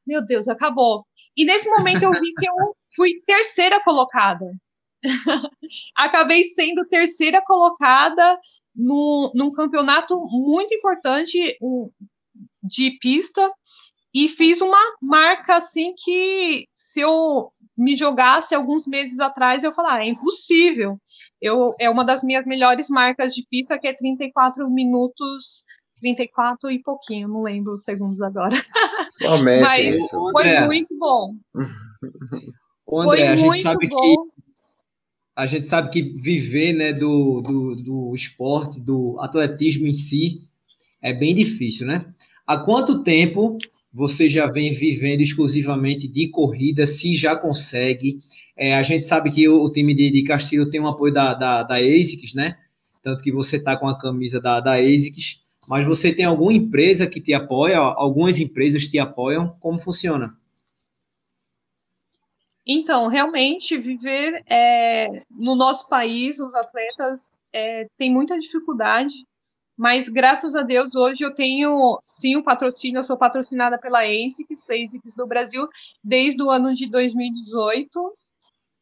meu 0.05 0.23
Deus, 0.23 0.47
acabou. 0.47 1.05
E 1.36 1.45
nesse 1.45 1.69
momento 1.69 2.03
eu 2.03 2.11
vi 2.11 2.34
que 2.34 2.47
eu 2.47 2.75
fui 2.95 3.21
terceira 3.25 3.82
colocada. 3.82 4.45
Acabei 5.95 6.43
sendo 6.43 6.86
terceira 6.89 7.41
colocada 7.45 8.38
no, 8.75 9.32
num 9.34 9.51
campeonato 9.51 10.19
muito 10.30 10.73
importante 10.73 11.57
de 12.64 12.97
pista 12.99 13.51
e 14.14 14.28
fiz 14.30 14.62
uma 14.62 14.80
marca 15.01 15.57
assim 15.57 15.93
que 16.03 16.68
se 16.74 16.99
eu 16.99 17.51
me 17.78 17.95
jogasse 17.95 18.53
alguns 18.53 18.86
meses 18.86 19.20
atrás, 19.20 19.64
eu 19.64 19.72
falar, 19.72 19.99
ah, 19.99 20.05
é 20.05 20.10
impossível. 20.10 20.97
Eu, 21.41 21.74
é 21.80 21.89
uma 21.89 22.03
das 22.03 22.24
minhas 22.24 22.45
melhores 22.45 22.89
marcas 22.89 23.34
de 23.34 23.45
pista, 23.49 23.80
que 23.80 23.88
é 23.88 23.93
34 23.93 24.70
minutos, 24.70 25.64
34 26.01 26.72
e 26.72 26.82
pouquinho, 26.82 27.30
não 27.30 27.43
lembro 27.43 27.74
os 27.74 27.84
segundos 27.84 28.22
agora. 28.22 28.55
Somente 29.18 29.62
Mas 29.62 29.95
isso. 29.95 30.32
Foi 30.32 30.47
André. 30.47 30.66
muito 30.66 30.97
bom. 30.97 31.34
O 32.86 32.99
André, 32.99 33.18
foi 33.18 33.28
a 33.28 33.36
gente 33.36 33.62
sabe 33.62 33.88
bom. 33.88 33.95
que 33.95 34.16
a 35.36 35.45
gente 35.45 35.66
sabe 35.66 35.89
que 35.89 36.01
viver 36.22 36.74
né, 36.74 36.91
do, 36.91 37.41
do, 37.41 37.74
do 37.82 38.14
esporte, 38.14 38.82
do 38.82 39.18
atletismo 39.22 39.88
em 39.88 39.93
si, 39.93 40.45
é 41.01 41.14
bem 41.14 41.34
difícil, 41.34 41.88
né? 41.88 42.14
Há 42.49 42.57
quanto 42.57 43.03
tempo 43.03 43.59
você 43.93 44.27
já 44.27 44.47
vem 44.47 44.73
vivendo 44.73 45.21
exclusivamente 45.21 46.07
de 46.07 46.29
corrida, 46.29 46.87
se 46.87 47.15
já 47.15 47.37
consegue. 47.37 48.17
É, 48.57 48.73
a 48.73 48.81
gente 48.81 49.05
sabe 49.05 49.29
que 49.29 49.47
o, 49.47 49.71
time 49.71 49.93
de, 49.93 50.09
de, 50.09 50.23
Castilho 50.23 50.67
tem 50.67 50.81
um 50.81 50.87
apoio 50.87 51.13
da, 51.13 51.35
da, 51.35 51.61
da 51.61 51.75
ASICS, 51.75 52.33
né? 52.33 52.57
Tanto 53.03 53.21
que 53.21 53.31
você 53.31 53.57
está 53.57 53.77
com 53.77 53.87
a 53.87 53.99
camisa 53.99 54.41
da, 54.41 54.59
da 54.59 54.79
ASICS, 54.79 55.43
mas 55.67 55.85
você 55.85 56.11
tem 56.11 56.25
alguma 56.25 56.51
empresa 56.51 57.05
que 57.05 57.21
te 57.21 57.35
apoia? 57.35 57.77
Algumas 57.77 58.39
empresas 58.39 58.87
te 58.87 58.97
apoiam? 58.97 59.55
Como 59.59 59.77
funciona? 59.77 60.35
Então, 62.65 63.09
realmente, 63.09 63.77
viver 63.77 64.43
é, 64.49 65.07
no 65.29 65.55
nosso 65.55 65.87
país, 65.87 66.39
os 66.39 66.55
atletas 66.55 67.29
é, 67.53 67.85
têm 67.95 68.11
muita 68.11 68.39
dificuldade 68.39 69.13
mas 69.80 70.09
graças 70.09 70.53
a 70.55 70.61
Deus 70.61 70.93
hoje 70.93 71.23
eu 71.23 71.34
tenho 71.34 71.97
sim 72.05 72.36
o 72.36 72.43
patrocínio, 72.43 72.99
eu 72.99 73.03
sou 73.05 73.17
patrocinada 73.17 73.80
pela 73.80 74.01
ASICS, 74.01 74.69
ASICS 74.69 75.15
do 75.15 75.25
Brasil, 75.25 75.65
desde 76.03 76.43
o 76.43 76.49
ano 76.49 76.75
de 76.75 76.86
2018. 76.91 77.89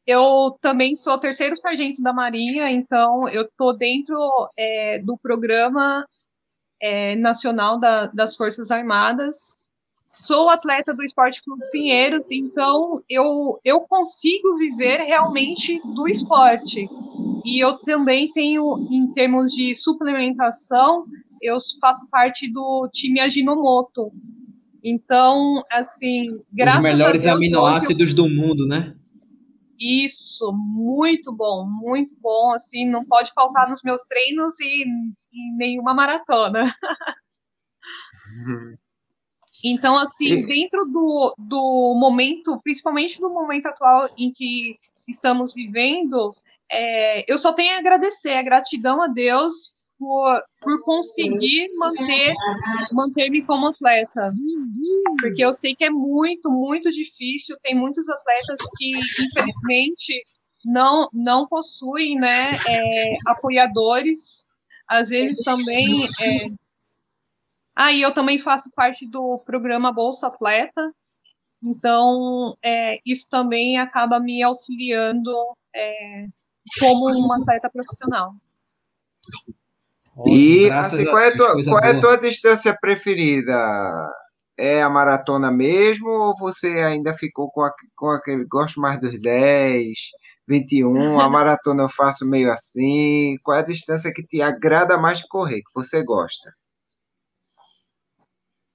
Eu 0.08 0.58
também 0.60 0.96
sou 0.96 1.20
terceiro 1.20 1.56
sargento 1.56 2.02
da 2.02 2.12
Marinha, 2.12 2.72
então 2.72 3.30
eu 3.30 3.44
estou 3.44 3.78
dentro 3.78 4.18
é, 4.58 4.98
do 4.98 5.16
programa 5.20 6.04
é, 6.82 7.16
nacional 7.16 7.80
da, 7.80 8.08
das 8.08 8.36
Forças 8.36 8.72
Armadas 8.72 9.38
sou 10.08 10.50
atleta 10.50 10.94
do 10.94 11.04
Esporte 11.04 11.44
Clube 11.44 11.70
Pinheiros, 11.70 12.32
então 12.32 13.04
eu, 13.10 13.60
eu 13.64 13.82
consigo 13.82 14.58
viver 14.58 15.02
realmente 15.02 15.80
do 15.94 16.08
esporte. 16.08 16.88
E 17.44 17.64
eu 17.64 17.78
também 17.80 18.32
tenho, 18.32 18.88
em 18.90 19.12
termos 19.14 19.52
de 19.52 19.76
suplementação, 19.76 21.06
eu 21.42 21.58
faço 21.82 22.10
parte 22.10 22.52
do 22.52 22.90
time 22.92 23.20
Aginomoto. 23.20 24.12
Então, 24.84 25.64
assim, 25.72 26.30
graças 26.54 26.80
Os 26.80 26.84
melhores 26.84 27.28
a 27.28 27.32
Deus, 27.32 27.38
aminoácidos 27.38 28.10
eu... 28.12 28.16
do 28.16 28.30
mundo, 28.30 28.66
né? 28.66 28.96
Isso, 29.80 30.52
muito 30.54 31.36
bom, 31.36 31.68
muito 31.68 32.16
bom. 32.20 32.54
Assim, 32.54 32.90
não 32.90 33.06
pode 33.06 33.32
faltar 33.34 33.70
nos 33.70 33.82
meus 33.84 34.02
treinos 34.04 34.60
e 34.60 34.86
em 35.34 35.58
nenhuma 35.58 35.94
maratona. 35.94 36.66
Então, 39.64 39.98
assim, 39.98 40.46
dentro 40.46 40.86
do, 40.86 41.36
do 41.38 41.98
momento, 42.00 42.60
principalmente 42.64 43.20
no 43.22 43.30
momento 43.30 43.68
atual 43.68 44.10
em 44.18 44.32
que 44.32 44.78
estamos 45.08 45.54
vivendo, 45.54 46.34
é, 46.72 47.32
eu 47.32 47.38
só 47.38 47.54
tenho 47.54 47.76
a 47.76 47.80
agradecer, 47.80 48.34
a 48.34 48.44
gratidão 48.44 49.02
a 49.02 49.08
Deus 49.08 49.74
por, 49.98 50.44
por 50.62 50.84
conseguir 50.84 51.70
manter 51.76 52.36
manter-me 52.92 53.42
como 53.44 53.68
atleta. 53.68 54.28
Porque 55.20 55.44
eu 55.44 55.52
sei 55.54 55.76
que 55.76 55.84
é 55.84 55.90
muito, 55.90 56.52
muito 56.52 56.92
difícil. 56.92 57.58
Tem 57.62 57.74
muitos 57.74 58.08
atletas 58.08 58.60
que, 58.78 58.96
infelizmente, 58.96 60.24
não, 60.64 61.10
não 61.12 61.48
possuem 61.48 62.16
né, 62.16 62.52
é, 62.52 63.18
apoiadores. 63.28 64.46
Às 64.88 65.10
vezes 65.10 65.44
também 65.44 65.86
é, 66.22 66.52
ah, 67.80 67.92
e 67.92 68.02
eu 68.02 68.12
também 68.12 68.40
faço 68.40 68.72
parte 68.76 69.08
do 69.08 69.38
programa 69.46 69.94
Bolsa 69.94 70.26
Atleta, 70.26 70.92
então 71.64 72.58
é, 72.66 72.98
isso 73.06 73.28
também 73.30 73.78
acaba 73.78 74.20
me 74.20 74.42
auxiliando 74.42 75.32
é, 75.76 76.26
como 76.80 77.06
uma 77.24 77.38
atleta 77.40 77.70
profissional. 77.70 78.34
E 80.26 80.72
assim, 80.72 81.06
qual, 81.06 81.20
é 81.20 81.28
a 81.28 81.38
tua, 81.38 81.54
qual 81.64 81.84
é 81.84 81.92
a 81.92 82.02
tua 82.02 82.18
distância 82.18 82.76
preferida? 82.82 83.56
É 84.58 84.82
a 84.82 84.90
maratona 84.90 85.52
mesmo 85.52 86.10
ou 86.10 86.36
você 86.36 86.70
ainda 86.80 87.14
ficou 87.14 87.52
com, 87.52 87.62
a, 87.62 87.72
com 87.96 88.10
aquele 88.10 88.44
gosto 88.46 88.82
mais 88.82 89.00
dos 89.00 89.22
10, 89.22 89.96
21, 90.48 91.20
a 91.20 91.30
maratona 91.30 91.84
eu 91.84 91.90
faço 91.90 92.28
meio 92.28 92.52
assim? 92.52 93.38
Qual 93.44 93.56
é 93.56 93.60
a 93.60 93.66
distância 93.66 94.12
que 94.12 94.24
te 94.24 94.42
agrada 94.42 94.98
mais 94.98 95.20
de 95.20 95.28
correr, 95.28 95.58
que 95.58 95.72
você 95.76 96.04
gosta? 96.04 96.52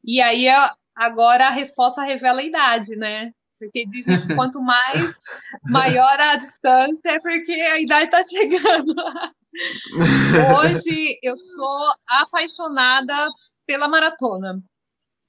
E 0.05 0.21
aí 0.21 0.47
agora 0.95 1.49
a 1.49 1.51
resposta 1.51 2.03
revela 2.03 2.41
a 2.41 2.45
idade, 2.45 2.97
né? 2.97 3.33
Porque 3.59 3.87
dizem 3.87 4.27
que 4.27 4.35
quanto 4.35 4.61
mais 4.61 4.91
maior 5.71 6.21
a 6.21 6.37
distância 6.37 7.11
é 7.11 7.21
porque 7.21 7.53
a 7.53 7.81
idade 7.81 8.05
está 8.07 8.23
chegando. 8.25 8.95
Hoje 10.61 11.19
eu 11.23 11.37
sou 11.37 11.93
apaixonada 12.09 13.29
pela 13.67 13.87
maratona. 13.87 14.61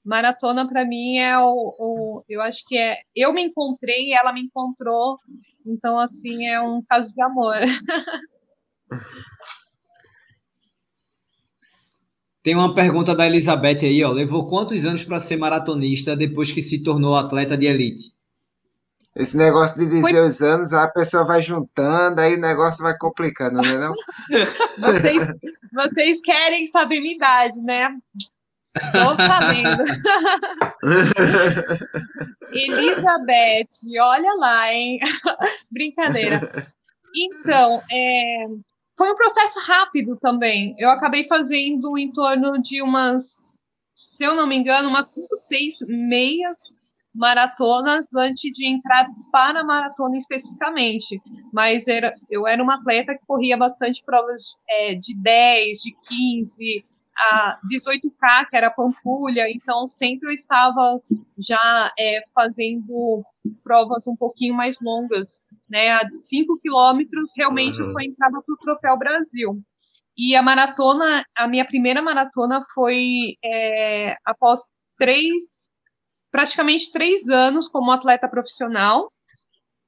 Maratona 0.04 0.68
para 0.68 0.84
mim 0.84 1.18
é 1.18 1.38
o, 1.38 1.74
o, 1.78 2.24
eu 2.28 2.42
acho 2.42 2.62
que 2.66 2.76
é 2.76 2.96
eu 3.14 3.32
me 3.32 3.42
encontrei 3.42 4.08
e 4.08 4.12
ela 4.12 4.32
me 4.32 4.42
encontrou, 4.42 5.18
então 5.64 5.98
assim 5.98 6.46
é 6.46 6.60
um 6.60 6.82
caso 6.82 7.14
de 7.14 7.22
amor. 7.22 7.56
Tem 12.44 12.54
uma 12.54 12.74
pergunta 12.74 13.16
da 13.16 13.26
Elizabeth 13.26 13.78
aí, 13.84 14.04
ó. 14.04 14.12
Levou 14.12 14.46
quantos 14.46 14.84
anos 14.84 15.02
para 15.02 15.18
ser 15.18 15.38
maratonista 15.38 16.14
depois 16.14 16.52
que 16.52 16.60
se 16.60 16.82
tornou 16.82 17.16
atleta 17.16 17.56
de 17.56 17.64
elite? 17.64 18.12
Esse 19.16 19.34
negócio 19.38 19.78
de 19.80 19.86
dizer 19.86 20.10
Foi... 20.10 20.26
os 20.26 20.42
anos, 20.42 20.74
a 20.74 20.86
pessoa 20.88 21.24
vai 21.24 21.40
juntando, 21.40 22.20
aí 22.20 22.34
o 22.34 22.40
negócio 22.40 22.82
vai 22.82 22.94
complicando, 22.98 23.62
não 23.62 23.64
é 23.64 23.78
não? 23.80 23.94
vocês, 24.78 25.26
vocês 25.72 26.20
querem 26.20 26.68
saber 26.68 27.00
minha 27.00 27.14
idade, 27.14 27.58
né? 27.62 27.88
Tô 28.92 29.16
sabendo. 29.16 29.82
Elizabeth, 32.52 33.68
olha 34.02 34.34
lá, 34.34 34.70
hein? 34.70 34.98
Brincadeira. 35.72 36.50
Então, 37.16 37.80
é, 37.90 38.46
foi 38.96 39.10
um 39.10 39.16
processo 39.16 39.58
rápido 39.60 40.16
também. 40.16 40.74
Eu 40.78 40.90
acabei 40.90 41.26
fazendo 41.26 41.98
em 41.98 42.10
torno 42.12 42.60
de 42.60 42.82
umas, 42.82 43.24
se 43.94 44.24
eu 44.24 44.34
não 44.34 44.46
me 44.46 44.56
engano, 44.56 44.88
umas 44.88 45.12
5, 45.12 45.36
6 45.36 45.78
meias 45.88 46.56
maratonas 47.14 48.04
antes 48.14 48.52
de 48.52 48.66
entrar 48.66 49.06
para 49.30 49.60
a 49.60 49.64
maratona 49.64 50.16
especificamente. 50.16 51.20
Mas 51.52 51.86
era, 51.86 52.14
eu 52.30 52.46
era 52.46 52.62
uma 52.62 52.76
atleta 52.76 53.14
que 53.14 53.26
corria 53.26 53.56
bastante 53.56 54.02
provas 54.04 54.42
é, 54.68 54.94
de 54.94 55.14
10, 55.16 55.78
de 55.78 55.94
15, 56.08 56.84
a 57.16 57.56
18K, 57.70 58.48
que 58.48 58.56
era 58.56 58.70
Pampulha, 58.70 59.50
então 59.50 59.86
sempre 59.86 60.28
eu 60.28 60.32
estava 60.32 61.00
já 61.38 61.92
é, 61.98 62.22
fazendo 62.34 63.24
provas 63.62 64.06
um 64.06 64.16
pouquinho 64.16 64.54
mais 64.54 64.76
longas, 64.80 65.40
né? 65.70 65.90
A 65.90 66.04
de 66.04 66.16
5 66.16 66.58
quilômetros, 66.60 67.30
realmente 67.36 67.80
uhum. 67.80 67.86
eu 67.86 67.92
só 67.92 68.00
entrava 68.00 68.42
para 68.42 68.52
o 68.52 68.58
Troféu 68.64 68.96
Brasil. 68.96 69.62
E 70.16 70.36
a 70.36 70.42
maratona, 70.42 71.24
a 71.36 71.48
minha 71.48 71.64
primeira 71.64 72.00
maratona 72.00 72.64
foi 72.72 73.36
é, 73.44 74.16
após 74.24 74.60
três, 74.96 75.32
praticamente 76.30 76.92
três 76.92 77.28
anos 77.28 77.68
como 77.68 77.90
atleta 77.90 78.28
profissional, 78.28 79.08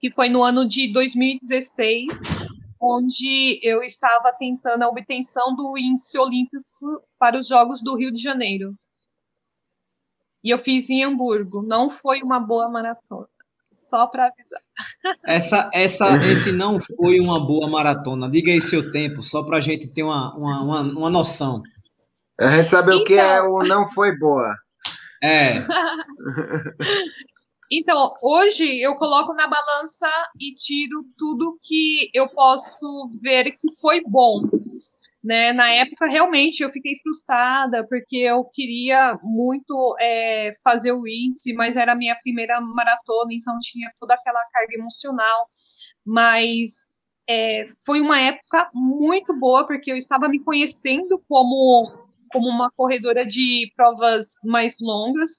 que 0.01 0.11
foi 0.11 0.29
no 0.29 0.43
ano 0.43 0.69
de 0.69 0.93
2016, 0.93 2.36
onde 2.81 3.61
eu 3.63 3.83
estava 3.83 4.33
tentando 4.33 4.83
a 4.83 4.89
obtenção 4.89 5.55
do 5.55 5.77
índice 5.79 6.19
olímpico 6.19 7.03
para 7.19 7.39
os 7.39 7.49
Jogos 7.49 7.83
do 7.83 7.97
Rio 7.97 8.13
de 8.13 8.23
Janeiro. 8.23 8.75
E 10.43 10.51
eu 10.51 10.59
fiz 10.59 10.89
em 10.89 11.03
Hamburgo. 11.03 11.63
Não 11.63 11.91
foi 11.91 12.23
uma 12.23 12.39
boa 12.39 12.69
maratona. 12.69 13.27
Só 13.89 14.07
para 14.07 14.27
avisar. 14.27 14.61
Essa, 15.27 15.71
essa, 15.73 16.17
esse 16.27 16.51
não 16.51 16.79
foi 16.81 17.21
uma 17.21 17.45
boa 17.45 17.69
maratona. 17.69 18.29
Diga 18.29 18.51
aí 18.51 18.61
seu 18.61 18.91
tempo, 18.91 19.23
só 19.23 19.45
para 19.45 19.59
a 19.59 19.61
gente 19.61 19.89
ter 19.89 20.03
uma, 20.03 20.35
uma, 20.37 20.61
uma, 20.63 20.81
uma, 20.81 21.11
noção. 21.11 21.63
A 22.39 22.57
gente 22.57 22.69
sabe 22.69 22.89
então... 22.89 23.01
o 23.01 23.05
que 23.05 23.15
é 23.15 23.39
então- 23.39 23.53
o 23.53 23.63
não 23.65 23.87
foi 23.87 24.17
boa. 24.19 24.55
É. 25.23 25.65
então, 27.71 28.15
hoje 28.23 28.81
eu 28.81 28.97
coloco 28.97 29.33
na 29.35 29.47
balança 29.47 30.09
e 30.41 30.55
tiro 30.55 31.05
tudo 31.19 31.57
que 31.67 32.11
eu 32.15 32.29
posso 32.29 33.11
ver 33.21 33.53
que 33.53 33.69
foi 33.81 34.03
bom. 34.07 34.43
Né? 35.23 35.53
Na 35.53 35.69
época, 35.71 36.07
realmente, 36.07 36.63
eu 36.63 36.71
fiquei 36.71 36.95
frustrada, 37.03 37.85
porque 37.89 38.17
eu 38.19 38.45
queria 38.45 39.19
muito 39.23 39.97
é, 40.01 40.55
fazer 40.63 40.93
o 40.93 41.07
índice, 41.07 41.53
mas 41.55 41.77
era 41.77 41.93
a 41.93 41.97
minha 41.97 42.15
primeira 42.23 42.61
maratona, 42.61 43.33
então 43.33 43.59
tinha 43.61 43.91
toda 43.99 44.15
aquela 44.15 44.45
carga 44.53 44.75
emocional. 44.75 45.49
Mas 46.05 46.87
é, 47.29 47.67
foi 47.85 48.01
uma 48.01 48.21
época 48.21 48.71
muito 48.73 49.37
boa, 49.41 49.67
porque 49.67 49.91
eu 49.91 49.97
estava 49.97 50.29
me 50.29 50.39
conhecendo 50.45 51.21
como 51.29 52.07
como 52.33 52.49
uma 52.49 52.71
corredora 52.71 53.25
de 53.27 53.73
provas 53.77 54.35
mais 54.45 54.77
longas. 54.81 55.31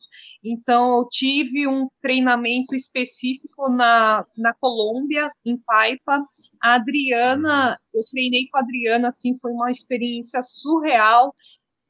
Então, 0.49 0.99
eu 0.99 1.07
tive 1.09 1.67
um 1.67 1.89
treinamento 2.01 2.73
específico 2.73 3.69
na, 3.69 4.25
na 4.37 4.53
Colômbia, 4.53 5.29
em 5.45 5.57
Paipa. 5.57 6.23
A 6.61 6.75
Adriana, 6.75 7.77
eu 7.93 8.01
treinei 8.09 8.47
com 8.49 8.57
a 8.57 8.61
Adriana, 8.61 9.09
assim, 9.09 9.37
foi 9.39 9.51
uma 9.51 9.69
experiência 9.69 10.41
surreal. 10.41 11.35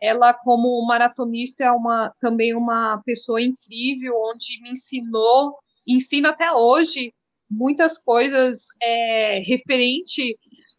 Ela, 0.01 0.33
como 0.33 0.85
maratonista, 0.87 1.63
é 1.63 1.71
uma, 1.71 2.11
também 2.19 2.55
uma 2.55 3.01
pessoa 3.05 3.41
incrível, 3.41 4.13
onde 4.15 4.61
me 4.61 4.71
ensinou, 4.71 5.55
ensina 5.87 6.29
até 6.29 6.51
hoje, 6.51 7.13
muitas 7.49 8.01
coisas 8.03 8.65
é, 8.81 9.39
referente 9.39 10.37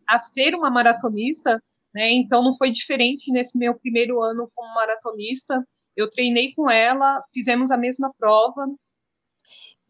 a 0.09 0.19
ser 0.19 0.55
uma 0.55 0.71
maratonista. 0.71 1.63
Né? 1.95 2.13
Então 2.13 2.43
não 2.43 2.57
foi 2.57 2.71
diferente 2.71 3.31
nesse 3.33 3.57
meu 3.59 3.79
primeiro 3.79 4.21
ano 4.21 4.51
como 4.55 4.75
maratonista. 4.75 5.65
Eu 5.99 6.09
treinei 6.09 6.55
com 6.55 6.71
ela, 6.71 7.21
fizemos 7.35 7.73
a 7.73 7.77
mesma 7.77 8.13
prova. 8.17 8.67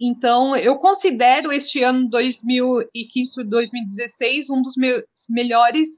Então 0.01 0.57
eu 0.57 0.77
considero 0.77 1.53
este 1.53 1.83
ano 1.83 2.09
2015 2.09 3.45
2016 3.45 4.49
um 4.49 4.63
dos 4.63 4.75
meus 4.75 5.05
melhores 5.29 5.89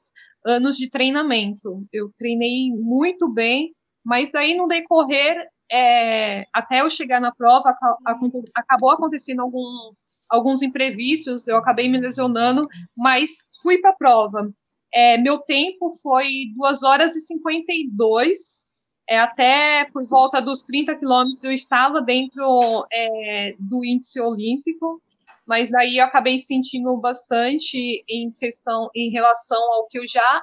anos 0.45 0.77
de 0.77 0.91
treinamento. 0.91 1.87
Eu 1.93 2.11
treinei 2.19 2.71
muito 2.73 3.33
bem, 3.33 3.73
mas 4.05 4.33
daí 4.33 4.57
no 4.57 4.67
decorrer 4.67 5.49
é, 5.71 6.45
até 6.53 6.81
eu 6.81 6.91
chegar 6.91 7.21
na 7.21 7.33
prova 7.33 7.73
acabou 8.57 8.91
acontecendo 8.91 9.43
algum, 9.43 9.93
alguns 10.29 10.61
imprevistos, 10.61 11.47
eu 11.47 11.57
acabei 11.57 11.89
me 11.89 12.01
lesionando, 12.01 12.63
mas 12.97 13.31
fui 13.63 13.79
para 13.79 13.91
a 13.91 13.97
prova. 13.97 14.51
É, 14.93 15.17
meu 15.19 15.39
tempo 15.39 15.93
foi 16.03 16.27
2 16.57 16.83
horas 16.83 17.15
e 17.15 17.21
52. 17.21 18.69
É, 19.11 19.19
até 19.19 19.87
por 19.93 20.09
volta 20.09 20.41
dos 20.41 20.63
30 20.63 20.95
quilômetros 20.95 21.43
eu 21.43 21.53
estava 21.53 22.01
dentro 22.01 22.87
é, 22.93 23.57
do 23.59 23.85
índice 23.85 24.21
olímpico, 24.21 25.03
mas 25.45 25.69
daí 25.69 25.99
eu 25.99 26.05
acabei 26.05 26.39
sentindo 26.39 26.97
bastante 26.97 28.05
em 28.09 28.31
questão, 28.31 28.89
em 28.95 29.11
relação 29.11 29.61
ao 29.73 29.89
que 29.89 29.99
eu 29.99 30.07
já 30.07 30.43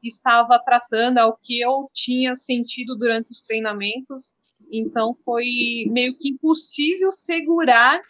estava 0.00 0.60
tratando, 0.60 1.18
ao 1.18 1.36
que 1.36 1.60
eu 1.60 1.90
tinha 1.92 2.36
sentido 2.36 2.96
durante 2.96 3.32
os 3.32 3.40
treinamentos. 3.40 4.32
Então 4.72 5.16
foi 5.24 5.46
meio 5.88 6.16
que 6.16 6.28
impossível 6.28 7.10
segurar 7.10 8.00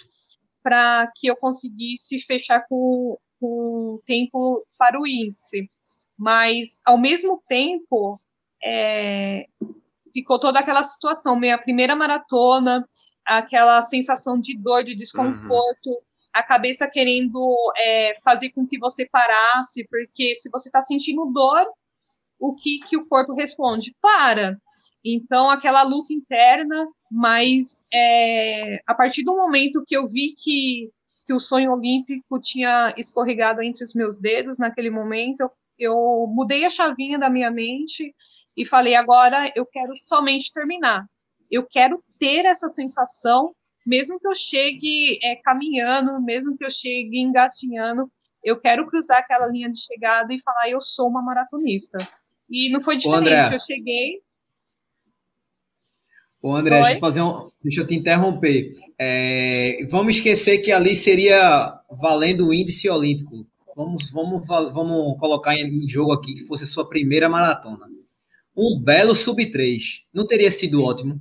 para 0.62 1.10
que 1.16 1.28
eu 1.28 1.36
conseguisse 1.36 2.20
fechar 2.26 2.66
com, 2.68 3.16
com 3.40 4.00
tempo 4.04 4.66
para 4.78 5.00
o 5.00 5.06
índice 5.06 5.70
mas 6.16 6.80
ao 6.84 6.96
mesmo 6.96 7.42
tempo 7.48 8.18
é, 8.62 9.46
ficou 10.14 10.38
toda 10.38 10.60
aquela 10.60 10.82
situação, 10.82 11.38
minha 11.38 11.58
primeira 11.58 11.94
maratona, 11.94 12.88
aquela 13.26 13.82
sensação 13.82 14.40
de 14.40 14.56
dor, 14.56 14.84
de 14.84 14.94
desconforto, 14.94 15.90
uhum. 15.90 15.98
a 16.32 16.42
cabeça 16.42 16.88
querendo 16.88 17.54
é, 17.76 18.18
fazer 18.22 18.50
com 18.50 18.66
que 18.66 18.78
você 18.78 19.06
parasse, 19.06 19.86
porque 19.88 20.34
se 20.36 20.48
você 20.50 20.68
está 20.68 20.80
sentindo 20.82 21.30
dor, 21.32 21.66
o 22.38 22.54
que, 22.54 22.78
que 22.88 22.96
o 22.96 23.06
corpo 23.06 23.34
responde? 23.34 23.94
Para. 24.00 24.56
Então, 25.04 25.50
aquela 25.50 25.82
luta 25.82 26.12
interna, 26.12 26.86
mas 27.10 27.84
é, 27.92 28.80
a 28.86 28.94
partir 28.94 29.24
do 29.24 29.36
momento 29.36 29.82
que 29.86 29.96
eu 29.96 30.06
vi 30.08 30.34
que, 30.34 30.90
que 31.26 31.34
o 31.34 31.40
sonho 31.40 31.72
olímpico 31.72 32.40
tinha 32.40 32.94
escorregado 32.96 33.60
entre 33.60 33.84
os 33.84 33.94
meus 33.94 34.18
dedos 34.18 34.58
naquele 34.58 34.90
momento, 34.90 35.40
eu 35.42 35.50
eu 35.78 36.26
mudei 36.28 36.64
a 36.64 36.70
chavinha 36.70 37.18
da 37.18 37.28
minha 37.28 37.50
mente 37.50 38.14
e 38.56 38.64
falei: 38.64 38.94
agora 38.94 39.52
eu 39.54 39.66
quero 39.66 39.92
somente 39.96 40.52
terminar. 40.52 41.06
Eu 41.50 41.66
quero 41.66 42.02
ter 42.18 42.44
essa 42.44 42.68
sensação, 42.68 43.54
mesmo 43.86 44.18
que 44.18 44.26
eu 44.26 44.34
chegue 44.34 45.18
é, 45.22 45.36
caminhando, 45.36 46.20
mesmo 46.20 46.56
que 46.56 46.64
eu 46.64 46.70
chegue 46.70 47.20
engatinhando, 47.20 48.10
eu 48.42 48.60
quero 48.60 48.86
cruzar 48.86 49.18
aquela 49.18 49.46
linha 49.46 49.70
de 49.70 49.80
chegada 49.80 50.32
e 50.32 50.42
falar: 50.42 50.68
eu 50.68 50.80
sou 50.80 51.08
uma 51.08 51.22
maratonista. 51.22 51.98
E 52.48 52.70
não 52.70 52.80
foi 52.80 52.96
diferente. 52.96 53.20
André, 53.20 53.54
eu 53.54 53.58
cheguei. 53.58 54.20
Ô 56.42 56.54
André, 56.54 56.76
deixa 56.76 56.96
eu, 56.96 57.00
fazer 57.00 57.22
um, 57.22 57.48
deixa 57.62 57.80
eu 57.80 57.86
te 57.86 57.94
interromper. 57.94 58.74
É, 58.98 59.78
vamos 59.90 60.16
esquecer 60.16 60.58
que 60.58 60.70
ali 60.70 60.94
seria 60.94 61.80
valendo 61.90 62.48
o 62.48 62.54
índice 62.54 62.88
olímpico. 62.90 63.46
Vamos, 63.74 64.10
vamos, 64.10 64.46
vamos 64.46 65.18
colocar 65.18 65.56
em 65.56 65.88
jogo 65.88 66.12
aqui 66.12 66.34
que 66.34 66.46
fosse 66.46 66.66
sua 66.66 66.86
primeira 66.86 67.30
maratona. 67.30 67.86
Um 68.56 68.80
belo 68.80 69.14
sub 69.14 69.50
3. 69.50 70.04
Não 70.12 70.26
teria 70.26 70.50
sido 70.50 70.82
ótimo? 70.82 71.16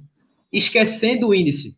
Esquecendo 0.52 1.30
o 1.30 1.36
índice. 1.36 1.78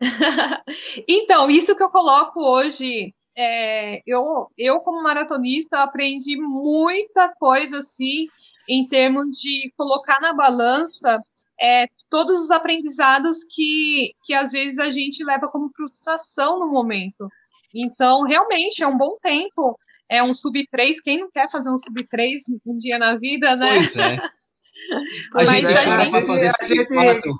então, 1.08 1.50
isso 1.50 1.74
que 1.76 1.82
eu 1.82 1.90
coloco 1.90 2.40
hoje, 2.40 3.14
é, 3.36 4.02
eu, 4.06 4.48
eu 4.56 4.78
como 4.80 5.02
maratonista 5.02 5.82
aprendi 5.82 6.36
muita 6.36 7.34
coisa 7.36 7.78
assim 7.78 8.26
em 8.68 8.86
termos 8.88 9.34
de 9.34 9.72
colocar 9.76 10.20
na 10.20 10.32
balança 10.32 11.18
é, 11.60 11.86
todos 12.10 12.40
os 12.40 12.50
aprendizados 12.50 13.44
que, 13.44 14.12
que 14.24 14.34
às 14.34 14.52
vezes 14.52 14.78
a 14.78 14.90
gente 14.90 15.24
leva 15.24 15.48
como 15.48 15.70
frustração 15.74 16.58
no 16.58 16.70
momento. 16.70 17.28
Então, 17.74 18.22
realmente, 18.22 18.82
é 18.82 18.86
um 18.86 18.96
bom 18.96 19.16
tempo. 19.20 19.78
É 20.10 20.22
um 20.22 20.34
sub 20.34 20.66
3. 20.70 21.00
Quem 21.00 21.20
não 21.20 21.30
quer 21.30 21.50
fazer 21.50 21.70
um 21.70 21.78
sub 21.78 22.06
3 22.08 22.42
um 22.66 22.76
dia 22.76 22.98
na 22.98 23.16
vida, 23.16 23.56
né? 23.56 23.74
Pois 23.74 23.96
é. 23.96 24.18
A 25.34 25.44
gente 25.44 25.66
chora 25.84 26.10
para 26.10 26.26
fazer 26.26 26.52
sub 26.62 26.86
4. 26.86 27.34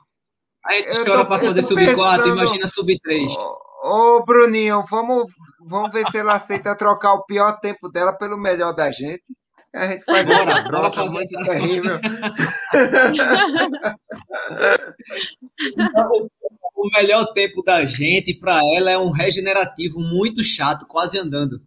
A 0.65 0.73
gente 0.75 1.05
chora 1.05 1.25
para 1.27 1.45
fazer 1.45 1.63
sub 1.63 1.95
4, 1.95 2.29
imagina 2.29 2.67
sub 2.67 3.01
3. 3.01 3.25
Ô, 3.25 4.17
ô, 4.17 4.25
Bruninho, 4.25 4.83
vamos, 4.89 5.31
vamos 5.61 5.93
ver 5.93 6.07
se 6.07 6.17
ela 6.19 6.35
aceita 6.35 6.77
trocar 6.77 7.13
o 7.15 7.25
pior 7.27 7.61
tempo 7.61 7.89
dela 7.91 8.13
pelo 8.15 8.39
melhor 8.39 8.73
da 8.73 8.91
gente. 8.91 9.35
A 9.75 9.89
gente 9.89 10.05
faz 10.05 10.27
bora, 10.27 10.41
essa 10.41 10.65
troca 10.65 10.93
fazer 10.93 11.11
muito 11.11 11.41
essa 11.41 11.51
terrível. 11.51 11.99
Então, 15.73 16.31
o 16.77 16.89
melhor 16.97 17.33
tempo 17.33 17.63
da 17.63 17.85
gente, 17.85 18.35
para 18.35 18.61
ela, 18.75 18.91
é 18.91 18.99
um 18.99 19.11
regenerativo 19.11 19.99
muito 20.01 20.45
chato, 20.45 20.87
quase 20.87 21.19
andando. 21.19 21.61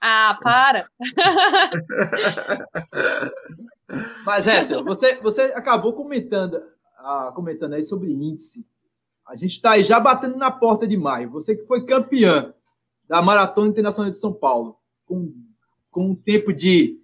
Ah, 0.00 0.38
para! 0.42 0.88
Mas, 4.24 4.46
Hessel, 4.46 4.84
você, 4.84 5.20
você 5.20 5.42
acabou 5.42 5.92
comentando, 5.92 6.62
ah, 6.98 7.32
comentando 7.34 7.74
aí 7.74 7.84
sobre 7.84 8.12
índice. 8.12 8.66
A 9.26 9.36
gente 9.36 9.52
está 9.52 9.72
aí 9.72 9.84
já 9.84 10.00
batendo 10.00 10.36
na 10.36 10.50
porta 10.50 10.86
de 10.86 10.96
maio. 10.96 11.30
Você 11.30 11.54
que 11.54 11.66
foi 11.66 11.84
campeã 11.84 12.54
da 13.08 13.20
Maratona 13.20 13.68
Internacional 13.68 14.10
de 14.10 14.16
São 14.16 14.32
Paulo, 14.32 14.76
com, 15.04 15.32
com 15.90 16.10
um 16.10 16.14
tempo 16.14 16.52
de 16.52 16.98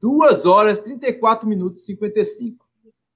2 0.00 0.46
horas, 0.46 0.80
34 0.80 1.48
minutos 1.48 1.80
e 1.80 1.86
55. 1.86 2.64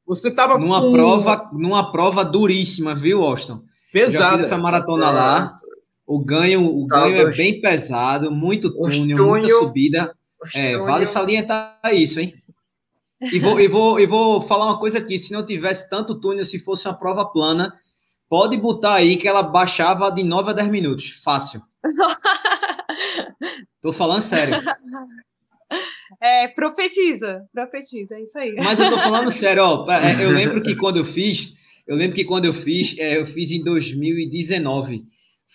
Você 0.07 0.29
estava 0.29 0.59
numa 0.59 0.81
com... 0.81 0.93
prova, 0.93 1.51
numa 1.53 1.91
prova 1.91 2.25
duríssima, 2.25 2.95
viu, 2.95 3.23
Austin? 3.23 3.63
Pesada. 3.93 4.43
essa 4.43 4.59
maratona 4.59 5.11
lá. 5.11 5.51
O 6.07 6.19
ganho, 6.19 6.65
o 6.65 6.87
tá, 6.87 7.01
ganho 7.01 7.29
é 7.29 7.33
bem 7.33 7.61
pesado, 7.61 8.31
muito 8.31 8.71
túnel, 8.73 9.27
muita 9.27 9.49
subida. 9.49 10.15
É, 10.55 10.77
vale 10.77 11.07
salientar 11.07 11.79
isso, 11.93 12.21
hein? 12.21 12.35
E 13.33 13.39
vou, 13.39 13.59
e, 13.59 13.69
vou, 13.69 13.99
e 13.99 14.07
vou 14.07 14.41
falar 14.43 14.67
uma 14.67 14.79
coisa 14.79 14.99
aqui: 14.99 15.19
se 15.19 15.33
não 15.33 15.45
tivesse 15.45 15.89
tanto 15.89 16.21
túnel, 16.21 16.45
se 16.45 16.59
fosse 16.59 16.87
uma 16.87 16.95
prova 16.95 17.25
plana, 17.25 17.73
pode 18.29 18.57
botar 18.57 18.95
aí 18.95 19.17
que 19.17 19.27
ela 19.27 19.43
baixava 19.43 20.11
de 20.11 20.23
9 20.23 20.51
a 20.51 20.53
10 20.53 20.69
minutos. 20.69 21.21
Fácil. 21.25 21.63
Tô 23.81 23.93
falando 23.93 24.21
sério. 24.21 24.63
É, 26.23 26.49
profetiza, 26.49 27.45
profetiza, 27.53 28.15
é 28.15 28.23
isso 28.23 28.39
aí. 28.39 28.55
Mas 28.55 28.79
eu 28.79 28.89
tô 28.89 28.99
falando 28.99 29.31
sério, 29.33 29.63
ó. 29.63 29.91
É, 29.91 30.25
eu 30.25 30.31
lembro 30.31 30.63
que 30.63 30.75
quando 30.75 30.97
eu 30.97 31.05
fiz, 31.05 31.55
Eu 31.87 31.97
lembro 31.97 32.17
que 32.17 32.25
quando 32.25 32.47
eu 32.47 32.53
fiz, 32.55 32.97
é, 32.99 33.19
eu 33.19 33.27
fiz 33.27 33.51
em 33.51 33.63
2019. 33.63 35.05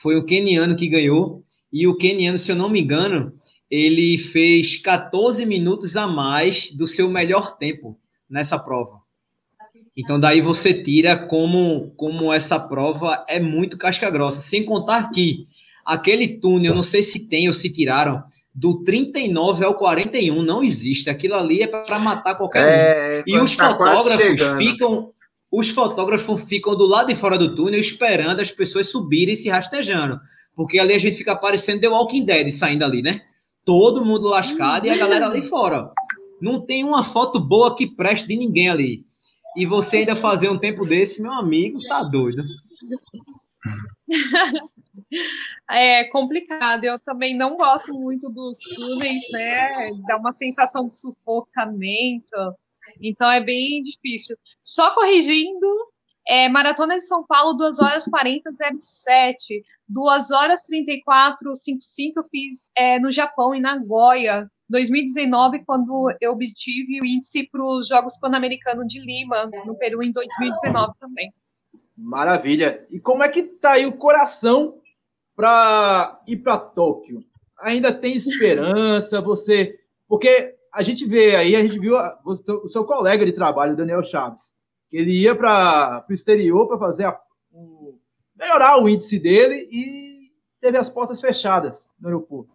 Foi 0.02 0.16
o 0.16 0.26
keniano 0.26 0.76
que 0.76 0.88
ganhou. 0.88 1.44
E 1.72 1.86
o 1.86 1.96
keniano, 1.96 2.38
se 2.38 2.52
eu 2.52 2.56
não 2.56 2.70
me 2.70 2.82
engano, 2.82 3.34
ele 3.70 4.18
fez 4.18 4.78
14 4.78 5.46
minutos 5.46 5.96
a 5.98 6.08
mais 6.08 6.72
do 6.72 6.88
seu 6.88 7.10
melhor 7.10 7.58
tempo 7.58 7.96
nessa 8.30 8.58
prova. 8.58 9.00
Então 9.96 10.20
daí 10.20 10.40
você 10.40 10.74
tira 10.74 11.18
como 11.18 11.92
como 11.98 12.32
essa 12.32 12.58
prova 12.58 13.26
é 13.28 13.40
muito 13.40 13.78
casca 13.78 14.10
grossa, 14.10 14.42
sem 14.42 14.64
contar 14.64 15.10
que 15.10 15.48
aquele 15.86 16.40
túnel, 16.40 16.74
não 16.74 16.84
sei 16.84 17.04
se 17.04 17.28
tem 17.28 17.48
ou 17.48 17.54
se 17.54 17.70
tiraram, 17.70 18.24
do 18.56 18.84
39 18.84 19.66
ao 19.66 19.76
41 19.76 20.42
não 20.42 20.64
existe. 20.64 21.10
Aquilo 21.10 21.36
ali 21.36 21.62
é 21.62 21.68
para 21.68 22.00
matar 22.00 22.36
qualquer 22.36 22.64
é, 22.64 23.24
um. 23.28 23.36
E 23.36 23.40
os 23.40 23.56
tá 23.56 23.70
fotógrafos 23.70 24.42
ficam 24.58 25.12
os 25.52 25.70
fotógrafos 25.70 26.44
ficam 26.44 26.76
do 26.76 26.86
lado 26.86 27.08
de 27.08 27.16
fora 27.16 27.38
do 27.38 27.56
túnel 27.56 27.80
esperando 27.80 28.40
as 28.40 28.52
pessoas 28.52 28.92
subirem 28.92 29.36
se 29.36 29.50
rastejando. 29.50 30.20
Porque 30.56 30.78
ali 30.78 30.94
a 30.94 31.00
gente 31.00 31.18
fica 31.18 31.36
parecendo 31.36 31.82
The 31.82 31.90
Walking 31.90 32.26
Dead 32.26 32.52
saindo 32.52 32.84
ali, 32.84 33.02
né? 33.02 33.16
Todo 33.66 34.06
mundo 34.06 34.30
lascado 34.30 34.86
e 34.86 34.90
a 34.90 34.98
galera 34.98 35.28
ali 35.28 35.42
fora. 35.42 35.92
Não 36.42 36.62
tem 36.62 36.84
uma 36.84 37.04
foto 37.04 37.40
boa 37.40 37.76
que 37.76 37.88
preste 37.88 38.28
de 38.28 38.38
ninguém 38.38 38.70
ali. 38.70 39.06
E 39.58 39.66
você 39.66 39.98
ainda 39.98 40.16
fazer 40.16 40.50
um 40.50 40.58
tempo 40.58 40.86
desse, 40.86 41.22
meu 41.22 41.34
amigo, 41.34 41.78
está 41.78 42.04
doido. 42.04 42.44
É 45.70 46.04
complicado. 46.06 46.84
Eu 46.84 47.00
também 47.00 47.38
não 47.38 47.56
gosto 47.56 47.94
muito 47.94 48.30
dos 48.30 48.58
túneis, 48.76 49.22
né? 49.32 49.90
Dá 50.08 50.18
uma 50.18 50.32
sensação 50.34 50.88
de 50.88 50.94
sufocamento. 50.94 52.36
Então 53.02 53.30
é 53.30 53.44
bem 53.44 53.82
difícil. 53.84 54.38
Só 54.62 54.94
corrigindo, 54.94 55.68
é, 56.28 56.48
Maratona 56.48 56.98
de 56.98 57.06
São 57.06 57.26
Paulo, 57.26 57.54
2 57.54 57.80
horas 57.80 58.06
40, 58.06 58.52
07. 58.80 59.64
2 59.90 60.32
horas 60.32 60.64
34, 60.66 61.56
55 61.56 62.20
eu 62.20 62.24
fiz 62.30 62.70
é, 62.76 63.00
no 63.00 63.12
Japão, 63.12 63.56
em 63.56 63.62
Nagoya, 63.62 64.48
2019, 64.70 65.64
quando 65.66 66.16
eu 66.22 66.34
obtive 66.34 67.02
o 67.02 67.06
índice 67.06 67.50
para 67.52 67.64
os 67.64 67.88
Jogos 67.88 68.18
Pan-Americanos 68.20 68.86
de 68.88 69.00
Lima, 69.00 69.50
no 69.66 69.76
Peru, 69.76 70.04
em 70.04 70.12
2019 70.12 70.94
também. 71.00 71.34
Maravilha. 71.98 72.86
E 72.92 73.00
como 73.00 73.24
é 73.24 73.30
que 73.30 73.42
tá 73.42 73.72
aí 73.72 73.88
o 73.88 73.98
coração 73.98 74.80
para 75.36 76.22
ir 76.28 76.38
para 76.38 76.60
Tóquio? 76.60 77.18
Ainda 77.60 77.92
tem 77.92 78.16
esperança? 78.16 79.20
Você. 79.22 79.80
Porque 80.08 80.56
a 80.74 80.84
gente 80.84 81.06
vê 81.06 81.36
aí, 81.36 81.56
a 81.56 81.62
gente 81.62 81.80
viu 81.80 81.96
o 82.26 82.70
seu 82.70 82.86
colega 82.86 83.26
de 83.26 83.34
trabalho, 83.34 83.76
Daniel 83.76 84.04
Chaves, 84.04 84.54
que 84.90 84.98
ele 84.98 85.12
ia 85.12 85.36
para 85.36 86.06
o 86.10 86.14
exterior 86.14 86.68
para 86.68 86.78
fazer 86.78 87.06
a, 87.06 87.20
um, 87.52 87.98
melhorar 88.36 88.82
o 88.82 88.88
índice 88.88 89.20
dele 89.20 89.68
e 89.72 90.32
teve 90.62 90.78
as 90.78 90.90
portas 90.90 91.20
fechadas 91.20 91.94
no 92.00 92.08
aeroporto. 92.08 92.52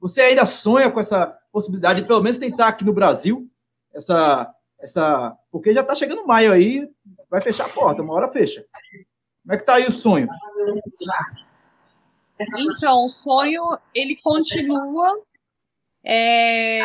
Você 0.00 0.20
ainda 0.20 0.46
sonha 0.46 0.90
com 0.90 1.00
essa 1.00 1.26
possibilidade 1.52 2.00
de 2.00 2.06
pelo 2.06 2.22
menos 2.22 2.38
tentar 2.38 2.68
aqui 2.68 2.84
no 2.84 2.92
Brasil 2.92 3.48
essa 3.94 4.52
essa 4.80 5.36
porque 5.50 5.72
já 5.72 5.82
está 5.82 5.94
chegando 5.94 6.26
maio 6.26 6.50
aí, 6.52 6.90
vai 7.30 7.40
fechar 7.40 7.66
a 7.66 7.72
porta, 7.72 8.02
uma 8.02 8.14
hora 8.14 8.28
fecha. 8.28 8.66
Como 9.42 9.54
é 9.54 9.58
que 9.58 9.64
tá 9.64 9.74
aí 9.74 9.86
o 9.86 9.92
sonho? 9.92 10.28
Então, 12.40 13.04
o 13.04 13.08
sonho 13.08 13.78
ele 13.94 14.16
continua. 14.22 15.22
É, 16.04 16.80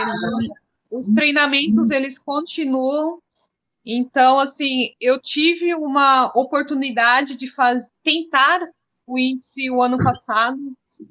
os 0.91 1.11
treinamentos 1.13 1.89
eles 1.91 2.17
continuam. 2.19 3.19
Então, 3.85 4.39
assim, 4.39 4.93
eu 4.99 5.19
tive 5.21 5.73
uma 5.73 6.31
oportunidade 6.35 7.35
de 7.35 7.47
faz, 7.53 7.88
tentar 8.03 8.59
o 9.05 9.17
índice 9.17 9.71
o 9.71 9.81
ano 9.81 9.97
passado. 9.97 10.57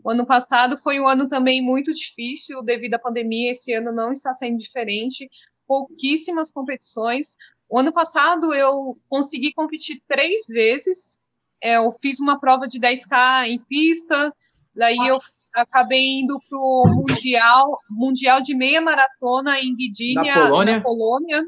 O 0.04 0.10
ano 0.10 0.26
passado 0.26 0.76
foi 0.78 1.00
um 1.00 1.06
ano 1.06 1.28
também 1.28 1.62
muito 1.62 1.94
difícil 1.94 2.62
devido 2.62 2.94
à 2.94 2.98
pandemia. 2.98 3.52
Esse 3.52 3.72
ano 3.72 3.92
não 3.92 4.12
está 4.12 4.34
sendo 4.34 4.58
diferente. 4.58 5.28
Pouquíssimas 5.66 6.50
competições. 6.52 7.36
O 7.68 7.78
ano 7.78 7.92
passado 7.92 8.52
eu 8.54 8.98
consegui 9.08 9.52
competir 9.52 10.02
três 10.06 10.46
vezes. 10.46 11.18
É, 11.62 11.78
eu 11.78 11.90
fiz 12.02 12.20
uma 12.20 12.38
prova 12.38 12.68
de 12.68 12.78
10K 12.78 13.48
em 13.48 13.58
pista, 13.58 14.32
daí 14.76 14.96
eu 15.08 15.18
acabei 15.54 16.20
indo 16.20 16.38
para 16.48 16.58
o 16.58 16.84
mundial, 16.86 17.78
mundial 17.90 18.40
de 18.40 18.54
meia 18.54 18.80
maratona 18.80 19.58
em 19.60 19.74
Gdynia, 19.74 20.34
na 20.34 20.48
Polônia. 20.48 20.74
na 20.74 20.80
Polônia, 20.82 21.42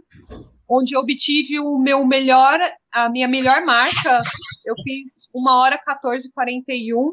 onde 0.68 0.96
eu 0.96 1.00
obtive 1.00 1.60
o 1.60 1.78
meu 1.78 2.04
melhor, 2.06 2.58
a 2.92 3.08
minha 3.08 3.28
melhor 3.28 3.64
marca. 3.64 4.22
Eu 4.66 4.74
fiz 4.82 5.28
uma 5.34 5.60
hora 5.60 5.78
14:41. 5.78 7.12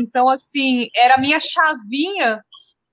Então 0.00 0.28
assim, 0.28 0.86
era 0.94 1.14
a 1.14 1.20
minha 1.20 1.40
chavinha. 1.40 2.40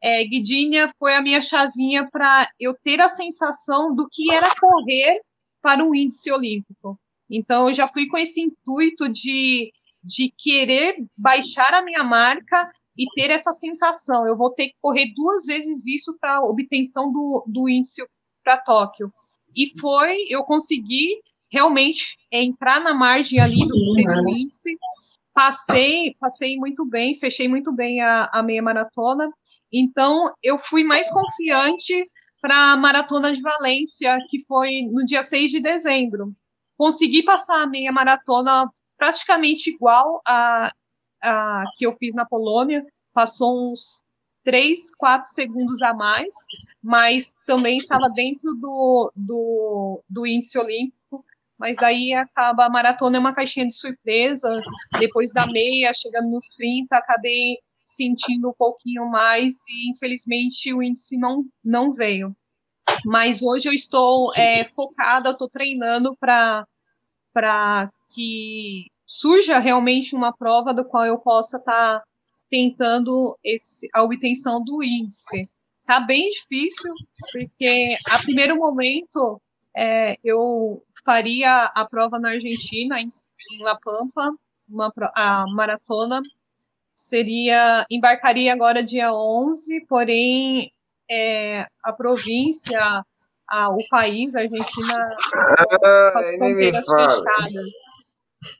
É, 0.01 0.25
Gdynia 0.25 0.91
foi 0.99 1.15
a 1.15 1.21
minha 1.21 1.41
chavinha 1.41 2.07
para 2.11 2.49
eu 2.59 2.75
ter 2.83 2.99
a 2.99 3.09
sensação 3.09 3.95
do 3.95 4.07
que 4.11 4.33
era 4.33 4.49
correr 4.59 5.21
para 5.61 5.83
um 5.83 5.95
índice 5.95 6.29
olímpico. 6.31 6.99
Então 7.29 7.69
eu 7.69 7.73
já 7.73 7.87
fui 7.87 8.07
com 8.07 8.17
esse 8.17 8.41
intuito 8.41 9.07
de 9.09 9.71
de 10.03 10.33
querer 10.37 10.95
baixar 11.17 11.73
a 11.73 11.81
minha 11.81 12.03
marca 12.03 12.69
e 12.97 13.05
ter 13.15 13.31
essa 13.31 13.53
sensação. 13.53 14.27
Eu 14.27 14.37
vou 14.37 14.51
ter 14.51 14.69
que 14.69 14.75
correr 14.81 15.13
duas 15.15 15.45
vezes 15.45 15.85
isso 15.87 16.17
para 16.19 16.43
obtenção 16.43 17.11
do, 17.11 17.43
do 17.47 17.69
índice 17.69 18.05
para 18.43 18.57
Tóquio. 18.57 19.11
E 19.55 19.79
foi, 19.79 20.25
eu 20.29 20.43
consegui 20.43 21.21
realmente 21.51 22.17
entrar 22.31 22.81
na 22.81 22.93
margem 22.93 23.39
ali 23.39 23.67
do 23.67 23.77
segundo 23.93 24.29
índice. 24.29 24.77
Passei, 25.33 26.15
passei 26.19 26.57
muito 26.57 26.85
bem, 26.85 27.15
fechei 27.15 27.47
muito 27.47 27.71
bem 27.71 28.01
a, 28.01 28.29
a 28.31 28.43
meia 28.43 28.61
maratona. 28.61 29.31
Então, 29.71 30.31
eu 30.43 30.59
fui 30.59 30.83
mais 30.83 31.09
confiante 31.09 32.05
para 32.41 32.73
a 32.73 32.77
maratona 32.77 33.31
de 33.31 33.41
Valência, 33.41 34.17
que 34.29 34.43
foi 34.45 34.81
no 34.91 35.05
dia 35.05 35.23
6 35.23 35.51
de 35.51 35.61
dezembro. 35.61 36.33
Consegui 36.77 37.23
passar 37.23 37.63
a 37.63 37.67
meia 37.67 37.91
maratona 37.91 38.69
praticamente 38.97 39.69
igual 39.69 40.21
a 40.25 40.71
a, 41.23 41.63
que 41.77 41.85
eu 41.85 41.95
fiz 41.95 42.13
na 42.13 42.25
Polônia, 42.25 42.85
passou 43.13 43.71
uns 43.71 44.03
3, 44.43 44.93
4 44.97 45.31
segundos 45.33 45.81
a 45.81 45.93
mais, 45.93 46.33
mas 46.83 47.33
também 47.47 47.77
estava 47.77 48.09
dentro 48.13 48.53
do, 48.55 49.11
do, 49.15 50.03
do 50.09 50.27
índice 50.27 50.59
olímpico. 50.59 51.23
Mas 51.57 51.77
daí 51.77 52.13
acaba 52.13 52.65
a 52.65 52.69
maratona 52.69 53.15
é 53.15 53.19
uma 53.19 53.33
caixinha 53.33 53.65
de 53.65 53.75
surpresa. 53.75 54.47
Depois 54.99 55.31
da 55.31 55.45
meia, 55.47 55.93
chegando 55.93 56.29
nos 56.29 56.49
30, 56.57 56.93
acabei 56.97 57.57
sentindo 57.85 58.49
um 58.49 58.53
pouquinho 58.53 59.09
mais 59.09 59.55
e 59.69 59.91
infelizmente 59.91 60.73
o 60.73 60.83
índice 60.83 61.15
não, 61.17 61.45
não 61.63 61.93
veio. 61.93 62.35
Mas 63.05 63.41
hoje 63.41 63.69
eu 63.69 63.73
estou 63.73 64.33
é, 64.35 64.65
focada, 64.71 65.29
estou 65.29 65.49
treinando 65.49 66.17
para 66.19 66.67
que 68.13 68.87
surja 69.05 69.59
realmente 69.59 70.15
uma 70.15 70.31
prova 70.31 70.73
do 70.73 70.85
qual 70.85 71.05
eu 71.05 71.17
possa 71.17 71.57
estar 71.57 71.99
tá 71.99 72.03
tentando 72.49 73.37
esse, 73.43 73.87
a 73.93 74.03
obtenção 74.03 74.63
do 74.63 74.83
índice. 74.83 75.49
Tá 75.85 75.99
bem 75.99 76.29
difícil, 76.29 76.91
porque 77.33 77.97
a 78.09 78.19
primeiro 78.19 78.55
momento 78.55 79.41
é, 79.75 80.17
eu 80.23 80.81
faria 81.03 81.65
a 81.65 81.85
prova 81.85 82.19
na 82.19 82.29
Argentina, 82.29 82.99
em, 83.01 83.07
em 83.51 83.63
La 83.63 83.77
Pampa, 83.77 84.31
uma, 84.69 84.93
a 85.15 85.45
maratona, 85.47 86.21
seria, 86.95 87.85
embarcaria 87.89 88.53
agora 88.53 88.83
dia 88.83 89.13
11, 89.13 89.85
porém 89.87 90.71
é, 91.09 91.67
a 91.83 91.91
província, 91.91 93.03
a, 93.49 93.69
o 93.69 93.77
país, 93.89 94.33
a 94.35 94.41
Argentina, 94.41 95.09
ah, 95.57 96.11
com 96.11 96.19
as 96.19 96.29
fronteiras 96.35 96.85
fechadas. 96.85 97.65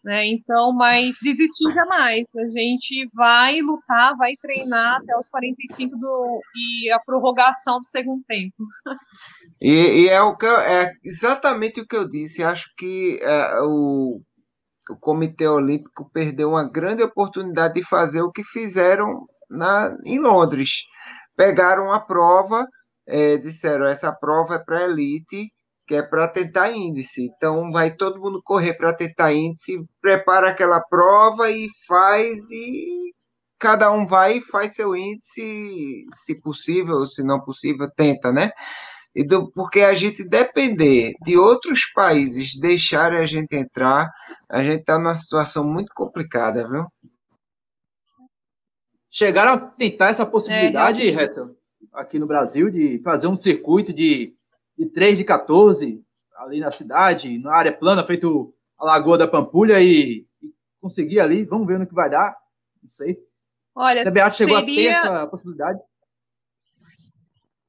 Né? 0.03 0.27
Então, 0.27 0.73
mas 0.73 1.15
desistir 1.21 1.71
jamais. 1.73 2.25
A 2.37 2.49
gente 2.49 3.09
vai 3.13 3.59
lutar, 3.61 4.15
vai 4.17 4.35
treinar 4.41 5.01
até 5.01 5.15
os 5.17 5.29
45 5.29 5.97
do, 5.97 6.41
e 6.55 6.91
a 6.91 6.99
prorrogação 6.99 7.81
do 7.81 7.87
segundo 7.87 8.23
tempo. 8.25 8.55
E, 9.61 10.03
e 10.03 10.09
é, 10.09 10.21
o 10.21 10.35
que 10.35 10.45
eu, 10.45 10.57
é 10.57 10.91
exatamente 11.03 11.81
o 11.81 11.87
que 11.87 11.95
eu 11.95 12.07
disse. 12.07 12.43
Acho 12.43 12.67
que 12.77 13.19
é, 13.21 13.59
o, 13.61 14.21
o 14.89 14.97
Comitê 14.99 15.47
Olímpico 15.47 16.09
perdeu 16.13 16.49
uma 16.49 16.69
grande 16.69 17.03
oportunidade 17.03 17.75
de 17.75 17.83
fazer 17.83 18.21
o 18.21 18.31
que 18.31 18.43
fizeram 18.43 19.25
na, 19.49 19.95
em 20.05 20.19
Londres. 20.19 20.83
Pegaram 21.35 21.91
a 21.91 21.99
prova, 21.99 22.67
é, 23.07 23.37
disseram 23.37 23.85
essa 23.85 24.11
prova 24.11 24.55
é 24.55 24.59
para 24.59 24.83
elite 24.83 25.51
que 25.85 25.95
é 25.95 26.01
para 26.01 26.29
tentar 26.29 26.71
índice. 26.71 27.25
Então 27.25 27.71
vai 27.71 27.93
todo 27.93 28.19
mundo 28.19 28.41
correr 28.41 28.73
para 28.75 28.93
tentar 28.93 29.33
índice, 29.33 29.85
prepara 30.01 30.49
aquela 30.49 30.81
prova 30.81 31.51
e 31.51 31.67
faz 31.87 32.51
e 32.51 33.13
cada 33.59 33.91
um 33.91 34.05
vai 34.07 34.37
e 34.37 34.41
faz 34.41 34.75
seu 34.75 34.95
índice, 34.95 36.05
se 36.13 36.41
possível, 36.41 37.05
se 37.05 37.23
não 37.23 37.41
possível, 37.41 37.89
tenta, 37.95 38.31
né? 38.31 38.51
e 39.15 39.23
do, 39.23 39.51
porque 39.51 39.81
a 39.81 39.93
gente 39.93 40.23
depender 40.23 41.13
de 41.21 41.37
outros 41.37 41.85
países 41.93 42.59
deixarem 42.59 43.19
a 43.19 43.25
gente 43.25 43.55
entrar, 43.55 44.11
a 44.49 44.63
gente 44.63 44.79
está 44.79 44.97
numa 44.97 45.15
situação 45.15 45.63
muito 45.63 45.93
complicada, 45.93 46.67
viu? 46.67 46.85
Chegaram 49.11 49.53
a 49.53 49.57
tentar 49.57 50.07
essa 50.07 50.25
possibilidade, 50.25 51.07
é, 51.07 51.11
aqui 51.93 52.17
no 52.17 52.27
Brasil, 52.27 52.69
de 52.69 52.99
fazer 53.03 53.27
um 53.27 53.37
circuito 53.37 53.93
de, 53.93 54.35
de 54.77 54.85
3 54.87 55.17
de 55.17 55.23
14 55.23 56.03
ali 56.37 56.59
na 56.59 56.71
cidade, 56.71 57.37
na 57.37 57.55
área 57.55 57.71
plana, 57.71 58.05
feito 58.05 58.53
a 58.77 58.85
Lagoa 58.85 59.17
da 59.17 59.27
Pampulha 59.27 59.79
e, 59.81 60.25
e 60.41 60.53
conseguir 60.81 61.19
ali. 61.19 61.45
Vamos 61.45 61.67
ver 61.67 61.79
no 61.79 61.87
que 61.87 61.93
vai 61.93 62.09
dar. 62.09 62.35
Não 62.81 62.89
sei. 62.89 63.17
Olha, 63.75 64.01
a 64.01 64.11
CBA 64.11 64.31
chegou 64.31 64.59
seria... 64.59 64.59
a 64.59 65.01
ter 65.01 65.07
essa 65.07 65.27
possibilidade? 65.27 65.79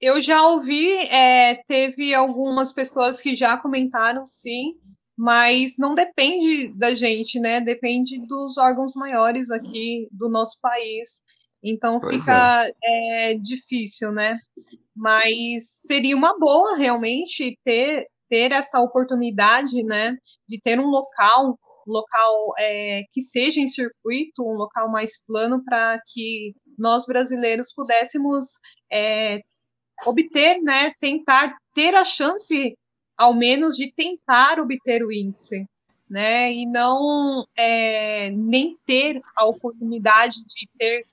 Eu 0.00 0.20
já 0.20 0.46
ouvi, 0.48 0.92
é, 1.06 1.62
teve 1.66 2.12
algumas 2.12 2.72
pessoas 2.72 3.22
que 3.22 3.34
já 3.34 3.56
comentaram, 3.56 4.26
sim, 4.26 4.74
mas 5.16 5.78
não 5.78 5.94
depende 5.94 6.68
da 6.76 6.94
gente, 6.94 7.38
né? 7.40 7.60
Depende 7.60 8.20
dos 8.26 8.58
órgãos 8.58 8.94
maiores 8.96 9.50
aqui 9.50 10.08
do 10.10 10.28
nosso 10.28 10.60
país. 10.60 11.22
Então 11.64 11.98
pois 11.98 12.18
fica 12.18 12.70
é. 12.84 13.32
É, 13.32 13.38
difícil, 13.38 14.12
né? 14.12 14.38
Mas 14.94 15.80
seria 15.86 16.14
uma 16.14 16.38
boa 16.38 16.76
realmente 16.76 17.58
ter, 17.64 18.06
ter 18.28 18.52
essa 18.52 18.80
oportunidade, 18.80 19.82
né? 19.82 20.14
De 20.46 20.60
ter 20.60 20.78
um 20.78 20.86
local, 20.86 21.58
um 21.88 21.92
local 21.92 22.52
é, 22.58 23.02
que 23.10 23.22
seja 23.22 23.60
em 23.60 23.66
circuito, 23.66 24.42
um 24.42 24.52
local 24.52 24.90
mais 24.90 25.12
plano 25.26 25.64
para 25.64 25.98
que 26.12 26.52
nós 26.78 27.06
brasileiros 27.06 27.72
pudéssemos 27.72 28.44
é, 28.92 29.40
obter, 30.04 30.60
né, 30.60 30.92
tentar 31.00 31.56
ter 31.74 31.94
a 31.94 32.04
chance, 32.04 32.76
ao 33.16 33.32
menos, 33.32 33.76
de 33.76 33.92
tentar 33.92 34.58
obter 34.58 35.04
o 35.04 35.12
índice, 35.12 35.66
né, 36.10 36.52
e 36.52 36.66
não 36.66 37.44
é, 37.56 38.30
nem 38.30 38.76
ter 38.86 39.20
a 39.36 39.46
oportunidade 39.46 40.36
de 40.44 40.68
ter 40.76 41.04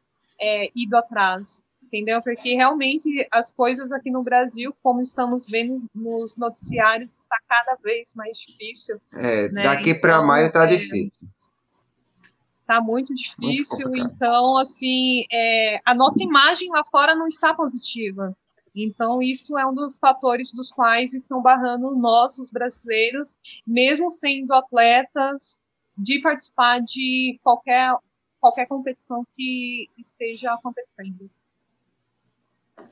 é, 0.41 0.69
ido 0.75 0.97
atrás, 0.97 1.61
entendeu? 1.83 2.21
Porque 2.21 2.55
realmente 2.55 3.27
as 3.31 3.53
coisas 3.53 3.91
aqui 3.91 4.09
no 4.09 4.23
Brasil, 4.23 4.75
como 4.81 5.01
estamos 5.01 5.47
vendo 5.47 5.77
nos 5.93 6.37
noticiários, 6.37 7.17
está 7.17 7.37
cada 7.47 7.75
vez 7.83 8.13
mais 8.15 8.37
difícil. 8.37 8.99
É, 9.17 9.49
né? 9.49 9.63
daqui 9.63 9.93
para 9.93 10.15
então, 10.15 10.27
maio 10.27 10.47
está 10.47 10.63
é, 10.63 10.67
difícil. 10.67 11.27
Está 12.61 12.81
muito 12.81 13.13
difícil, 13.13 13.89
muito 13.89 14.13
então 14.13 14.57
assim, 14.57 15.25
é, 15.31 15.79
a 15.85 15.93
nossa 15.93 16.23
imagem 16.23 16.69
lá 16.69 16.83
fora 16.89 17.13
não 17.13 17.27
está 17.27 17.53
positiva. 17.53 18.35
Então, 18.73 19.21
isso 19.21 19.57
é 19.57 19.65
um 19.65 19.73
dos 19.73 19.97
fatores 19.99 20.53
dos 20.53 20.71
quais 20.71 21.13
estão 21.13 21.41
barrando 21.41 21.93
nós, 21.95 22.39
os 22.39 22.49
brasileiros, 22.51 23.37
mesmo 23.67 24.09
sendo 24.09 24.53
atletas, 24.53 25.59
de 25.97 26.21
participar 26.21 26.79
de 26.79 27.37
qualquer, 27.43 27.93
qualquer 28.41 28.65
competição 28.65 29.25
que 29.33 29.85
esteja 29.97 30.51
acontecendo. 30.53 31.29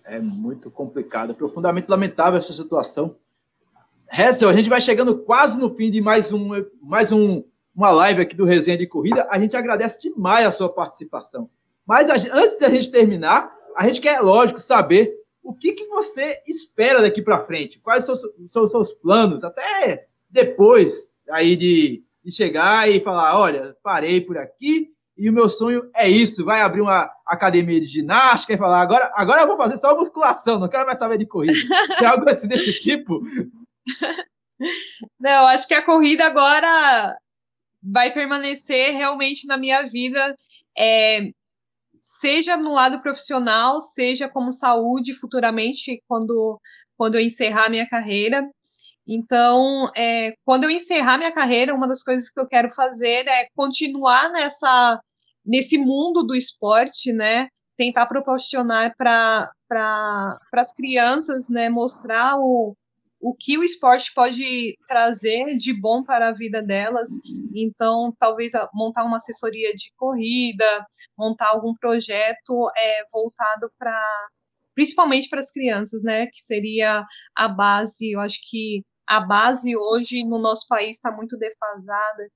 É 0.05 0.19
muito 0.19 0.69
complicado, 0.69 1.31
é 1.31 1.35
profundamente 1.35 1.89
lamentável 1.89 2.39
essa 2.39 2.53
situação. 2.53 3.15
Hessel, 4.11 4.49
a 4.49 4.53
gente 4.53 4.69
vai 4.69 4.79
chegando 4.79 5.17
quase 5.17 5.59
no 5.59 5.73
fim 5.73 5.89
de 5.89 5.99
mais, 5.99 6.31
um, 6.31 6.49
mais 6.81 7.11
um, 7.11 7.43
uma 7.75 7.89
live 7.91 8.21
aqui 8.21 8.35
do 8.35 8.45
Resenha 8.45 8.77
de 8.77 8.87
Corrida. 8.87 9.27
A 9.29 9.39
gente 9.39 9.57
agradece 9.57 9.99
demais 9.99 10.45
a 10.45 10.51
sua 10.51 10.69
participação. 10.71 11.49
Mas 11.85 12.09
a, 12.09 12.13
antes 12.37 12.59
da 12.59 12.69
gente 12.69 12.91
terminar, 12.91 13.51
a 13.75 13.85
gente 13.85 13.99
quer, 13.99 14.21
lógico, 14.21 14.59
saber 14.59 15.15
o 15.41 15.53
que, 15.53 15.73
que 15.73 15.87
você 15.87 16.41
espera 16.47 17.01
daqui 17.01 17.21
para 17.21 17.45
frente? 17.45 17.79
Quais 17.79 18.05
são, 18.05 18.13
os 18.13 18.71
seus 18.71 18.93
planos? 18.93 19.43
Até 19.43 20.07
depois 20.29 21.09
aí 21.27 21.55
de, 21.55 22.03
de 22.23 22.31
chegar 22.31 22.89
e 22.89 22.99
falar: 22.99 23.39
olha, 23.39 23.75
parei 23.81 24.21
por 24.21 24.37
aqui 24.37 24.93
e 25.19 25.29
o 25.29 25.33
meu 25.33 25.49
sonho 25.49 25.89
é 25.95 26.07
isso. 26.07 26.45
Vai 26.45 26.61
abrir 26.61 26.81
uma 26.81 27.11
academia 27.25 27.79
de 27.79 27.87
ginástica 27.87 28.53
e 28.53 28.57
falar: 28.57 28.81
agora, 28.81 29.11
agora 29.15 29.41
eu 29.41 29.47
vou 29.47 29.57
fazer 29.57 29.77
só 29.77 29.95
musculação, 29.95 30.57
não 30.57 30.69
quero 30.69 30.85
mais 30.85 30.97
saber 30.97 31.17
de 31.17 31.27
corrida. 31.27 31.53
Tem 31.99 32.07
algo 32.07 32.27
assim 32.29 32.47
desse 32.47 32.77
tipo? 32.77 33.21
Não, 35.19 35.47
acho 35.47 35.67
que 35.67 35.73
a 35.73 35.85
corrida 35.85 36.25
agora 36.25 37.17
vai 37.81 38.11
permanecer 38.13 38.93
realmente 38.93 39.45
na 39.45 39.57
minha 39.57 39.83
vida. 39.83 40.35
É, 40.77 41.29
seja 42.19 42.57
no 42.57 42.71
lado 42.71 43.01
profissional, 43.01 43.81
seja 43.81 44.29
como 44.29 44.51
saúde 44.51 45.13
futuramente, 45.15 46.01
quando, 46.07 46.59
quando 46.97 47.15
eu 47.15 47.21
encerrar 47.21 47.69
minha 47.69 47.87
carreira. 47.87 48.47
Então, 49.07 49.89
é, 49.95 50.33
quando 50.45 50.65
eu 50.65 50.69
encerrar 50.69 51.17
minha 51.17 51.31
carreira, 51.31 51.73
uma 51.73 51.87
das 51.87 52.03
coisas 52.03 52.29
que 52.29 52.39
eu 52.39 52.47
quero 52.47 52.71
fazer 52.71 53.27
é 53.27 53.47
continuar 53.55 54.29
nessa, 54.31 55.01
nesse 55.45 55.77
mundo 55.77 56.23
do 56.23 56.35
esporte, 56.35 57.11
né? 57.13 57.47
Tentar 57.77 58.07
proporcionar 58.07 58.93
para 58.97 59.49
pra, 59.67 60.37
as 60.53 60.73
crianças, 60.73 61.47
né? 61.49 61.69
Mostrar 61.69 62.37
o, 62.39 62.75
o 63.21 63.35
que 63.35 63.57
o 63.57 63.63
esporte 63.63 64.11
pode 64.13 64.75
trazer 64.87 65.57
de 65.57 65.73
bom 65.73 66.03
para 66.03 66.29
a 66.29 66.33
vida 66.33 66.61
delas. 66.61 67.09
Então, 67.55 68.13
talvez 68.19 68.53
montar 68.73 69.03
uma 69.03 69.17
assessoria 69.17 69.73
de 69.73 69.91
corrida, 69.95 70.85
montar 71.17 71.49
algum 71.49 71.73
projeto 71.75 72.69
é, 72.75 73.03
voltado 73.11 73.71
para, 73.77 74.27
principalmente 74.73 75.29
para 75.29 75.39
as 75.39 75.51
crianças, 75.51 76.01
né? 76.03 76.27
Que 76.27 76.41
seria 76.41 77.05
a 77.35 77.47
base. 77.47 78.11
Eu 78.11 78.19
acho 78.19 78.39
que 78.49 78.83
a 79.07 79.19
base 79.19 79.75
hoje 79.75 80.23
no 80.23 80.39
nosso 80.39 80.67
país 80.67 80.97
está 80.97 81.11
muito 81.11 81.37
defasada. 81.37 82.29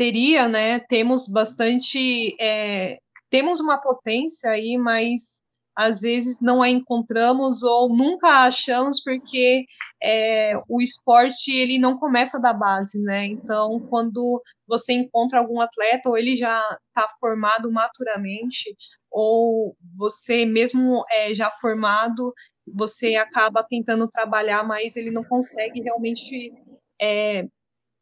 Teria, 0.00 0.48
né? 0.48 0.80
Temos 0.80 1.28
bastante, 1.28 2.34
é, 2.40 2.98
temos 3.28 3.60
uma 3.60 3.76
potência 3.76 4.48
aí, 4.48 4.78
mas 4.78 5.42
às 5.76 6.00
vezes 6.00 6.40
não 6.40 6.62
a 6.62 6.70
encontramos 6.70 7.62
ou 7.62 7.94
nunca 7.94 8.26
a 8.26 8.44
achamos 8.46 9.02
porque 9.04 9.66
é, 10.02 10.54
o 10.70 10.80
esporte 10.80 11.52
ele 11.52 11.78
não 11.78 11.98
começa 11.98 12.40
da 12.40 12.50
base, 12.50 12.98
né? 13.02 13.26
Então, 13.26 13.78
quando 13.90 14.42
você 14.66 14.94
encontra 14.94 15.38
algum 15.38 15.60
atleta 15.60 16.08
ou 16.08 16.16
ele 16.16 16.34
já 16.34 16.62
está 16.88 17.06
formado 17.20 17.70
maturamente 17.70 18.74
ou 19.10 19.76
você 19.98 20.46
mesmo 20.46 21.04
é, 21.10 21.34
já 21.34 21.50
formado, 21.60 22.32
você 22.74 23.16
acaba 23.16 23.62
tentando 23.62 24.08
trabalhar, 24.08 24.66
mas 24.66 24.96
ele 24.96 25.10
não 25.10 25.24
consegue 25.24 25.82
realmente 25.82 26.54
é, 26.98 27.46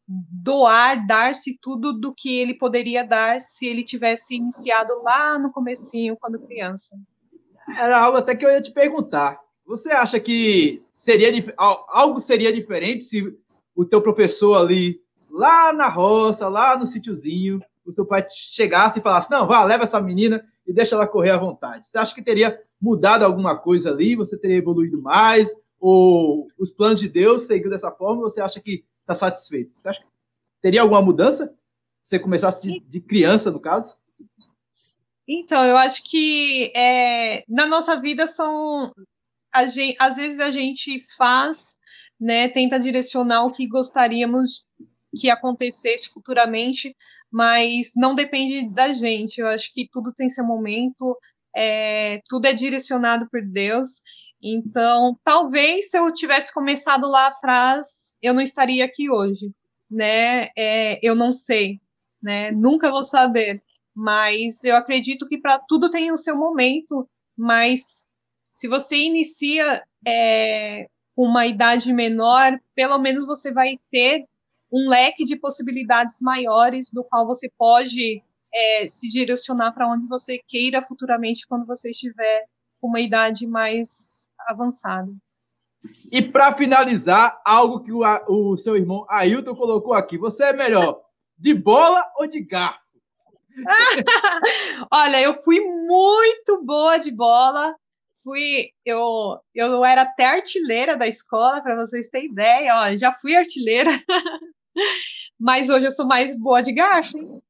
doar, 0.08 1.06
dar-se 1.06 1.58
tudo 1.60 1.92
do 1.92 2.14
que 2.14 2.38
ele 2.38 2.54
poderia 2.54 3.04
dar 3.04 3.40
se 3.40 3.66
ele 3.66 3.84
tivesse 3.84 4.34
iniciado 4.34 5.02
lá 5.02 5.38
no 5.38 5.52
comecinho, 5.52 6.16
quando 6.16 6.38
criança. 6.38 6.96
Era 7.76 8.00
algo 8.00 8.16
até 8.16 8.34
que 8.34 8.44
eu 8.44 8.50
ia 8.50 8.62
te 8.62 8.72
perguntar. 8.72 9.38
Você 9.66 9.90
acha 9.90 10.18
que 10.18 10.76
seria 10.94 11.30
algo 11.88 12.20
seria 12.20 12.50
diferente 12.50 13.04
se 13.04 13.22
o 13.76 13.84
teu 13.84 14.00
professor 14.00 14.54
ali 14.54 14.98
lá 15.30 15.74
na 15.74 15.88
roça, 15.88 16.48
lá 16.48 16.74
no 16.78 16.86
sítiozinho, 16.86 17.60
o 17.84 17.92
teu 17.92 18.06
pai 18.06 18.26
chegasse 18.30 18.98
e 18.98 19.02
falasse: 19.02 19.30
"Não, 19.30 19.46
vá, 19.46 19.62
leva 19.64 19.84
essa 19.84 20.00
menina 20.00 20.42
e 20.66 20.72
deixa 20.72 20.94
ela 20.94 21.06
correr 21.06 21.30
à 21.30 21.38
vontade". 21.38 21.84
Você 21.86 21.98
acha 21.98 22.14
que 22.14 22.22
teria 22.22 22.58
mudado 22.80 23.24
alguma 23.24 23.58
coisa 23.58 23.90
ali? 23.90 24.16
Você 24.16 24.38
teria 24.38 24.56
evoluído 24.56 25.02
mais? 25.02 25.54
Ou 25.78 26.48
os 26.58 26.72
planos 26.72 26.98
de 26.98 27.08
Deus 27.08 27.46
seguiu 27.46 27.68
dessa 27.68 27.90
forma? 27.90 28.22
Você 28.22 28.40
acha 28.40 28.60
que 28.60 28.84
está 29.08 29.14
satisfeito? 29.14 29.74
Você 29.74 29.88
acha 29.88 30.00
que 30.00 30.12
teria 30.60 30.82
alguma 30.82 31.00
mudança? 31.00 31.54
Você 32.02 32.18
começasse 32.18 32.62
de, 32.62 32.80
de 32.80 33.00
criança, 33.00 33.50
no 33.50 33.60
caso? 33.60 33.96
Então, 35.26 35.64
eu 35.64 35.76
acho 35.76 36.02
que 36.04 36.72
é, 36.74 37.44
na 37.48 37.66
nossa 37.66 38.00
vida 38.00 38.26
são. 38.26 38.92
Gente, 39.68 39.96
às 39.98 40.16
vezes 40.16 40.38
a 40.38 40.50
gente 40.50 41.04
faz, 41.16 41.76
né, 42.20 42.48
tenta 42.48 42.78
direcionar 42.78 43.44
o 43.44 43.52
que 43.52 43.66
gostaríamos 43.66 44.66
que 45.18 45.30
acontecesse 45.30 46.10
futuramente, 46.10 46.94
mas 47.30 47.90
não 47.96 48.14
depende 48.14 48.68
da 48.70 48.92
gente. 48.92 49.38
Eu 49.38 49.48
acho 49.48 49.72
que 49.72 49.88
tudo 49.90 50.12
tem 50.12 50.28
seu 50.28 50.44
momento, 50.44 51.16
é, 51.56 52.20
tudo 52.28 52.46
é 52.46 52.52
direcionado 52.52 53.28
por 53.30 53.42
Deus. 53.42 54.02
Então, 54.40 55.18
talvez 55.24 55.90
se 55.90 55.98
eu 55.98 56.12
tivesse 56.12 56.52
começado 56.54 57.06
lá 57.08 57.26
atrás, 57.26 58.07
eu 58.22 58.34
não 58.34 58.42
estaria 58.42 58.84
aqui 58.84 59.10
hoje, 59.10 59.52
né? 59.90 60.48
É, 60.56 60.98
eu 61.06 61.14
não 61.14 61.32
sei, 61.32 61.80
né? 62.22 62.50
Nunca 62.50 62.90
vou 62.90 63.04
saber. 63.04 63.62
Mas 63.94 64.62
eu 64.62 64.76
acredito 64.76 65.26
que 65.26 65.38
para 65.38 65.58
tudo 65.58 65.90
tem 65.90 66.12
o 66.12 66.16
seu 66.16 66.36
momento, 66.36 67.08
mas 67.36 68.06
se 68.52 68.68
você 68.68 68.96
inicia 68.96 69.82
é, 70.06 70.88
uma 71.16 71.46
idade 71.46 71.92
menor, 71.92 72.60
pelo 72.74 72.98
menos 72.98 73.26
você 73.26 73.52
vai 73.52 73.78
ter 73.90 74.24
um 74.72 74.88
leque 74.88 75.24
de 75.24 75.36
possibilidades 75.36 76.20
maiores 76.20 76.92
do 76.92 77.02
qual 77.02 77.26
você 77.26 77.50
pode 77.58 78.22
é, 78.52 78.88
se 78.88 79.08
direcionar 79.08 79.72
para 79.72 79.88
onde 79.88 80.08
você 80.08 80.38
queira 80.46 80.82
futuramente 80.82 81.46
quando 81.46 81.66
você 81.66 81.90
estiver 81.90 82.44
com 82.80 82.88
uma 82.88 83.00
idade 83.00 83.46
mais 83.46 84.28
avançada. 84.46 85.12
E 86.10 86.22
para 86.22 86.54
finalizar, 86.54 87.40
algo 87.44 87.80
que 87.80 87.92
o, 87.92 88.02
o 88.28 88.56
seu 88.56 88.76
irmão 88.76 89.04
Ailton 89.08 89.54
colocou 89.54 89.92
aqui. 89.92 90.16
Você 90.16 90.44
é 90.44 90.52
melhor 90.52 91.00
de 91.36 91.54
bola 91.54 92.02
ou 92.18 92.26
de 92.26 92.40
garfo? 92.40 92.80
Olha, 94.90 95.20
eu 95.20 95.42
fui 95.42 95.60
muito 95.60 96.64
boa 96.64 96.98
de 96.98 97.10
bola. 97.10 97.74
Fui, 98.22 98.70
eu, 98.84 99.38
eu 99.54 99.84
era 99.84 100.02
até 100.02 100.24
artilheira 100.24 100.96
da 100.96 101.06
escola, 101.06 101.60
para 101.60 101.76
vocês 101.76 102.08
terem 102.08 102.30
ideia. 102.30 102.74
Ó, 102.74 102.96
já 102.96 103.12
fui 103.14 103.36
artilheira. 103.36 103.90
Mas 105.38 105.68
hoje 105.68 105.86
eu 105.86 105.92
sou 105.92 106.06
mais 106.06 106.38
boa 106.38 106.62
de 106.62 106.72
garfo, 106.72 107.16
hein? 107.16 107.42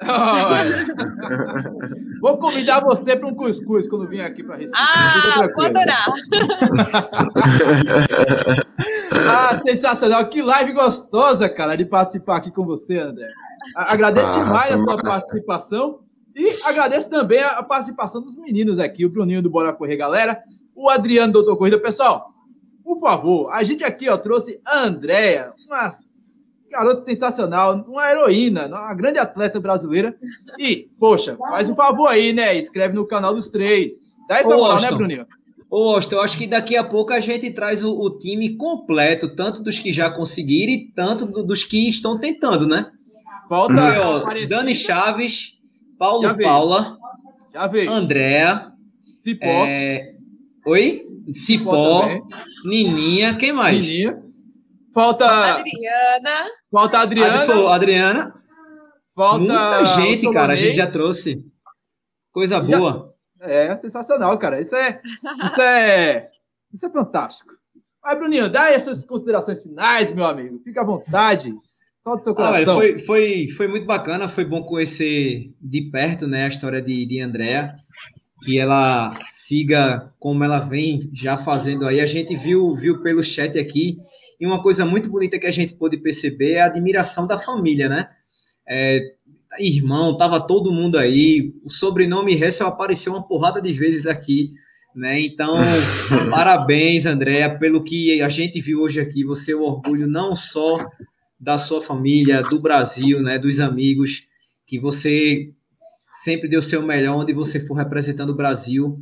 Vou 2.22 2.38
convidar 2.38 2.82
você 2.84 3.16
para 3.16 3.26
um 3.26 3.34
cuscuz 3.34 3.88
quando 3.88 4.06
vir 4.06 4.20
aqui 4.20 4.44
para 4.44 4.54
Recife. 4.54 4.80
Ah, 4.80 5.48
vou 5.56 5.64
adorar. 5.64 6.06
ah, 9.28 9.60
sensacional. 9.66 10.30
Que 10.30 10.40
live 10.40 10.72
gostosa, 10.72 11.48
cara, 11.48 11.74
de 11.74 11.84
participar 11.84 12.36
aqui 12.36 12.52
com 12.52 12.64
você, 12.64 12.96
André. 12.96 13.26
Agradeço 13.74 14.38
Nossa, 14.38 14.38
demais 14.38 14.70
a 14.70 14.78
sua 14.78 14.86
massa. 14.86 15.02
participação. 15.02 15.98
E 16.36 16.48
agradeço 16.64 17.10
também 17.10 17.42
a 17.42 17.60
participação 17.60 18.22
dos 18.22 18.36
meninos 18.36 18.78
aqui, 18.78 19.04
o 19.04 19.10
Bruninho 19.10 19.42
do 19.42 19.50
Bora 19.50 19.72
Correr, 19.72 19.96
galera, 19.96 20.40
o 20.76 20.88
Adriano 20.88 21.32
do 21.32 21.40
Doutor 21.40 21.56
Corrida. 21.56 21.80
Pessoal, 21.80 22.32
por 22.84 23.00
favor, 23.00 23.52
a 23.52 23.64
gente 23.64 23.82
aqui 23.82 24.08
ó, 24.08 24.16
trouxe 24.16 24.60
a 24.64 24.84
Andréia, 24.84 25.48
uma 25.66 25.90
garota 26.72 27.02
sensacional, 27.02 27.84
uma 27.86 28.10
heroína, 28.10 28.66
uma 28.66 28.94
grande 28.94 29.18
atleta 29.18 29.60
brasileira. 29.60 30.16
E, 30.58 30.88
poxa, 30.98 31.36
faz 31.36 31.68
um 31.68 31.76
favor 31.76 32.08
aí, 32.08 32.32
né? 32.32 32.56
Escreve 32.56 32.94
no 32.94 33.06
canal 33.06 33.34
dos 33.34 33.48
três. 33.48 33.94
Dá 34.28 34.38
essa 34.38 34.56
moral, 34.56 34.80
né, 34.80 34.90
Bruninho? 34.90 35.26
Ô, 35.70 35.94
Austin, 35.94 36.16
eu 36.16 36.22
acho 36.22 36.36
que 36.36 36.46
daqui 36.46 36.76
a 36.76 36.84
pouco 36.84 37.12
a 37.12 37.20
gente 37.20 37.50
traz 37.50 37.82
o, 37.82 37.98
o 37.98 38.18
time 38.18 38.56
completo, 38.56 39.34
tanto 39.34 39.62
dos 39.62 39.78
que 39.78 39.92
já 39.92 40.10
conseguiram 40.10 40.72
e 40.72 40.92
tanto 40.92 41.24
do, 41.24 41.42
dos 41.42 41.64
que 41.64 41.88
estão 41.88 42.18
tentando, 42.18 42.66
né? 42.66 42.90
Falta 43.48 43.74
ó, 44.00 44.46
Dani 44.48 44.74
Chaves, 44.74 45.54
Paulo 45.98 46.24
Já 46.24 46.34
Paula, 46.34 46.98
Já 47.52 47.66
veio. 47.66 47.90
Andréa, 47.90 48.72
Cipó. 49.18 49.46
É... 49.46 50.14
Oi? 50.66 51.06
Cipó, 51.30 52.02
Cipó 52.02 52.28
Nininha, 52.66 53.34
quem 53.34 53.52
mais? 53.52 53.86
Nininha. 53.86 54.22
Falta. 54.92 55.26
Adriana. 55.26 56.48
Falta 56.72 56.98
a 56.98 57.02
Adriana. 57.02 57.70
Adriana. 57.70 58.34
Falta. 59.14 59.38
Muita 59.38 59.84
gente, 59.84 60.30
cara. 60.30 60.54
A 60.54 60.56
gente 60.56 60.74
já 60.74 60.86
trouxe. 60.86 61.44
Coisa 62.32 62.58
boa. 62.58 63.12
É, 63.42 63.76
sensacional, 63.76 64.38
cara. 64.38 64.58
Isso 64.58 64.74
é. 64.74 64.98
Isso 65.44 65.60
é. 65.60 66.30
Isso 66.72 66.86
é 66.86 66.90
fantástico. 66.90 67.52
Vai, 68.02 68.16
Bruninho, 68.18 68.48
dá 68.48 68.70
essas 68.70 69.04
considerações 69.04 69.62
finais, 69.62 70.12
meu 70.14 70.24
amigo. 70.24 70.60
Fica 70.64 70.80
à 70.80 70.84
vontade. 70.84 71.52
Solta 72.02 72.24
seu 72.24 72.34
coração. 72.34 72.74
Ah, 72.74 72.76
foi, 72.76 72.98
foi, 73.00 73.48
foi 73.48 73.68
muito 73.68 73.86
bacana. 73.86 74.28
Foi 74.28 74.44
bom 74.44 74.62
conhecer 74.62 75.52
de 75.60 75.82
perto 75.90 76.26
né, 76.26 76.46
a 76.46 76.48
história 76.48 76.80
de, 76.80 77.04
de 77.04 77.20
Andréa. 77.20 77.74
Que 78.44 78.58
ela 78.58 79.14
siga 79.28 80.10
como 80.18 80.42
ela 80.42 80.58
vem 80.58 81.10
já 81.12 81.36
fazendo 81.36 81.86
aí. 81.86 82.00
A 82.00 82.06
gente 82.06 82.34
viu, 82.34 82.74
viu 82.74 82.98
pelo 82.98 83.22
chat 83.22 83.58
aqui 83.58 83.98
e 84.42 84.46
uma 84.46 84.60
coisa 84.60 84.84
muito 84.84 85.08
bonita 85.08 85.38
que 85.38 85.46
a 85.46 85.52
gente 85.52 85.72
pôde 85.74 85.96
perceber 85.96 86.54
é 86.54 86.62
a 86.62 86.66
admiração 86.66 87.28
da 87.28 87.38
família, 87.38 87.88
né? 87.88 88.08
É, 88.68 89.00
irmão, 89.60 90.16
tava 90.16 90.40
todo 90.40 90.72
mundo 90.72 90.98
aí. 90.98 91.54
O 91.64 91.70
sobrenome 91.70 92.34
Hessel 92.34 92.66
apareceu 92.66 93.12
uma 93.12 93.22
porrada 93.22 93.62
de 93.62 93.70
vezes 93.70 94.04
aqui, 94.04 94.52
né? 94.96 95.20
Então, 95.20 95.58
parabéns, 96.28 97.06
Andréa, 97.06 97.56
pelo 97.56 97.84
que 97.84 98.20
a 98.20 98.28
gente 98.28 98.60
viu 98.60 98.80
hoje 98.80 99.00
aqui. 99.00 99.22
Você 99.22 99.52
é 99.52 99.54
o 99.54 99.62
orgulho 99.62 100.08
não 100.08 100.34
só 100.34 100.76
da 101.38 101.56
sua 101.56 101.80
família, 101.80 102.42
do 102.42 102.60
Brasil, 102.60 103.22
né? 103.22 103.38
Dos 103.38 103.60
amigos, 103.60 104.24
que 104.66 104.80
você 104.80 105.52
sempre 106.10 106.48
deu 106.48 106.58
o 106.58 106.64
seu 106.64 106.82
melhor 106.82 107.18
onde 107.18 107.32
você 107.32 107.64
for 107.64 107.74
representando 107.74 108.30
o 108.30 108.36
Brasil. 108.36 108.92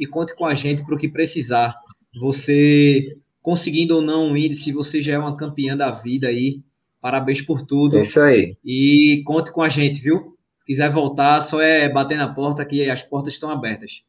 E 0.00 0.06
conte 0.06 0.34
com 0.34 0.46
a 0.46 0.54
gente 0.54 0.86
para 0.86 0.94
o 0.94 0.98
que 0.98 1.06
precisar. 1.06 1.76
Você 2.18 3.18
conseguindo 3.46 3.94
ou 3.94 4.02
não 4.02 4.26
um 4.26 4.36
índice, 4.36 4.72
você 4.72 5.00
já 5.00 5.14
é 5.14 5.18
uma 5.18 5.36
campeã 5.36 5.76
da 5.76 5.92
vida 5.92 6.26
aí. 6.26 6.64
Parabéns 7.00 7.40
por 7.40 7.64
tudo. 7.64 7.96
É 7.96 8.00
isso 8.00 8.20
aí. 8.20 8.58
E 8.64 9.22
conte 9.24 9.52
com 9.52 9.62
a 9.62 9.68
gente, 9.68 10.02
viu? 10.02 10.36
Se 10.58 10.66
quiser 10.66 10.90
voltar, 10.90 11.40
só 11.40 11.62
é 11.62 11.88
bater 11.88 12.18
na 12.18 12.34
porta 12.34 12.66
que 12.66 12.90
as 12.90 13.04
portas 13.04 13.34
estão 13.34 13.48
abertas. 13.48 14.02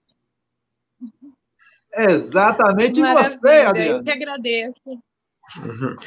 Exatamente 1.94 3.00
Maravilha, 3.00 3.30
você, 3.30 3.48
Adriano. 3.48 4.00
Eu 4.00 4.04
que 4.04 4.10
agradeço. 4.10 5.04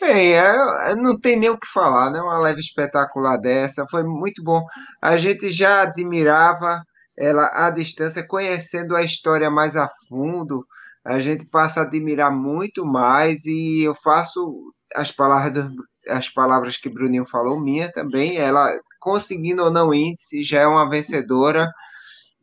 Bem, 0.00 0.34
é, 0.34 0.94
não 0.94 1.18
tem 1.18 1.36
nem 1.36 1.50
o 1.50 1.58
que 1.58 1.66
falar, 1.66 2.12
né? 2.12 2.20
Uma 2.20 2.38
leve 2.38 2.60
espetacular 2.60 3.36
dessa, 3.36 3.84
foi 3.90 4.04
muito 4.04 4.44
bom. 4.44 4.64
A 5.02 5.16
gente 5.16 5.50
já 5.50 5.82
admirava 5.82 6.84
ela 7.18 7.50
à 7.52 7.68
distância, 7.68 8.24
conhecendo 8.24 8.94
a 8.94 9.02
história 9.02 9.50
mais 9.50 9.76
a 9.76 9.88
fundo, 10.08 10.64
a 11.06 11.20
gente 11.20 11.46
passa 11.46 11.80
a 11.80 11.82
admirar 11.84 12.32
muito 12.32 12.84
mais 12.84 13.44
e 13.46 13.82
eu 13.84 13.94
faço 13.94 14.72
as 14.94 15.10
palavras 15.12 15.70
as 16.08 16.28
palavras 16.28 16.76
que 16.76 16.88
Bruninho 16.88 17.26
falou 17.26 17.60
minha 17.60 17.90
também, 17.90 18.36
ela 18.36 18.72
conseguindo 19.00 19.64
ou 19.64 19.70
não 19.70 19.92
índice 19.92 20.44
já 20.44 20.60
é 20.60 20.66
uma 20.66 20.88
vencedora 20.88 21.70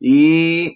e 0.00 0.74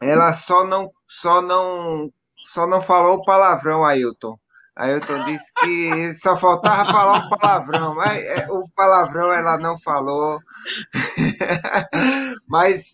ela 0.00 0.32
só 0.32 0.64
não 0.64 0.90
só 1.06 1.42
não 1.42 2.10
só 2.36 2.66
não 2.66 2.80
falou 2.80 3.24
palavrão 3.24 3.84
Ailton 3.84 4.38
Ailton 4.78 5.24
disse 5.24 5.52
que 5.58 6.14
só 6.14 6.36
faltava 6.36 6.90
falar 6.90 7.26
um 7.26 7.28
palavrão, 7.30 7.94
mas 7.96 8.24
é, 8.24 8.46
o 8.48 8.68
palavrão 8.76 9.32
ela 9.32 9.58
não 9.58 9.76
falou. 9.76 10.38
mas 12.46 12.92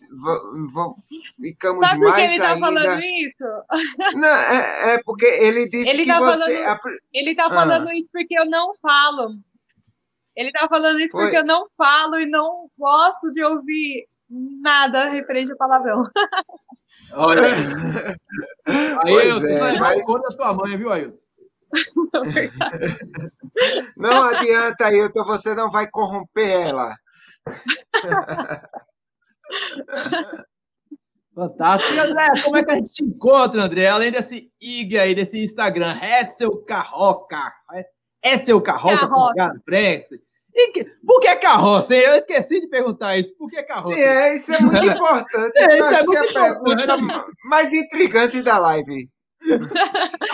ficamos 1.39 1.87
Sabe 1.87 2.01
mais 2.01 2.31
ainda... 2.31 2.47
Sabe 2.47 2.59
por 2.59 2.73
que 2.73 2.73
ele 2.73 2.85
está 2.87 2.89
falando 2.89 3.01
isso? 3.01 3.45
Não, 4.17 4.27
é, 4.27 4.93
é, 4.93 5.03
porque 5.03 5.25
ele 5.25 5.69
disse 5.69 5.89
ele 5.89 6.03
que 6.03 6.07
tá 6.07 6.19
você... 6.19 6.63
Falando, 6.63 6.79
ele 7.13 7.29
está 7.31 7.49
falando 7.49 7.87
ah. 7.89 7.95
isso 7.95 8.09
porque 8.11 8.39
eu 8.39 8.45
não 8.45 8.71
falo. 8.81 9.29
Ele 10.35 10.49
está 10.49 10.67
falando 10.67 10.99
isso 10.99 11.11
Foi. 11.11 11.23
porque 11.23 11.37
eu 11.37 11.45
não 11.45 11.67
falo 11.77 12.19
e 12.19 12.25
não 12.25 12.67
gosto 12.77 13.31
de 13.31 13.43
ouvir 13.43 14.07
nada 14.29 15.09
referente 15.09 15.51
a 15.51 15.55
palavrão. 15.55 16.03
Olha 17.13 17.41
aí. 17.41 19.17
Ailton, 19.17 19.47
é, 19.47 19.79
mas... 19.79 20.05
da 20.05 20.31
sua 20.31 20.53
mãe, 20.53 20.77
viu, 20.77 20.91
Ailton? 20.91 21.24
Não 23.97 24.23
adianta, 24.23 24.85
Ailton, 24.85 25.23
você 25.23 25.55
não 25.55 25.69
vai 25.69 25.89
corromper 25.89 26.67
ela. 26.67 26.95
Fantástico. 31.33 31.93
E 31.93 31.99
André, 31.99 32.27
como 32.43 32.57
é 32.57 32.63
que 32.63 32.71
a 32.71 32.75
gente 32.75 32.91
te 32.91 33.03
encontra, 33.03 33.63
André? 33.63 33.87
Além 33.87 34.11
desse 34.11 34.51
IG 34.61 34.97
aí, 34.97 35.13
desse 35.13 35.41
Instagram, 35.41 35.97
é 36.01 36.23
seu 36.23 36.63
carroca. 36.63 37.51
É 38.23 38.37
seu 38.37 38.61
carroca, 38.61 39.07
carroca. 39.07 39.49
Que, 40.71 40.85
por 41.05 41.19
que 41.19 41.35
carroça? 41.35 41.95
Eu 41.95 42.15
esqueci 42.15 42.61
de 42.61 42.67
perguntar 42.67 43.17
isso. 43.17 43.35
Por 43.35 43.49
que 43.49 43.61
carroça? 43.63 43.93
Sim, 43.93 44.01
é, 44.01 44.35
isso 44.35 44.53
é 44.53 44.61
muito 44.61 44.77
importante. 44.87 45.57
É, 45.57 45.75
isso 45.75 45.93
é 45.93 46.03
muito 46.03 46.37
é 46.37 46.39
a 46.39 46.43
pergunta 46.43 46.93
mais 47.43 47.73
intrigante 47.73 48.41
da 48.41 48.57
live. 48.57 49.09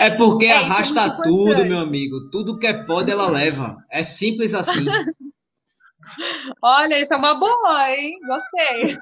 É 0.00 0.10
porque 0.10 0.46
é 0.46 0.52
arrasta 0.52 1.22
tudo, 1.22 1.64
meu 1.64 1.78
amigo. 1.78 2.30
Tudo 2.30 2.58
que 2.58 2.66
é 2.66 2.72
pode, 2.72 3.10
ela 3.10 3.28
leva. 3.28 3.76
É 3.90 4.02
simples 4.02 4.54
assim. 4.54 4.84
Olha, 6.62 7.00
isso 7.00 7.12
é 7.12 7.16
uma 7.16 7.34
boa, 7.34 7.90
hein? 7.90 8.18
Gostei. 8.26 8.98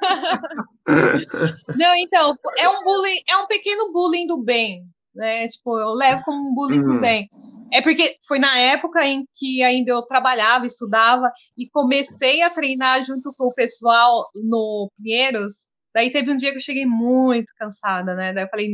Não, 1.76 1.94
então, 1.96 2.34
é 2.58 2.68
um 2.68 2.82
bullying, 2.84 3.20
é 3.28 3.36
um 3.38 3.46
pequeno 3.46 3.92
bullying 3.92 4.26
do 4.26 4.42
bem, 4.42 4.84
né? 5.14 5.48
Tipo, 5.48 5.78
eu 5.78 5.90
levo 5.90 6.22
como 6.24 6.50
um 6.50 6.54
bullying 6.54 6.80
uhum. 6.80 6.94
do 6.94 7.00
bem. 7.00 7.28
É 7.72 7.80
porque 7.80 8.16
foi 8.28 8.38
na 8.38 8.58
época 8.58 9.04
em 9.06 9.24
que 9.34 9.62
ainda 9.62 9.92
eu 9.92 10.02
trabalhava, 10.02 10.66
estudava 10.66 11.30
e 11.56 11.68
comecei 11.70 12.42
a 12.42 12.50
treinar 12.50 13.04
junto 13.04 13.32
com 13.36 13.46
o 13.46 13.54
pessoal 13.54 14.28
no 14.34 14.90
Pinheiros 14.96 15.69
Daí 15.94 16.12
teve 16.12 16.30
um 16.30 16.36
dia 16.36 16.52
que 16.52 16.58
eu 16.58 16.62
cheguei 16.62 16.86
muito 16.86 17.52
cansada, 17.58 18.14
né? 18.14 18.32
Daí 18.32 18.44
eu 18.44 18.48
falei, 18.48 18.68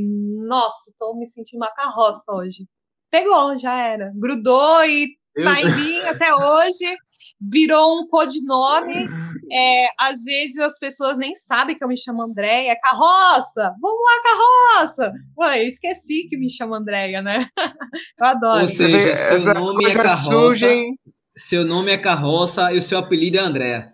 nossa, 0.47 0.93
tô 0.99 1.15
me 1.15 1.27
sentindo 1.27 1.61
uma 1.61 1.73
carroça 1.73 2.25
hoje. 2.29 2.67
Pegou, 3.11 3.57
já 3.59 3.75
era. 3.75 4.13
Grudou 4.15 4.85
e 4.85 5.09
tá 5.35 5.61
em 5.61 5.75
mim 5.75 6.01
até 6.01 6.35
hoje. 6.35 6.97
Virou 7.41 8.01
um 8.01 8.09
codinome. 8.09 9.09
É, 9.51 9.87
às 10.01 10.23
vezes 10.25 10.59
as 10.59 10.79
pessoas 10.79 11.17
nem 11.17 11.35
sabem 11.35 11.77
que 11.77 11.85
eu 11.85 11.89
me 11.89 11.97
chamo 11.97 12.23
Andréia. 12.23 12.73
É 12.73 12.77
carroça! 12.77 13.73
Vamos 13.81 13.99
lá, 14.05 14.23
carroça! 14.23 15.13
Ué, 15.39 15.63
eu 15.63 15.69
esqueci 15.69 16.27
que 16.29 16.37
me 16.37 16.51
chamo 16.51 16.75
Andréia, 16.75 17.23
né? 17.23 17.49
Eu 18.19 18.27
adoro. 18.27 18.61
Ou 18.63 18.69
seja, 18.69 19.17
seu 19.17 19.55
nome 19.55 19.87
é 19.87 19.95
carroça. 19.95 20.31
Surgem... 20.31 20.99
Seu 21.35 21.65
nome 21.67 21.93
é 21.93 21.99
carroça 21.99 22.73
e 22.73 22.79
o 22.79 22.83
seu 22.83 22.99
apelido 22.99 23.37
é 23.37 23.41
Andréia. 23.41 23.93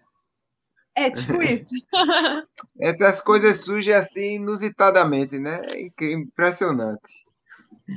É 0.95 1.11
tipo 1.11 1.43
isso. 1.43 1.75
Essas 2.81 3.21
coisas 3.21 3.65
surgem 3.65 3.95
assim 3.95 4.35
inusitadamente, 4.37 5.39
né? 5.39 5.63
Impressionante. 6.01 7.25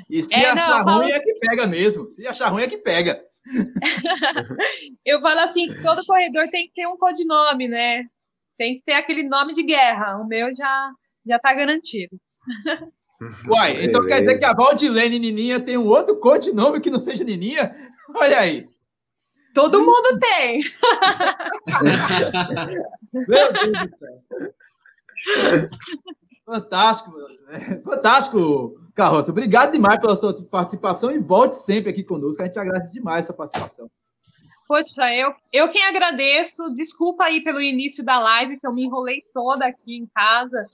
E 0.09 0.23
se 0.23 0.33
é, 0.33 0.49
achar 0.49 0.85
não, 0.85 0.95
ruim 0.95 1.09
falo... 1.09 1.13
é 1.13 1.19
que 1.19 1.33
pega 1.39 1.67
mesmo. 1.67 2.13
Se 2.15 2.27
achar 2.27 2.49
ruim 2.49 2.63
é 2.63 2.67
que 2.67 2.77
pega. 2.77 3.21
eu 5.05 5.21
falo 5.21 5.39
assim 5.41 5.67
que 5.67 5.81
todo 5.81 6.05
corredor 6.05 6.45
tem 6.49 6.67
que 6.67 6.73
ter 6.73 6.87
um 6.87 6.97
codinome, 6.97 7.67
né? 7.67 8.05
Tem 8.57 8.75
que 8.75 8.83
ter 8.85 8.93
aquele 8.93 9.23
nome 9.23 9.53
de 9.53 9.63
guerra. 9.63 10.17
O 10.17 10.27
meu 10.27 10.53
já, 10.55 10.91
já 11.25 11.37
tá 11.37 11.53
garantido. 11.53 12.17
Uai, 13.47 13.85
então 13.85 14.01
Beleza. 14.01 14.07
quer 14.07 14.19
dizer 14.21 14.39
que 14.39 14.45
a 14.45 14.53
Valdilene 14.53 15.19
Nininha 15.19 15.59
tem 15.59 15.77
um 15.77 15.87
outro 15.87 16.19
codinome 16.19 16.81
que 16.81 16.89
não 16.89 16.99
seja 16.99 17.23
Nininha? 17.23 17.75
Olha 18.13 18.39
aí. 18.39 18.67
Todo 19.55 19.79
mundo 19.79 20.19
tem. 20.19 20.61
Meu 23.13 23.53
Deus 23.53 23.71
do 23.71 23.97
céu. 23.97 24.21
Fantástico, 26.45 27.11
fantástico, 27.83 28.85
Carroça. 28.93 29.31
Obrigado 29.31 29.71
demais 29.71 29.99
pela 29.99 30.15
sua 30.15 30.41
participação 30.45 31.11
e 31.11 31.19
volte 31.19 31.57
sempre 31.57 31.89
aqui 31.89 32.03
conosco. 32.03 32.41
A 32.41 32.45
gente 32.45 32.59
agradece 32.59 32.91
demais 32.91 33.25
a 33.25 33.27
sua 33.27 33.35
participação. 33.35 33.89
Poxa, 34.67 35.13
eu, 35.13 35.33
eu 35.51 35.69
quem 35.69 35.83
agradeço. 35.83 36.73
Desculpa 36.73 37.25
aí 37.25 37.43
pelo 37.43 37.61
início 37.61 38.03
da 38.05 38.19
live, 38.19 38.59
que 38.59 38.65
eu 38.65 38.73
me 38.73 38.83
enrolei 38.83 39.23
toda 39.33 39.65
aqui 39.65 39.97
em 39.97 40.07
casa. 40.13 40.65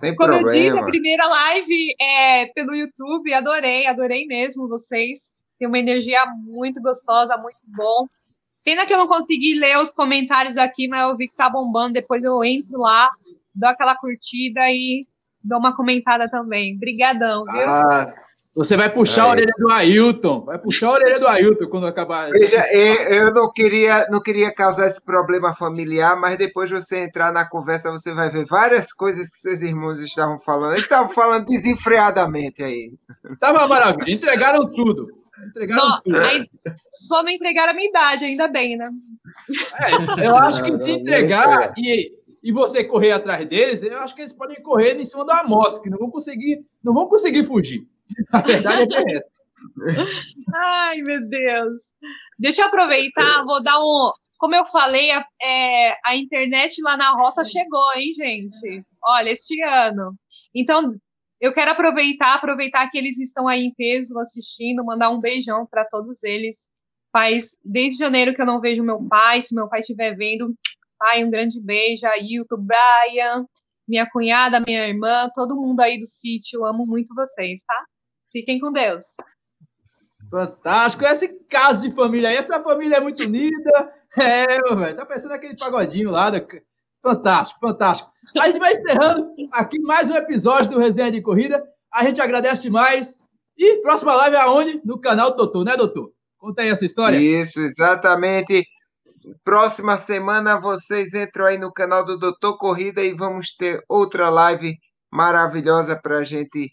Sem 0.00 0.14
Como 0.16 0.30
problema. 0.30 0.40
eu 0.40 0.46
disse, 0.46 0.78
a 0.78 0.84
primeira 0.84 1.26
live 1.26 1.94
é 2.00 2.46
pelo 2.54 2.74
YouTube, 2.74 3.32
adorei, 3.34 3.86
adorei 3.86 4.26
mesmo 4.26 4.68
vocês. 4.68 5.30
Tem 5.58 5.66
uma 5.68 5.78
energia 5.78 6.24
muito 6.44 6.80
gostosa, 6.80 7.36
muito 7.36 7.58
bom. 7.66 8.06
Pena 8.64 8.84
que 8.84 8.92
eu 8.92 8.98
não 8.98 9.06
consegui 9.06 9.58
ler 9.58 9.78
os 9.78 9.92
comentários 9.92 10.56
aqui, 10.56 10.88
mas 10.88 11.08
eu 11.08 11.16
vi 11.16 11.28
que 11.28 11.36
tá 11.36 11.48
bombando. 11.48 11.94
Depois 11.94 12.24
eu 12.24 12.42
entro 12.44 12.78
lá, 12.78 13.10
dou 13.54 13.70
aquela 13.70 13.94
curtida 13.94 14.60
e 14.70 15.06
dou 15.42 15.58
uma 15.58 15.74
comentada 15.74 16.28
também. 16.28 16.74
Obrigadão, 16.74 17.44
viu? 17.44 17.68
Ah, 17.68 18.12
você 18.56 18.74
vai 18.74 18.90
puxar 18.90 19.20
é. 19.20 19.24
a 19.24 19.30
orelha 19.32 19.52
do 19.58 19.70
Ailton. 19.70 20.44
Vai 20.46 20.58
puxar 20.58 20.88
a 20.88 20.92
orelha 20.92 21.20
do 21.20 21.28
Ailton 21.28 21.68
quando 21.68 21.86
acabar. 21.86 22.30
Veja, 22.30 22.66
eu 22.72 23.32
não 23.34 23.52
queria, 23.52 24.06
não 24.10 24.20
queria 24.20 24.52
causar 24.52 24.86
esse 24.86 25.04
problema 25.04 25.54
familiar, 25.54 26.18
mas 26.18 26.38
depois 26.38 26.70
de 26.70 26.74
você 26.74 27.00
entrar 27.00 27.30
na 27.30 27.46
conversa, 27.46 27.92
você 27.92 28.14
vai 28.14 28.30
ver 28.30 28.46
várias 28.46 28.94
coisas 28.94 29.28
que 29.28 29.38
seus 29.40 29.60
irmãos 29.60 30.00
estavam 30.00 30.38
falando. 30.38 30.72
Eles 30.72 30.84
estavam 30.84 31.10
falando 31.10 31.44
desenfreadamente 31.44 32.64
aí. 32.64 32.92
Tava 33.38 33.68
maravilha. 33.68 34.10
Entregaram 34.10 34.66
tudo. 34.70 35.06
Entregaram 35.44 35.88
não, 35.88 36.02
tudo. 36.02 36.16
Aí, 36.18 36.50
só 36.90 37.22
não 37.22 37.30
entregaram 37.30 37.72
a 37.72 37.74
minha 37.74 37.88
idade, 37.88 38.24
ainda 38.24 38.48
bem, 38.48 38.76
né? 38.76 38.88
É, 40.18 40.26
eu 40.26 40.36
acho 40.36 40.62
que 40.62 40.78
se 40.78 40.92
entregar 40.92 41.74
e, 41.76 42.12
e 42.42 42.52
você 42.52 42.84
correr 42.84 43.12
atrás 43.12 43.46
deles, 43.48 43.82
eu 43.82 43.98
acho 43.98 44.14
que 44.14 44.22
eles 44.22 44.32
podem 44.32 44.62
correr 44.62 44.98
em 45.00 45.04
cima 45.04 45.24
da 45.24 45.44
moto, 45.44 45.82
que 45.82 45.90
não 45.90 45.98
vão 45.98 46.10
conseguir, 46.10 46.64
não 46.82 46.94
vão 46.94 47.06
conseguir 47.06 47.44
fugir. 47.44 47.86
A 48.32 48.40
verdade 48.40 48.94
é 48.94 49.16
essa. 49.16 49.28
Ai, 50.54 51.02
meu 51.02 51.26
Deus. 51.28 51.82
Deixa 52.38 52.62
eu 52.62 52.66
aproveitar, 52.66 53.44
vou 53.44 53.62
dar 53.62 53.80
um. 53.80 54.12
Como 54.38 54.54
eu 54.54 54.66
falei, 54.66 55.10
a, 55.10 55.24
é, 55.42 55.96
a 56.04 56.14
internet 56.14 56.80
lá 56.82 56.96
na 56.96 57.10
roça 57.12 57.44
chegou, 57.44 57.94
hein, 57.96 58.12
gente? 58.14 58.84
Olha, 59.02 59.30
este 59.30 59.60
ano. 59.62 60.14
Então, 60.54 60.94
eu 61.40 61.52
quero 61.52 61.70
aproveitar, 61.70 62.34
aproveitar 62.34 62.88
que 62.90 62.96
eles 62.96 63.18
estão 63.18 63.46
aí 63.46 63.62
em 63.64 63.74
peso 63.74 64.18
assistindo, 64.18 64.84
mandar 64.84 65.10
um 65.10 65.20
beijão 65.20 65.66
para 65.66 65.84
todos 65.84 66.22
eles. 66.24 66.68
Faz 67.12 67.56
desde 67.64 67.98
janeiro 67.98 68.34
que 68.34 68.40
eu 68.40 68.46
não 68.46 68.60
vejo 68.60 68.82
meu 68.82 69.02
pai. 69.06 69.42
Se 69.42 69.54
meu 69.54 69.68
pai 69.68 69.80
estiver 69.80 70.14
vendo, 70.14 70.54
pai, 70.98 71.24
um 71.24 71.30
grande 71.30 71.60
beijo. 71.60 72.06
Ailton, 72.06 72.56
Brian, 72.56 73.46
minha 73.86 74.08
cunhada, 74.10 74.60
minha 74.60 74.88
irmã, 74.88 75.30
todo 75.34 75.56
mundo 75.56 75.80
aí 75.80 75.98
do 75.98 76.06
sítio. 76.06 76.64
Amo 76.64 76.86
muito 76.86 77.14
vocês, 77.14 77.62
tá? 77.66 77.84
Fiquem 78.32 78.58
com 78.58 78.72
Deus. 78.72 79.04
Fantástico. 80.30 81.04
Esse 81.04 81.28
caso 81.44 81.88
de 81.88 81.94
família 81.94 82.30
aí, 82.30 82.36
essa 82.36 82.62
família 82.62 82.96
é 82.96 83.00
muito 83.00 83.22
unida. 83.22 83.92
É, 84.18 84.74
velho, 84.74 84.96
tá 84.96 85.04
pensando 85.04 85.32
aquele 85.32 85.58
pagodinho 85.58 86.10
lá. 86.10 86.30
Da... 86.30 86.40
Fantástico, 87.02 87.60
fantástico. 87.60 88.10
A 88.38 88.46
gente 88.46 88.58
vai 88.58 88.72
encerrando 88.72 89.28
aqui 89.52 89.78
mais 89.78 90.10
um 90.10 90.16
episódio 90.16 90.70
do 90.70 90.78
Resenha 90.78 91.12
de 91.12 91.22
Corrida. 91.22 91.62
A 91.92 92.04
gente 92.04 92.20
agradece 92.20 92.62
demais. 92.62 93.14
E 93.56 93.80
próxima 93.80 94.14
live 94.14 94.36
é 94.36 94.40
aonde? 94.40 94.80
No 94.84 95.00
canal 95.00 95.36
Totô, 95.36 95.64
né, 95.64 95.76
doutor? 95.76 96.12
Conta 96.36 96.62
aí 96.62 96.68
essa 96.68 96.84
história. 96.84 97.16
Isso, 97.16 97.60
exatamente. 97.60 98.64
Próxima 99.42 99.96
semana 99.96 100.60
vocês 100.60 101.14
entram 101.14 101.46
aí 101.46 101.58
no 101.58 101.72
canal 101.72 102.04
do 102.04 102.18
Doutor 102.18 102.58
Corrida 102.58 103.02
e 103.02 103.14
vamos 103.14 103.54
ter 103.56 103.82
outra 103.88 104.28
live 104.28 104.76
maravilhosa 105.10 105.96
para 106.00 106.18
a 106.18 106.24
gente 106.24 106.70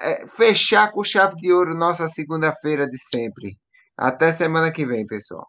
é, 0.00 0.26
fechar 0.28 0.90
com 0.92 1.02
chave 1.02 1.34
de 1.36 1.52
ouro 1.52 1.74
nossa 1.74 2.06
segunda-feira 2.06 2.88
de 2.88 2.98
sempre. 2.98 3.56
Até 3.96 4.32
semana 4.32 4.70
que 4.70 4.86
vem, 4.86 5.06
pessoal. 5.06 5.46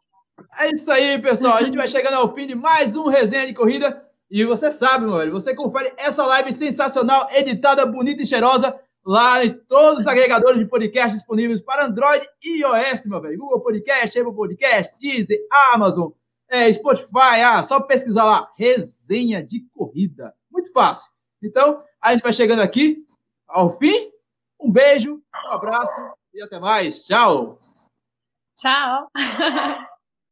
É 0.57 0.69
isso 0.69 0.91
aí, 0.91 1.19
pessoal. 1.21 1.55
A 1.55 1.63
gente 1.63 1.77
vai 1.77 1.87
chegando 1.87 2.15
ao 2.15 2.33
fim 2.33 2.47
de 2.47 2.55
mais 2.55 2.95
um 2.95 3.07
resenha 3.07 3.47
de 3.47 3.53
corrida. 3.53 4.05
E 4.29 4.45
você 4.45 4.71
sabe, 4.71 5.05
velho, 5.05 5.31
você 5.31 5.53
confere 5.53 5.93
essa 5.97 6.25
live 6.25 6.53
sensacional, 6.53 7.27
editada, 7.31 7.85
bonita 7.85 8.21
e 8.21 8.25
cheirosa, 8.25 8.79
lá 9.05 9.43
em 9.43 9.51
todos 9.53 10.01
os 10.01 10.07
agregadores 10.07 10.57
de 10.57 10.65
podcast 10.65 11.13
disponíveis 11.13 11.61
para 11.61 11.85
Android 11.85 12.25
e 12.41 12.61
iOS, 12.61 13.05
meu 13.07 13.19
velho. 13.19 13.37
Google 13.37 13.59
Podcast, 13.59 14.17
Apple 14.17 14.33
Podcast, 14.33 14.99
Deezer, 14.99 15.39
Amazon, 15.73 16.11
é, 16.49 16.71
Spotify. 16.71 17.41
Ah, 17.45 17.61
só 17.61 17.81
pesquisar 17.81 18.23
lá, 18.23 18.49
resenha 18.57 19.43
de 19.43 19.65
corrida. 19.73 20.33
Muito 20.49 20.71
fácil. 20.71 21.11
Então, 21.43 21.75
a 22.01 22.13
gente 22.13 22.23
vai 22.23 22.31
chegando 22.31 22.61
aqui 22.61 23.03
ao 23.47 23.77
fim 23.77 24.11
um 24.61 24.71
beijo, 24.71 25.21
um 25.45 25.51
abraço 25.51 25.99
e 26.33 26.41
até 26.41 26.59
mais. 26.59 27.03
Tchau. 27.05 27.57
Tchau. 28.55 29.09